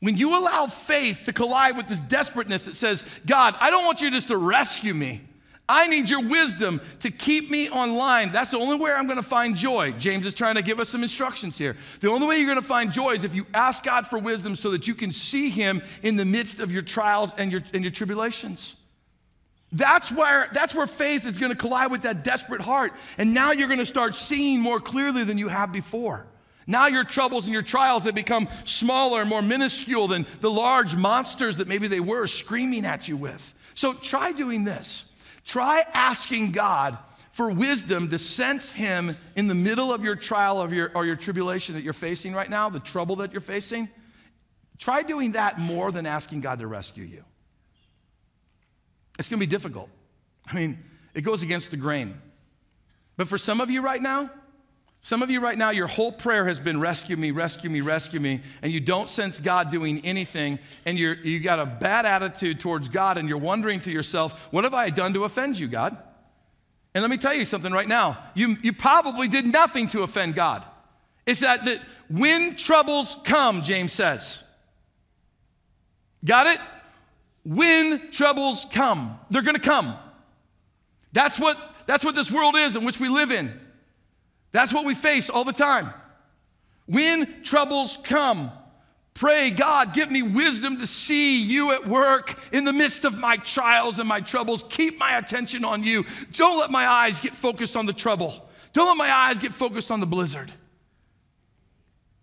When 0.00 0.16
you 0.16 0.36
allow 0.36 0.66
faith 0.66 1.22
to 1.26 1.32
collide 1.32 1.76
with 1.76 1.88
this 1.88 1.98
desperateness 2.00 2.64
that 2.64 2.76
says, 2.76 3.04
God, 3.26 3.54
I 3.60 3.70
don't 3.70 3.84
want 3.84 4.00
you 4.00 4.10
just 4.10 4.28
to 4.28 4.36
rescue 4.36 4.94
me. 4.94 5.22
I 5.68 5.86
need 5.86 6.10
your 6.10 6.26
wisdom 6.28 6.80
to 7.00 7.10
keep 7.10 7.50
me 7.50 7.70
online. 7.70 8.32
That's 8.32 8.50
the 8.50 8.58
only 8.58 8.76
way 8.76 8.92
I'm 8.92 9.06
going 9.06 9.16
to 9.16 9.22
find 9.22 9.56
joy. 9.56 9.92
James 9.92 10.26
is 10.26 10.34
trying 10.34 10.56
to 10.56 10.62
give 10.62 10.80
us 10.80 10.88
some 10.88 11.02
instructions 11.02 11.56
here. 11.56 11.76
The 12.00 12.10
only 12.10 12.26
way 12.26 12.36
you're 12.38 12.46
going 12.46 12.60
to 12.60 12.62
find 12.62 12.92
joy 12.92 13.12
is 13.12 13.24
if 13.24 13.34
you 13.34 13.46
ask 13.54 13.84
God 13.84 14.06
for 14.06 14.18
wisdom 14.18 14.56
so 14.56 14.72
that 14.72 14.88
you 14.88 14.94
can 14.94 15.12
see 15.12 15.50
Him 15.50 15.82
in 16.02 16.16
the 16.16 16.24
midst 16.24 16.60
of 16.60 16.72
your 16.72 16.82
trials 16.82 17.32
and 17.38 17.50
your, 17.50 17.62
and 17.72 17.84
your 17.84 17.92
tribulations. 17.92 18.76
That's 19.70 20.12
where, 20.12 20.50
that's 20.52 20.74
where 20.74 20.86
faith 20.86 21.26
is 21.26 21.38
going 21.38 21.50
to 21.50 21.56
collide 21.56 21.90
with 21.90 22.02
that 22.02 22.24
desperate 22.24 22.60
heart. 22.60 22.92
And 23.16 23.32
now 23.32 23.52
you're 23.52 23.68
going 23.68 23.78
to 23.78 23.86
start 23.86 24.14
seeing 24.14 24.60
more 24.60 24.80
clearly 24.80 25.24
than 25.24 25.38
you 25.38 25.48
have 25.48 25.72
before. 25.72 26.26
Now 26.66 26.86
your 26.88 27.04
troubles 27.04 27.44
and 27.44 27.52
your 27.52 27.62
trials 27.62 28.04
they 28.04 28.10
become 28.10 28.48
smaller 28.64 29.20
and 29.20 29.30
more 29.30 29.42
minuscule 29.42 30.08
than 30.08 30.26
the 30.40 30.50
large 30.50 30.94
monsters 30.94 31.56
that 31.56 31.68
maybe 31.68 31.88
they 31.88 32.00
were 32.00 32.26
screaming 32.26 32.84
at 32.84 33.08
you 33.08 33.16
with. 33.16 33.54
So 33.74 33.94
try 33.94 34.32
doing 34.32 34.64
this. 34.64 35.06
Try 35.44 35.84
asking 35.92 36.52
God 36.52 36.98
for 37.32 37.50
wisdom 37.50 38.08
to 38.10 38.18
sense 38.18 38.70
Him 38.70 39.16
in 39.36 39.48
the 39.48 39.54
middle 39.54 39.92
of 39.92 40.04
your 40.04 40.16
trial 40.16 40.60
of 40.60 40.72
your, 40.72 40.92
or 40.94 41.06
your 41.06 41.16
tribulation 41.16 41.74
that 41.74 41.82
you're 41.82 41.92
facing 41.92 42.34
right 42.34 42.48
now, 42.48 42.68
the 42.68 42.80
trouble 42.80 43.16
that 43.16 43.32
you're 43.32 43.40
facing. 43.40 43.88
Try 44.78 45.02
doing 45.02 45.32
that 45.32 45.58
more 45.58 45.90
than 45.90 46.06
asking 46.06 46.40
God 46.40 46.58
to 46.58 46.66
rescue 46.66 47.04
you. 47.04 47.24
It's 49.18 49.28
going 49.28 49.38
to 49.40 49.46
be 49.46 49.50
difficult. 49.50 49.88
I 50.46 50.54
mean, 50.54 50.78
it 51.14 51.22
goes 51.22 51.42
against 51.42 51.70
the 51.70 51.76
grain. 51.76 52.20
But 53.16 53.28
for 53.28 53.38
some 53.38 53.60
of 53.60 53.70
you 53.70 53.82
right 53.82 54.00
now, 54.00 54.30
some 55.04 55.20
of 55.20 55.30
you 55.30 55.40
right 55.40 55.58
now, 55.58 55.70
your 55.70 55.88
whole 55.88 56.12
prayer 56.12 56.46
has 56.46 56.60
been 56.60 56.78
rescue 56.78 57.16
me, 57.16 57.32
rescue 57.32 57.68
me, 57.68 57.80
rescue 57.80 58.20
me, 58.20 58.40
and 58.62 58.72
you 58.72 58.78
don't 58.78 59.08
sense 59.08 59.40
God 59.40 59.68
doing 59.68 60.00
anything, 60.04 60.60
and 60.86 60.96
you're, 60.96 61.14
you 61.14 61.40
got 61.40 61.58
a 61.58 61.66
bad 61.66 62.06
attitude 62.06 62.60
towards 62.60 62.88
God, 62.88 63.18
and 63.18 63.28
you're 63.28 63.36
wondering 63.36 63.80
to 63.80 63.90
yourself, 63.90 64.40
what 64.52 64.62
have 64.62 64.74
I 64.74 64.90
done 64.90 65.12
to 65.14 65.24
offend 65.24 65.58
you, 65.58 65.66
God? 65.66 65.96
And 66.94 67.02
let 67.02 67.10
me 67.10 67.16
tell 67.16 67.34
you 67.34 67.44
something 67.44 67.72
right 67.72 67.88
now. 67.88 68.22
You, 68.34 68.56
you 68.62 68.72
probably 68.72 69.26
did 69.26 69.44
nothing 69.44 69.88
to 69.88 70.02
offend 70.02 70.36
God. 70.36 70.64
It's 71.26 71.40
that, 71.40 71.64
that 71.64 71.80
when 72.08 72.54
troubles 72.54 73.16
come, 73.24 73.62
James 73.62 73.92
says. 73.92 74.44
Got 76.24 76.46
it? 76.46 76.60
When 77.44 78.12
troubles 78.12 78.66
come, 78.70 79.18
they're 79.30 79.42
gonna 79.42 79.58
come. 79.58 79.96
That's 81.12 81.40
what, 81.40 81.58
that's 81.86 82.04
what 82.04 82.14
this 82.14 82.30
world 82.30 82.56
is 82.56 82.76
in 82.76 82.84
which 82.84 83.00
we 83.00 83.08
live 83.08 83.32
in. 83.32 83.58
That's 84.52 84.72
what 84.72 84.84
we 84.84 84.94
face 84.94 85.28
all 85.28 85.44
the 85.44 85.52
time. 85.52 85.92
When 86.86 87.42
troubles 87.42 87.98
come, 88.02 88.50
pray, 89.14 89.50
God, 89.50 89.94
give 89.94 90.10
me 90.10 90.22
wisdom 90.22 90.78
to 90.78 90.86
see 90.86 91.42
you 91.42 91.72
at 91.72 91.86
work 91.86 92.38
in 92.52 92.64
the 92.64 92.72
midst 92.72 93.04
of 93.04 93.18
my 93.18 93.36
trials 93.38 93.98
and 93.98 94.08
my 94.08 94.20
troubles. 94.20 94.64
Keep 94.68 94.98
my 94.98 95.16
attention 95.16 95.64
on 95.64 95.82
you. 95.82 96.04
Don't 96.32 96.58
let 96.58 96.70
my 96.70 96.86
eyes 96.86 97.20
get 97.20 97.34
focused 97.34 97.76
on 97.76 97.86
the 97.86 97.92
trouble. 97.92 98.48
Don't 98.72 98.88
let 98.88 98.96
my 98.96 99.10
eyes 99.10 99.38
get 99.38 99.52
focused 99.52 99.90
on 99.90 100.00
the 100.00 100.06
blizzard. 100.06 100.52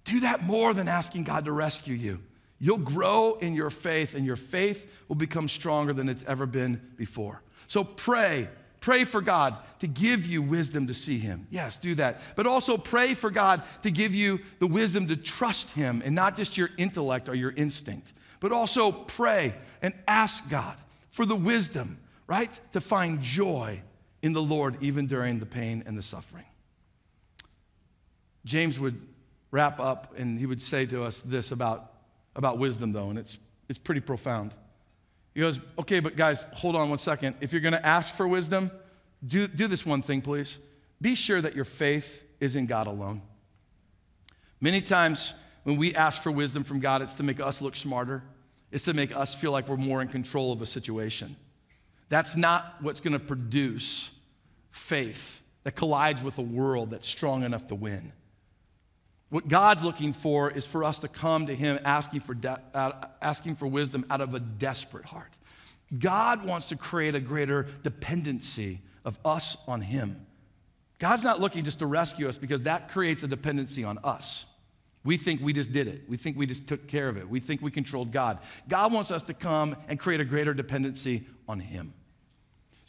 Do 0.03 0.21
that 0.21 0.43
more 0.43 0.73
than 0.73 0.87
asking 0.87 1.23
God 1.23 1.45
to 1.45 1.51
rescue 1.51 1.95
you. 1.95 2.19
You'll 2.59 2.77
grow 2.77 3.35
in 3.35 3.55
your 3.55 3.69
faith, 3.69 4.15
and 4.15 4.25
your 4.25 4.35
faith 4.35 4.91
will 5.07 5.15
become 5.15 5.47
stronger 5.47 5.93
than 5.93 6.09
it's 6.09 6.23
ever 6.25 6.45
been 6.45 6.81
before. 6.97 7.41
So 7.67 7.83
pray 7.83 8.49
Pray 8.89 9.03
for 9.03 9.21
God 9.21 9.55
to 9.81 9.87
give 9.87 10.25
you 10.25 10.41
wisdom 10.41 10.87
to 10.87 10.95
see 10.95 11.19
Him. 11.19 11.45
Yes, 11.51 11.77
do 11.77 11.93
that. 11.93 12.21
But 12.35 12.47
also 12.47 12.75
pray 12.75 13.13
for 13.13 13.29
God 13.29 13.61
to 13.83 13.91
give 13.91 14.15
you 14.15 14.39
the 14.57 14.65
wisdom 14.65 15.09
to 15.09 15.15
trust 15.15 15.69
Him 15.69 16.01
and 16.03 16.15
not 16.15 16.35
just 16.35 16.57
your 16.57 16.71
intellect 16.75 17.29
or 17.29 17.35
your 17.35 17.51
instinct. 17.51 18.11
But 18.39 18.51
also 18.51 18.91
pray 18.91 19.53
and 19.83 19.93
ask 20.07 20.49
God 20.49 20.75
for 21.11 21.23
the 21.23 21.35
wisdom, 21.35 21.99
right? 22.25 22.59
To 22.71 22.81
find 22.81 23.21
joy 23.21 23.83
in 24.23 24.33
the 24.33 24.41
Lord 24.41 24.75
even 24.81 25.05
during 25.05 25.37
the 25.37 25.45
pain 25.45 25.83
and 25.85 25.95
the 25.95 26.01
suffering. 26.01 26.45
James 28.43 28.79
would 28.79 28.99
wrap 29.51 29.79
up 29.79 30.15
and 30.17 30.39
he 30.39 30.47
would 30.47 30.63
say 30.63 30.87
to 30.87 31.03
us 31.03 31.21
this 31.21 31.51
about, 31.51 31.93
about 32.35 32.57
wisdom, 32.57 32.91
though, 32.91 33.11
and 33.11 33.19
it's, 33.19 33.37
it's 33.67 33.77
pretty 33.77 34.01
profound. 34.01 34.51
He 35.39 35.41
goes, 35.41 35.57
okay, 35.79 36.01
but 36.01 36.17
guys, 36.17 36.45
hold 36.51 36.75
on 36.75 36.89
one 36.89 36.99
second. 36.99 37.37
If 37.39 37.53
you're 37.53 37.61
going 37.61 37.71
to 37.71 37.85
ask 37.85 38.13
for 38.13 38.27
wisdom, 38.27 38.71
do, 39.25 39.47
do 39.47 39.67
this 39.67 39.85
one 39.85 40.01
thing, 40.01 40.21
please. 40.21 40.57
Be 40.99 41.15
sure 41.15 41.39
that 41.39 41.55
your 41.55 41.63
faith 41.63 42.25
is 42.41 42.57
in 42.57 42.65
God 42.65 42.87
alone. 42.87 43.21
Many 44.59 44.81
times 44.81 45.33
when 45.63 45.77
we 45.77 45.95
ask 45.95 46.21
for 46.21 46.29
wisdom 46.29 46.65
from 46.65 46.81
God, 46.81 47.01
it's 47.01 47.15
to 47.15 47.23
make 47.23 47.39
us 47.39 47.61
look 47.61 47.77
smarter, 47.77 48.21
it's 48.69 48.83
to 48.83 48.93
make 48.93 49.15
us 49.15 49.33
feel 49.33 49.53
like 49.53 49.69
we're 49.69 49.77
more 49.77 50.01
in 50.01 50.09
control 50.09 50.51
of 50.51 50.61
a 50.61 50.65
situation. 50.65 51.37
That's 52.09 52.35
not 52.35 52.75
what's 52.81 52.99
going 52.99 53.13
to 53.13 53.19
produce 53.19 54.09
faith 54.71 55.41
that 55.63 55.77
collides 55.77 56.21
with 56.21 56.37
a 56.37 56.41
world 56.41 56.91
that's 56.91 57.07
strong 57.07 57.43
enough 57.43 57.65
to 57.67 57.75
win. 57.75 58.11
What 59.29 59.47
God's 59.47 59.83
looking 59.83 60.13
for 60.13 60.49
is 60.49 60.65
for 60.65 60.83
us 60.83 60.97
to 60.99 61.07
come 61.07 61.47
to 61.47 61.55
Him 61.55 61.79
asking 61.85 62.21
for, 62.21 62.33
de- 62.33 62.61
uh, 62.73 63.07
asking 63.21 63.55
for 63.55 63.67
wisdom 63.67 64.05
out 64.09 64.21
of 64.21 64.33
a 64.33 64.39
desperate 64.39 65.05
heart. 65.05 65.31
God 65.97 66.45
wants 66.45 66.69
to 66.69 66.75
create 66.75 67.15
a 67.15 67.19
greater 67.19 67.67
dependency 67.83 68.81
of 69.05 69.19
us 69.23 69.57
on 69.67 69.81
Him. 69.81 70.25
God's 70.97 71.23
not 71.23 71.39
looking 71.39 71.63
just 71.63 71.79
to 71.79 71.85
rescue 71.85 72.27
us 72.27 72.37
because 72.37 72.63
that 72.63 72.89
creates 72.89 73.23
a 73.23 73.27
dependency 73.27 73.83
on 73.83 73.99
us. 74.03 74.45
We 75.03 75.15
think 75.15 75.41
we 75.41 75.53
just 75.53 75.71
did 75.71 75.87
it. 75.87 76.03
We 76.09 76.17
think 76.17 76.37
we 76.37 76.45
just 76.45 76.67
took 76.67 76.87
care 76.87 77.07
of 77.07 77.17
it. 77.17 77.29
We 77.29 77.39
think 77.39 77.61
we 77.61 77.71
controlled 77.71 78.11
God. 78.11 78.39
God 78.67 78.91
wants 78.91 79.11
us 79.11 79.23
to 79.23 79.33
come 79.33 79.75
and 79.87 79.97
create 79.97 80.19
a 80.19 80.25
greater 80.25 80.53
dependency 80.53 81.25
on 81.47 81.59
Him. 81.59 81.93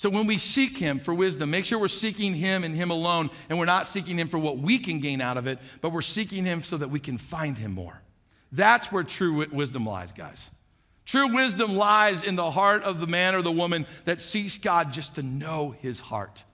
So 0.01 0.09
when 0.09 0.27
we 0.27 0.39
seek 0.39 0.79
Him 0.79 0.99
for 0.99 1.13
wisdom, 1.13 1.51
make 1.51 1.67
sure 1.67 1.79
we're 1.79 1.87
seeking 1.89 2.33
Him 2.33 2.65
and 2.65 2.75
Him 2.75 2.91
alone, 2.91 3.29
and 3.51 3.59
we're 3.59 3.67
not 3.67 3.87
seeking 3.87 4.19
Him 4.19 4.29
for 4.29 4.39
what 4.39 4.57
we 4.57 4.79
can 4.79 4.99
gain 4.99 5.21
out 5.21 5.37
of 5.37 5.47
it, 5.47 5.59
but 5.83 5.93
we're 5.93 6.01
seeking 6.01 6.47
Him 6.47 6.63
so 6.63 6.79
that 6.79 6.89
we 6.89 6.99
can 6.99 7.19
find 7.19 7.59
Him 7.59 7.73
more. 7.73 8.01
That's 8.51 8.91
where 8.91 9.03
true 9.03 9.47
wisdom 9.53 9.85
lies, 9.85 10.13
guys. 10.15 10.49
True 11.05 11.35
wisdom 11.35 11.77
lies 11.77 12.23
in 12.23 12.35
the 12.35 12.51
heart 12.51 12.83
of 12.83 12.99
the 12.99 13.07
man 13.07 13.35
or 13.35 13.43
the 13.43 13.53
woman 13.53 13.87
that 14.07 14.21
seeks 14.21 14.57
God 14.57 14.91
just 14.91 15.17
to 15.17 15.23
know 15.23 15.75
His 15.81 16.01
heart, 16.01 16.45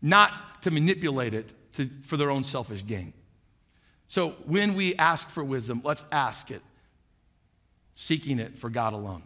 not 0.00 0.62
to 0.62 0.70
manipulate 0.70 1.34
it 1.34 1.52
to, 1.72 1.90
for 2.04 2.16
their 2.16 2.30
own 2.30 2.44
selfish 2.44 2.86
gain. 2.86 3.14
So 4.06 4.36
when 4.44 4.74
we 4.74 4.94
ask 4.94 5.28
for 5.28 5.42
wisdom, 5.42 5.80
let's 5.82 6.04
ask 6.12 6.52
it, 6.52 6.62
seeking 7.94 8.38
it 8.38 8.56
for 8.56 8.70
God 8.70 8.92
alone. 8.92 9.24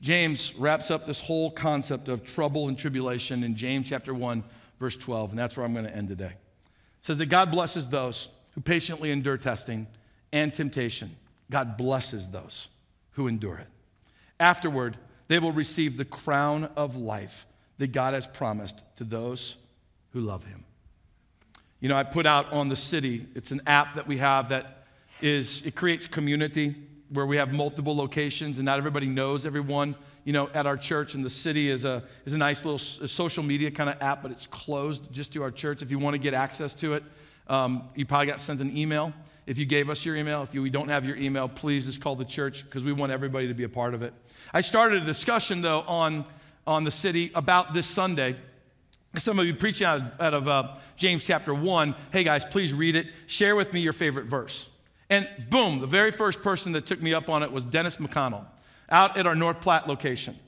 James 0.00 0.54
wraps 0.56 0.90
up 0.90 1.06
this 1.06 1.20
whole 1.20 1.50
concept 1.50 2.08
of 2.08 2.24
trouble 2.24 2.68
and 2.68 2.78
tribulation 2.78 3.44
in 3.44 3.54
James 3.54 3.88
chapter 3.88 4.14
1, 4.14 4.42
verse 4.78 4.96
12, 4.96 5.30
and 5.30 5.38
that's 5.38 5.56
where 5.56 5.66
I'm 5.66 5.74
going 5.74 5.84
to 5.84 5.94
end 5.94 6.08
today. 6.08 6.32
It 6.32 7.02
says 7.02 7.18
that 7.18 7.26
God 7.26 7.50
blesses 7.50 7.88
those 7.88 8.28
who 8.54 8.60
patiently 8.60 9.10
endure 9.10 9.36
testing 9.36 9.86
and 10.32 10.52
temptation. 10.52 11.16
God 11.50 11.76
blesses 11.76 12.28
those 12.28 12.68
who 13.12 13.26
endure 13.28 13.58
it. 13.58 13.66
Afterward, 14.38 14.96
they 15.28 15.38
will 15.38 15.52
receive 15.52 15.96
the 15.96 16.04
crown 16.04 16.70
of 16.76 16.96
life 16.96 17.46
that 17.78 17.92
God 17.92 18.14
has 18.14 18.26
promised 18.26 18.82
to 18.96 19.04
those 19.04 19.56
who 20.12 20.20
love 20.20 20.44
him. 20.44 20.64
You 21.80 21.88
know, 21.88 21.96
I 21.96 22.04
put 22.04 22.26
out 22.26 22.52
on 22.52 22.68
the 22.68 22.76
city, 22.76 23.26
it's 23.34 23.50
an 23.50 23.62
app 23.66 23.94
that 23.94 24.06
we 24.06 24.18
have 24.18 24.50
that 24.50 24.86
is, 25.20 25.64
it 25.66 25.74
creates 25.74 26.06
community 26.06 26.74
where 27.10 27.26
we 27.26 27.36
have 27.36 27.52
multiple 27.52 27.94
locations 27.94 28.58
and 28.58 28.64
not 28.64 28.78
everybody 28.78 29.06
knows 29.06 29.44
everyone 29.44 29.94
you 30.24 30.32
know 30.32 30.48
at 30.54 30.66
our 30.66 30.76
church 30.76 31.14
and 31.14 31.24
the 31.24 31.30
city 31.30 31.68
is 31.68 31.84
a 31.84 32.02
is 32.24 32.32
a 32.32 32.38
nice 32.38 32.64
little 32.64 32.78
social 32.78 33.42
media 33.42 33.70
kind 33.70 33.90
of 33.90 34.00
app 34.00 34.22
but 34.22 34.30
it's 34.30 34.46
closed 34.46 35.10
just 35.12 35.32
to 35.32 35.42
our 35.42 35.50
church. 35.50 35.82
If 35.82 35.90
you 35.90 35.98
want 35.98 36.14
to 36.14 36.18
get 36.18 36.34
access 36.34 36.72
to 36.74 36.94
it 36.94 37.04
um, 37.48 37.88
you 37.94 38.06
probably 38.06 38.26
got 38.26 38.40
sent 38.40 38.60
an 38.60 38.76
email. 38.76 39.12
If 39.46 39.58
you 39.58 39.66
gave 39.66 39.90
us 39.90 40.04
your 40.04 40.14
email 40.14 40.42
if 40.42 40.54
you, 40.54 40.62
we 40.62 40.70
don't 40.70 40.88
have 40.88 41.04
your 41.04 41.16
email 41.16 41.48
please 41.48 41.86
just 41.86 42.00
call 42.00 42.14
the 42.14 42.24
church 42.24 42.64
because 42.64 42.84
we 42.84 42.92
want 42.92 43.12
everybody 43.12 43.48
to 43.48 43.54
be 43.54 43.64
a 43.64 43.68
part 43.68 43.94
of 43.94 44.02
it. 44.02 44.14
I 44.54 44.60
started 44.60 45.02
a 45.02 45.06
discussion 45.06 45.62
though 45.62 45.80
on 45.82 46.24
on 46.66 46.84
the 46.84 46.90
city 46.90 47.32
about 47.34 47.74
this 47.74 47.86
sunday. 47.86 48.36
Some 49.16 49.40
of 49.40 49.46
you 49.46 49.56
preaching 49.56 49.88
out 49.88 50.00
of, 50.00 50.20
out 50.20 50.34
of 50.34 50.48
uh, 50.48 50.74
james 50.96 51.24
chapter 51.24 51.52
1 51.52 51.96
hey 52.12 52.22
guys 52.22 52.44
please 52.44 52.72
read 52.72 52.94
it. 52.94 53.08
Share 53.26 53.56
with 53.56 53.72
me 53.72 53.80
your 53.80 53.92
favorite 53.92 54.26
verse 54.26 54.68
and 55.10 55.28
boom, 55.50 55.80
the 55.80 55.86
very 55.86 56.12
first 56.12 56.40
person 56.40 56.72
that 56.72 56.86
took 56.86 57.02
me 57.02 57.12
up 57.12 57.28
on 57.28 57.42
it 57.42 57.52
was 57.52 57.64
Dennis 57.64 57.96
McConnell 57.96 58.46
out 58.88 59.16
at 59.16 59.26
our 59.26 59.34
North 59.34 59.60
Platte 59.60 59.86
location. 59.86 60.38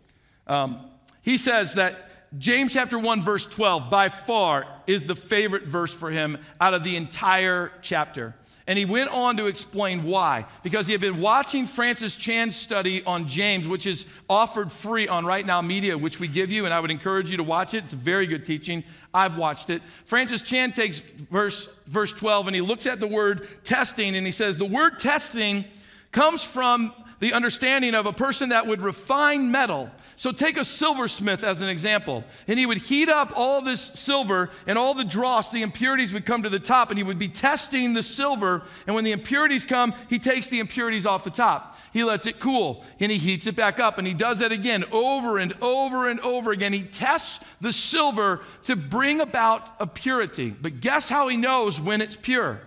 Um, 0.46 0.80
he 1.20 1.36
says 1.36 1.74
that 1.74 2.08
James 2.38 2.72
chapter 2.72 2.98
1, 2.98 3.22
verse 3.22 3.46
12, 3.46 3.90
by 3.90 4.08
far 4.08 4.66
is 4.86 5.04
the 5.04 5.14
favorite 5.14 5.64
verse 5.64 5.92
for 5.92 6.10
him 6.10 6.38
out 6.60 6.74
of 6.74 6.82
the 6.82 6.96
entire 6.96 7.72
chapter. 7.82 8.34
And 8.66 8.78
he 8.78 8.84
went 8.84 9.10
on 9.10 9.36
to 9.38 9.46
explain 9.46 10.04
why. 10.04 10.46
Because 10.62 10.86
he 10.86 10.92
had 10.92 11.00
been 11.00 11.20
watching 11.20 11.66
Francis 11.66 12.14
Chan's 12.14 12.54
study 12.54 13.02
on 13.04 13.26
James, 13.26 13.66
which 13.66 13.86
is 13.86 14.06
offered 14.28 14.70
free 14.70 15.08
on 15.08 15.26
Right 15.26 15.44
Now 15.44 15.60
Media, 15.60 15.98
which 15.98 16.20
we 16.20 16.28
give 16.28 16.52
you, 16.52 16.64
and 16.64 16.72
I 16.72 16.80
would 16.80 16.90
encourage 16.90 17.28
you 17.28 17.36
to 17.38 17.42
watch 17.42 17.74
it. 17.74 17.84
It's 17.84 17.94
very 17.94 18.26
good 18.26 18.46
teaching. 18.46 18.84
I've 19.12 19.36
watched 19.36 19.70
it. 19.70 19.82
Francis 20.04 20.42
Chan 20.42 20.72
takes 20.72 21.00
verse, 21.30 21.68
verse 21.86 22.12
12 22.12 22.48
and 22.48 22.54
he 22.54 22.62
looks 22.62 22.86
at 22.86 23.00
the 23.00 23.06
word 23.06 23.48
testing 23.64 24.16
and 24.16 24.26
he 24.26 24.32
says, 24.32 24.56
The 24.56 24.64
word 24.64 24.98
testing 24.98 25.64
comes 26.12 26.42
from 26.42 26.92
the 27.22 27.32
understanding 27.34 27.94
of 27.94 28.04
a 28.04 28.12
person 28.12 28.48
that 28.48 28.66
would 28.66 28.82
refine 28.82 29.48
metal. 29.48 29.88
So 30.16 30.32
take 30.32 30.56
a 30.56 30.64
silversmith 30.64 31.44
as 31.44 31.60
an 31.60 31.68
example, 31.68 32.24
and 32.48 32.58
he 32.58 32.66
would 32.66 32.78
heat 32.78 33.08
up 33.08 33.38
all 33.38 33.62
this 33.62 33.80
silver 33.80 34.50
and 34.66 34.76
all 34.76 34.92
the 34.92 35.04
dross, 35.04 35.48
the 35.48 35.62
impurities 35.62 36.12
would 36.12 36.26
come 36.26 36.42
to 36.42 36.48
the 36.48 36.58
top, 36.58 36.90
and 36.90 36.98
he 36.98 37.04
would 37.04 37.20
be 37.20 37.28
testing 37.28 37.92
the 37.92 38.02
silver. 38.02 38.64
And 38.88 38.96
when 38.96 39.04
the 39.04 39.12
impurities 39.12 39.64
come, 39.64 39.94
he 40.10 40.18
takes 40.18 40.48
the 40.48 40.58
impurities 40.58 41.06
off 41.06 41.22
the 41.22 41.30
top. 41.30 41.78
He 41.92 42.02
lets 42.02 42.26
it 42.26 42.40
cool, 42.40 42.84
and 42.98 43.12
he 43.12 43.18
heats 43.18 43.46
it 43.46 43.54
back 43.54 43.78
up, 43.78 43.98
and 43.98 44.06
he 44.06 44.14
does 44.14 44.40
that 44.40 44.50
again 44.50 44.82
over 44.90 45.38
and 45.38 45.54
over 45.62 46.08
and 46.08 46.18
over 46.20 46.50
again. 46.50 46.72
He 46.72 46.82
tests 46.82 47.38
the 47.60 47.72
silver 47.72 48.40
to 48.64 48.74
bring 48.74 49.20
about 49.20 49.62
a 49.78 49.86
purity. 49.86 50.50
But 50.50 50.80
guess 50.80 51.08
how 51.08 51.28
he 51.28 51.36
knows 51.36 51.80
when 51.80 52.00
it's 52.00 52.16
pure? 52.16 52.62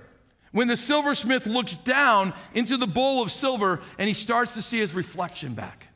When 0.56 0.70
the 0.70 0.78
silversmith 0.78 1.45
looks 1.45 1.76
down 1.76 2.34
into 2.53 2.78
the 2.78 2.88
bowl 2.88 3.22
of 3.22 3.30
silver 3.30 3.82
and 3.97 4.08
he 4.08 4.14
starts 4.14 4.53
to 4.53 4.62
see 4.62 4.80
his 4.80 4.93
reflection 4.93 5.53
back. 5.53 5.89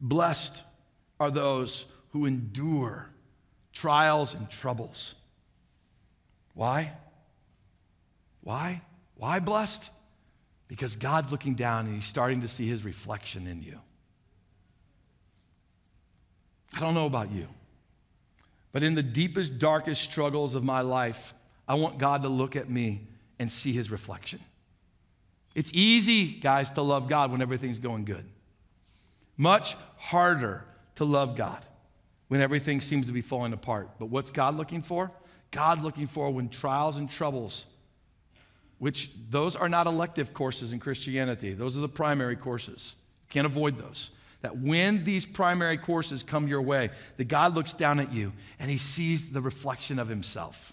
Blessed 0.00 0.64
are 1.20 1.30
those 1.30 1.86
who 2.08 2.26
endure 2.26 3.10
trials 3.72 4.34
and 4.34 4.50
troubles. 4.50 5.14
Why? 6.54 6.94
Why? 8.40 8.82
Why 9.14 9.38
blessed? 9.38 9.90
Because 10.66 10.96
God's 10.96 11.30
looking 11.30 11.54
down 11.54 11.86
and 11.86 11.94
he's 11.94 12.06
starting 12.06 12.40
to 12.40 12.48
see 12.48 12.66
his 12.66 12.84
reflection 12.84 13.46
in 13.46 13.62
you. 13.62 13.78
I 16.74 16.80
don't 16.80 16.94
know 16.94 17.06
about 17.06 17.30
you. 17.30 17.46
But 18.72 18.82
in 18.82 18.96
the 18.96 19.02
deepest, 19.04 19.60
darkest 19.60 20.02
struggles 20.02 20.56
of 20.56 20.64
my 20.64 20.80
life, 20.80 21.34
I 21.68 21.74
want 21.74 21.98
God 21.98 22.22
to 22.22 22.28
look 22.28 22.56
at 22.56 22.70
me 22.70 23.02
and 23.38 23.52
see 23.52 23.72
his 23.72 23.90
reflection. 23.90 24.40
It's 25.54 25.70
easy, 25.74 26.26
guys, 26.26 26.70
to 26.72 26.82
love 26.82 27.08
God 27.08 27.30
when 27.30 27.42
everything's 27.42 27.78
going 27.78 28.04
good. 28.04 28.24
Much 29.36 29.76
harder 29.96 30.64
to 30.96 31.04
love 31.04 31.36
God 31.36 31.62
when 32.28 32.40
everything 32.40 32.80
seems 32.80 33.06
to 33.06 33.12
be 33.12 33.20
falling 33.20 33.52
apart. 33.52 33.90
But 33.98 34.06
what's 34.06 34.30
God 34.30 34.56
looking 34.56 34.82
for? 34.82 35.10
God 35.50 35.82
looking 35.82 36.06
for 36.06 36.30
when 36.30 36.48
trials 36.48 36.96
and 36.96 37.10
troubles, 37.10 37.66
which 38.78 39.10
those 39.30 39.56
are 39.56 39.68
not 39.68 39.86
elective 39.86 40.32
courses 40.32 40.72
in 40.72 40.78
Christianity, 40.78 41.54
those 41.54 41.76
are 41.76 41.80
the 41.80 41.88
primary 41.88 42.36
courses. 42.36 42.94
You 43.28 43.32
can't 43.32 43.46
avoid 43.46 43.78
those. 43.78 44.10
That 44.42 44.58
when 44.58 45.04
these 45.04 45.26
primary 45.26 45.78
courses 45.78 46.22
come 46.22 46.46
your 46.46 46.62
way, 46.62 46.90
that 47.16 47.26
God 47.26 47.54
looks 47.54 47.72
down 47.72 47.98
at 47.98 48.12
you 48.12 48.32
and 48.58 48.70
he 48.70 48.78
sees 48.78 49.32
the 49.32 49.40
reflection 49.40 49.98
of 49.98 50.08
himself 50.08 50.72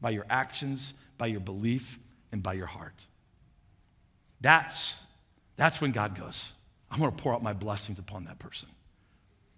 by 0.00 0.10
your 0.10 0.26
actions, 0.30 0.94
by 1.18 1.26
your 1.26 1.40
belief, 1.40 1.98
and 2.32 2.42
by 2.42 2.54
your 2.54 2.66
heart. 2.66 3.06
That's, 4.40 5.02
that's 5.56 5.80
when 5.80 5.92
God 5.92 6.18
goes, 6.18 6.52
I'm 6.90 7.00
to 7.00 7.10
pour 7.10 7.34
out 7.34 7.42
my 7.42 7.52
blessings 7.52 7.98
upon 7.98 8.24
that 8.24 8.38
person. 8.38 8.68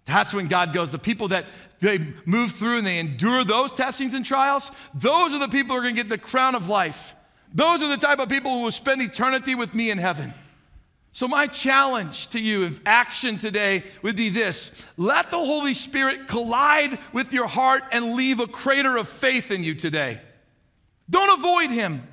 That's 0.05 0.33
when 0.33 0.47
God 0.47 0.73
goes. 0.73 0.91
The 0.91 0.99
people 0.99 1.29
that 1.29 1.45
they 1.79 1.99
move 2.25 2.51
through 2.51 2.79
and 2.79 2.87
they 2.87 2.99
endure 2.99 3.43
those 3.43 3.71
testings 3.71 4.13
and 4.13 4.25
trials, 4.25 4.69
those 4.93 5.33
are 5.33 5.39
the 5.39 5.47
people 5.47 5.75
who 5.75 5.83
are 5.83 5.89
to 5.89 5.93
get 5.93 6.09
the 6.09 6.17
crown 6.17 6.55
of 6.55 6.67
life. 6.67 7.15
Those 7.53 7.81
are 7.81 7.87
the 7.87 7.97
type 7.97 8.19
of 8.19 8.29
people 8.29 8.51
who 8.51 8.63
will 8.63 8.71
spend 8.71 9.01
eternity 9.01 9.55
with 9.55 9.73
me 9.73 9.91
in 9.91 9.97
heaven. 9.97 10.33
So, 11.15 11.27
my 11.27 11.45
challenge 11.45 12.29
to 12.31 12.39
you 12.39 12.65
of 12.65 12.81
action 12.87 13.37
today 13.37 13.83
would 14.01 14.15
be 14.15 14.29
this 14.29 14.71
let 14.97 15.29
the 15.29 15.37
Holy 15.37 15.75
Spirit 15.75 16.27
collide 16.27 16.97
with 17.13 17.31
your 17.31 17.45
heart 17.45 17.83
and 17.91 18.15
leave 18.15 18.39
a 18.39 18.47
crater 18.47 18.97
of 18.97 19.07
faith 19.07 19.51
in 19.51 19.63
you 19.63 19.75
today. 19.75 20.19
Don't 21.09 21.37
avoid 21.37 21.69
Him. 21.69 22.07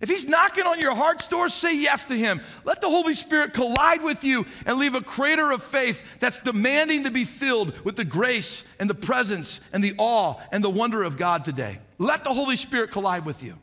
If 0.00 0.08
he's 0.08 0.28
knocking 0.28 0.64
on 0.64 0.78
your 0.78 0.94
heart's 0.94 1.26
door, 1.26 1.48
say 1.48 1.76
yes 1.76 2.04
to 2.04 2.16
him. 2.16 2.40
Let 2.64 2.80
the 2.80 2.88
Holy 2.88 3.14
Spirit 3.14 3.52
collide 3.52 4.02
with 4.02 4.22
you 4.22 4.46
and 4.64 4.78
leave 4.78 4.94
a 4.94 5.00
crater 5.00 5.50
of 5.50 5.62
faith 5.62 6.20
that's 6.20 6.38
demanding 6.38 7.04
to 7.04 7.10
be 7.10 7.24
filled 7.24 7.76
with 7.84 7.96
the 7.96 8.04
grace 8.04 8.62
and 8.78 8.88
the 8.88 8.94
presence 8.94 9.60
and 9.72 9.82
the 9.82 9.94
awe 9.98 10.36
and 10.52 10.62
the 10.62 10.70
wonder 10.70 11.02
of 11.02 11.16
God 11.16 11.44
today. 11.44 11.80
Let 11.98 12.22
the 12.22 12.32
Holy 12.32 12.54
Spirit 12.54 12.92
collide 12.92 13.24
with 13.24 13.42
you. 13.42 13.58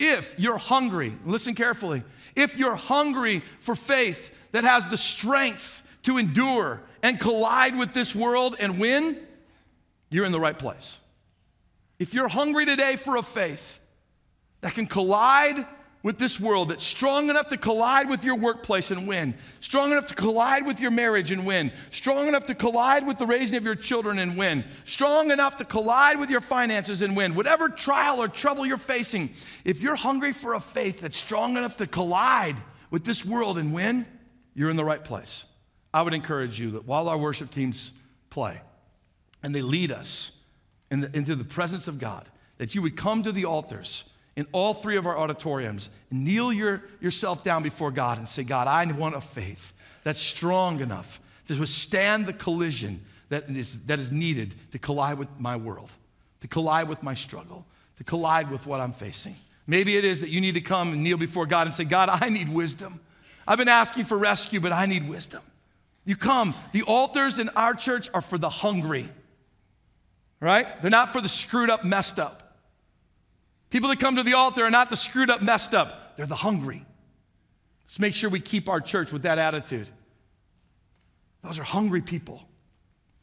If 0.00 0.34
you're 0.38 0.58
hungry, 0.58 1.12
listen 1.24 1.54
carefully, 1.54 2.02
if 2.34 2.56
you're 2.56 2.76
hungry 2.76 3.42
for 3.60 3.76
faith 3.76 4.50
that 4.52 4.64
has 4.64 4.88
the 4.88 4.96
strength 4.96 5.84
to 6.04 6.18
endure 6.18 6.80
and 7.02 7.20
collide 7.20 7.76
with 7.76 7.94
this 7.94 8.14
world 8.14 8.56
and 8.58 8.80
win, 8.80 9.16
you're 10.10 10.24
in 10.24 10.32
the 10.32 10.40
right 10.40 10.58
place. 10.58 10.98
If 12.00 12.14
you're 12.14 12.28
hungry 12.28 12.64
today 12.66 12.96
for 12.96 13.16
a 13.16 13.22
faith, 13.22 13.80
that 14.60 14.74
can 14.74 14.86
collide 14.86 15.66
with 16.02 16.16
this 16.16 16.38
world, 16.38 16.70
that's 16.70 16.84
strong 16.84 17.28
enough 17.28 17.48
to 17.48 17.56
collide 17.56 18.08
with 18.08 18.22
your 18.22 18.36
workplace 18.36 18.90
and 18.90 19.08
win, 19.08 19.34
strong 19.60 19.90
enough 19.90 20.06
to 20.06 20.14
collide 20.14 20.64
with 20.64 20.78
your 20.78 20.92
marriage 20.92 21.32
and 21.32 21.44
win, 21.44 21.72
strong 21.90 22.28
enough 22.28 22.46
to 22.46 22.54
collide 22.54 23.04
with 23.04 23.18
the 23.18 23.26
raising 23.26 23.56
of 23.56 23.64
your 23.64 23.74
children 23.74 24.18
and 24.18 24.36
win, 24.36 24.64
strong 24.84 25.30
enough 25.32 25.56
to 25.56 25.64
collide 25.64 26.18
with 26.18 26.30
your 26.30 26.40
finances 26.40 27.02
and 27.02 27.16
win. 27.16 27.34
Whatever 27.34 27.68
trial 27.68 28.22
or 28.22 28.28
trouble 28.28 28.64
you're 28.64 28.76
facing, 28.76 29.30
if 29.64 29.80
you're 29.80 29.96
hungry 29.96 30.32
for 30.32 30.54
a 30.54 30.60
faith 30.60 31.00
that's 31.00 31.16
strong 31.16 31.56
enough 31.56 31.76
to 31.78 31.86
collide 31.86 32.56
with 32.90 33.04
this 33.04 33.24
world 33.24 33.58
and 33.58 33.74
win, 33.74 34.06
you're 34.54 34.70
in 34.70 34.76
the 34.76 34.84
right 34.84 35.02
place. 35.02 35.44
I 35.92 36.02
would 36.02 36.14
encourage 36.14 36.60
you 36.60 36.72
that 36.72 36.86
while 36.86 37.08
our 37.08 37.18
worship 37.18 37.50
teams 37.50 37.92
play 38.30 38.60
and 39.42 39.52
they 39.52 39.62
lead 39.62 39.90
us 39.90 40.30
in 40.92 41.00
the, 41.00 41.16
into 41.16 41.34
the 41.34 41.44
presence 41.44 41.88
of 41.88 41.98
God, 41.98 42.28
that 42.58 42.74
you 42.76 42.82
would 42.82 42.96
come 42.96 43.24
to 43.24 43.32
the 43.32 43.46
altars 43.46 44.04
in 44.38 44.46
all 44.52 44.72
three 44.72 44.96
of 44.96 45.04
our 45.04 45.18
auditoriums, 45.18 45.90
kneel 46.12 46.52
your, 46.52 46.84
yourself 47.00 47.42
down 47.42 47.60
before 47.64 47.90
God 47.90 48.18
and 48.18 48.28
say, 48.28 48.44
God, 48.44 48.68
I 48.68 48.84
want 48.92 49.16
a 49.16 49.20
faith 49.20 49.72
that's 50.04 50.20
strong 50.20 50.78
enough 50.78 51.20
to 51.48 51.58
withstand 51.58 52.26
the 52.26 52.32
collision 52.32 53.04
that 53.30 53.50
is, 53.50 53.82
that 53.86 53.98
is 53.98 54.12
needed 54.12 54.54
to 54.70 54.78
collide 54.78 55.18
with 55.18 55.28
my 55.40 55.56
world, 55.56 55.90
to 56.40 56.46
collide 56.46 56.88
with 56.88 57.02
my 57.02 57.14
struggle, 57.14 57.66
to 57.96 58.04
collide 58.04 58.48
with 58.48 58.64
what 58.64 58.80
I'm 58.80 58.92
facing. 58.92 59.34
Maybe 59.66 59.96
it 59.96 60.04
is 60.04 60.20
that 60.20 60.28
you 60.28 60.40
need 60.40 60.54
to 60.54 60.60
come 60.60 60.92
and 60.92 61.02
kneel 61.02 61.16
before 61.16 61.44
God 61.44 61.66
and 61.66 61.74
say, 61.74 61.82
God, 61.82 62.08
I 62.08 62.28
need 62.28 62.48
wisdom. 62.48 63.00
I've 63.44 63.58
been 63.58 63.66
asking 63.66 64.04
for 64.04 64.16
rescue, 64.16 64.60
but 64.60 64.70
I 64.70 64.86
need 64.86 65.08
wisdom. 65.08 65.42
You 66.04 66.14
come. 66.14 66.54
The 66.70 66.82
altars 66.82 67.40
in 67.40 67.48
our 67.56 67.74
church 67.74 68.08
are 68.14 68.20
for 68.20 68.38
the 68.38 68.50
hungry, 68.50 69.08
right? 70.38 70.80
They're 70.80 70.92
not 70.92 71.12
for 71.12 71.20
the 71.20 71.28
screwed 71.28 71.70
up, 71.70 71.84
messed 71.84 72.20
up. 72.20 72.47
People 73.70 73.88
that 73.90 74.00
come 74.00 74.16
to 74.16 74.22
the 74.22 74.34
altar 74.34 74.64
are 74.64 74.70
not 74.70 74.90
the 74.90 74.96
screwed 74.96 75.30
up, 75.30 75.42
messed 75.42 75.74
up, 75.74 76.16
they're 76.16 76.26
the 76.26 76.36
hungry. 76.36 76.84
Let's 77.84 77.98
make 77.98 78.14
sure 78.14 78.28
we 78.30 78.40
keep 78.40 78.68
our 78.68 78.80
church 78.80 79.12
with 79.12 79.22
that 79.22 79.38
attitude. 79.38 79.88
Those 81.42 81.58
are 81.58 81.64
hungry 81.64 82.02
people. 82.02 82.42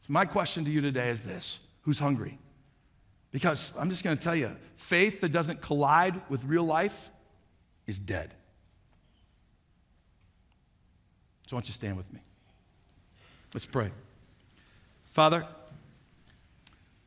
So, 0.02 0.12
my 0.12 0.24
question 0.24 0.64
to 0.64 0.70
you 0.70 0.80
today 0.80 1.10
is 1.10 1.20
this 1.20 1.60
Who's 1.82 1.98
hungry? 1.98 2.38
Because 3.30 3.72
I'm 3.78 3.90
just 3.90 4.02
going 4.02 4.16
to 4.16 4.22
tell 4.22 4.34
you 4.34 4.56
faith 4.76 5.20
that 5.20 5.30
doesn't 5.30 5.60
collide 5.60 6.20
with 6.28 6.44
real 6.44 6.64
life 6.64 7.10
is 7.86 7.98
dead. 7.98 8.34
So, 11.46 11.54
why 11.54 11.60
don't 11.60 11.68
you 11.68 11.72
stand 11.72 11.96
with 11.96 12.12
me. 12.12 12.20
Let's 13.54 13.66
pray. 13.66 13.90
Father, 15.12 15.46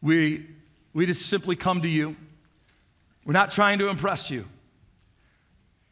we, 0.01 0.47
we 0.93 1.05
just 1.05 1.27
simply 1.27 1.55
come 1.55 1.81
to 1.81 1.89
you. 1.89 2.15
We're 3.29 3.33
not 3.33 3.51
trying 3.51 3.77
to 3.77 3.89
impress 3.89 4.31
you. 4.31 4.43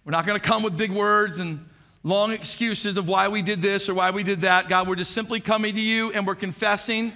We're 0.04 0.12
not 0.12 0.26
going 0.26 0.40
to 0.40 0.44
come 0.44 0.64
with 0.64 0.76
big 0.76 0.90
words 0.90 1.38
and 1.38 1.64
long 2.02 2.32
excuses 2.32 2.98
of 2.98 3.08
why 3.08 3.28
we 3.28 3.44
did 3.44 3.62
this 3.62 3.88
or 3.88 3.94
why 3.94 4.10
we 4.10 4.24
did 4.24 4.42
that. 4.42 4.70
God, 4.70 4.88
we're 4.88 4.96
just 4.96 5.12
simply 5.12 5.40
coming 5.40 5.76
to 5.76 5.80
you 5.80 6.12
and 6.14 6.26
we're 6.26 6.34
confessing 6.34 7.14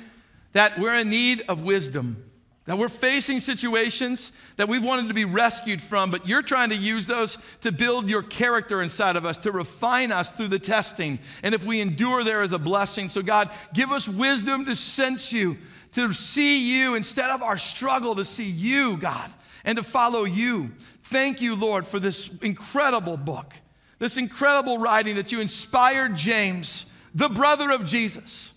that 0.54 0.78
we're 0.78 0.94
in 0.94 1.10
need 1.10 1.42
of 1.50 1.64
wisdom, 1.64 2.24
that 2.66 2.78
we're 2.78 2.88
facing 2.88 3.40
situations 3.40 4.32
that 4.58 4.70
we've 4.70 4.84
wanted 4.84 5.08
to 5.08 5.16
be 5.16 5.26
rescued 5.26 5.82
from, 5.82 6.12
but 6.12 6.28
you're 6.28 6.44
trying 6.44 6.70
to 6.70 6.76
use 6.78 7.08
those 7.08 7.40
to 7.62 7.72
build 7.72 8.08
your 8.08 8.22
character 8.22 8.84
inside 8.84 9.16
of 9.16 9.26
us, 9.26 9.38
to 9.40 9.52
refine 9.52 10.12
us 10.12 10.30
through 10.30 10.50
the 10.50 10.60
testing. 10.60 11.18
And 11.42 11.56
if 11.56 11.66
we 11.66 11.82
endure, 11.82 12.24
there 12.24 12.44
is 12.44 12.54
a 12.54 12.60
blessing. 12.60 13.10
So, 13.10 13.24
God, 13.24 13.50
give 13.74 13.92
us 13.92 14.08
wisdom 14.08 14.66
to 14.66 14.76
sense 14.76 15.34
you, 15.34 15.58
to 15.94 16.14
see 16.14 16.72
you 16.72 16.94
instead 16.94 17.32
of 17.32 17.42
our 17.42 17.58
struggle, 17.58 18.14
to 18.18 18.24
see 18.24 18.52
you, 18.52 18.98
God 18.98 19.32
and 19.64 19.78
to 19.78 19.84
follow 19.84 20.24
you. 20.24 20.72
Thank 21.04 21.42
you, 21.42 21.56
Lord, 21.56 21.86
for 21.86 22.00
this 22.00 22.30
incredible 22.42 23.18
book, 23.18 23.54
this 24.00 24.18
incredible 24.18 24.78
writing 24.78 25.16
that 25.16 25.32
you 25.32 25.40
inspired 25.40 26.16
James, 26.16 26.86
the 27.14 27.30
brother 27.30 27.72
of 27.72 27.86
Jesus, 27.86 28.54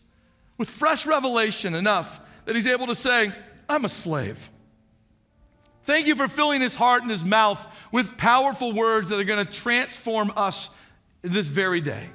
with 0.57 0.71
fresh 0.71 1.07
revelation 1.07 1.75
enough 1.75 2.21
that 2.45 2.55
he's 2.55 2.67
able 2.67 2.87
to 2.87 2.95
say, 2.95 3.35
I'm 3.69 3.85
a 3.85 3.89
slave. 3.89 4.51
Thank 5.85 6.07
you 6.07 6.15
for 6.15 6.29
filling 6.29 6.61
his 6.61 6.75
heart 6.75 7.03
and 7.03 7.11
his 7.11 7.25
mouth 7.25 7.67
with 7.93 8.17
powerful 8.17 8.73
words 8.73 9.11
that 9.11 9.21
are 9.21 9.25
going 9.25 9.45
to 9.45 9.53
transform 9.53 10.33
us 10.37 10.71
this 11.23 11.49
very 11.49 11.81
day. 11.81 12.09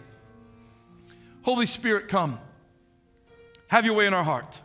Holy 1.44 1.66
Spirit, 1.66 2.08
come. 2.08 2.40
Have 3.68 3.86
your 3.86 3.94
way 3.94 4.08
in 4.08 4.14
our 4.14 4.24
heart. 4.24 4.60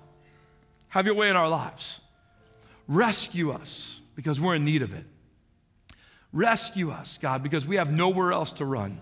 Have 0.89 1.07
your 1.07 1.14
way 1.14 1.29
in 1.29 1.37
our 1.37 1.49
lives. 1.49 2.01
Rescue 2.89 3.53
us 3.53 4.01
because 4.15 4.41
we're 4.41 4.55
in 4.55 4.65
need 4.65 4.83
of 4.83 4.93
it. 4.95 5.05
Rescue 6.33 6.91
us, 6.91 7.19
God, 7.19 7.43
because 7.43 7.67
we 7.67 7.77
have 7.77 7.93
nowhere 7.93 8.33
else 8.33 8.53
to 8.55 8.65
run. 8.65 9.01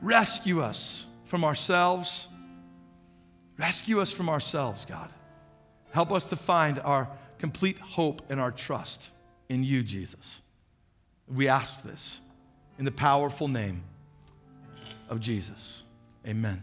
Rescue 0.00 0.60
us 0.60 1.06
from 1.24 1.44
ourselves. 1.44 2.28
Rescue 3.58 4.00
us 4.00 4.12
from 4.12 4.28
ourselves, 4.28 4.84
God. 4.86 5.12
Help 5.92 6.12
us 6.12 6.26
to 6.26 6.36
find 6.36 6.78
our 6.78 7.08
complete 7.38 7.78
hope 7.78 8.22
and 8.28 8.40
our 8.40 8.52
trust 8.52 9.10
in 9.48 9.64
you, 9.64 9.82
Jesus. 9.82 10.42
We 11.26 11.48
ask 11.48 11.82
this 11.82 12.20
in 12.78 12.84
the 12.84 12.92
powerful 12.92 13.48
name 13.48 13.82
of 15.08 15.20
Jesus. 15.20 15.82
Amen. 16.26 16.62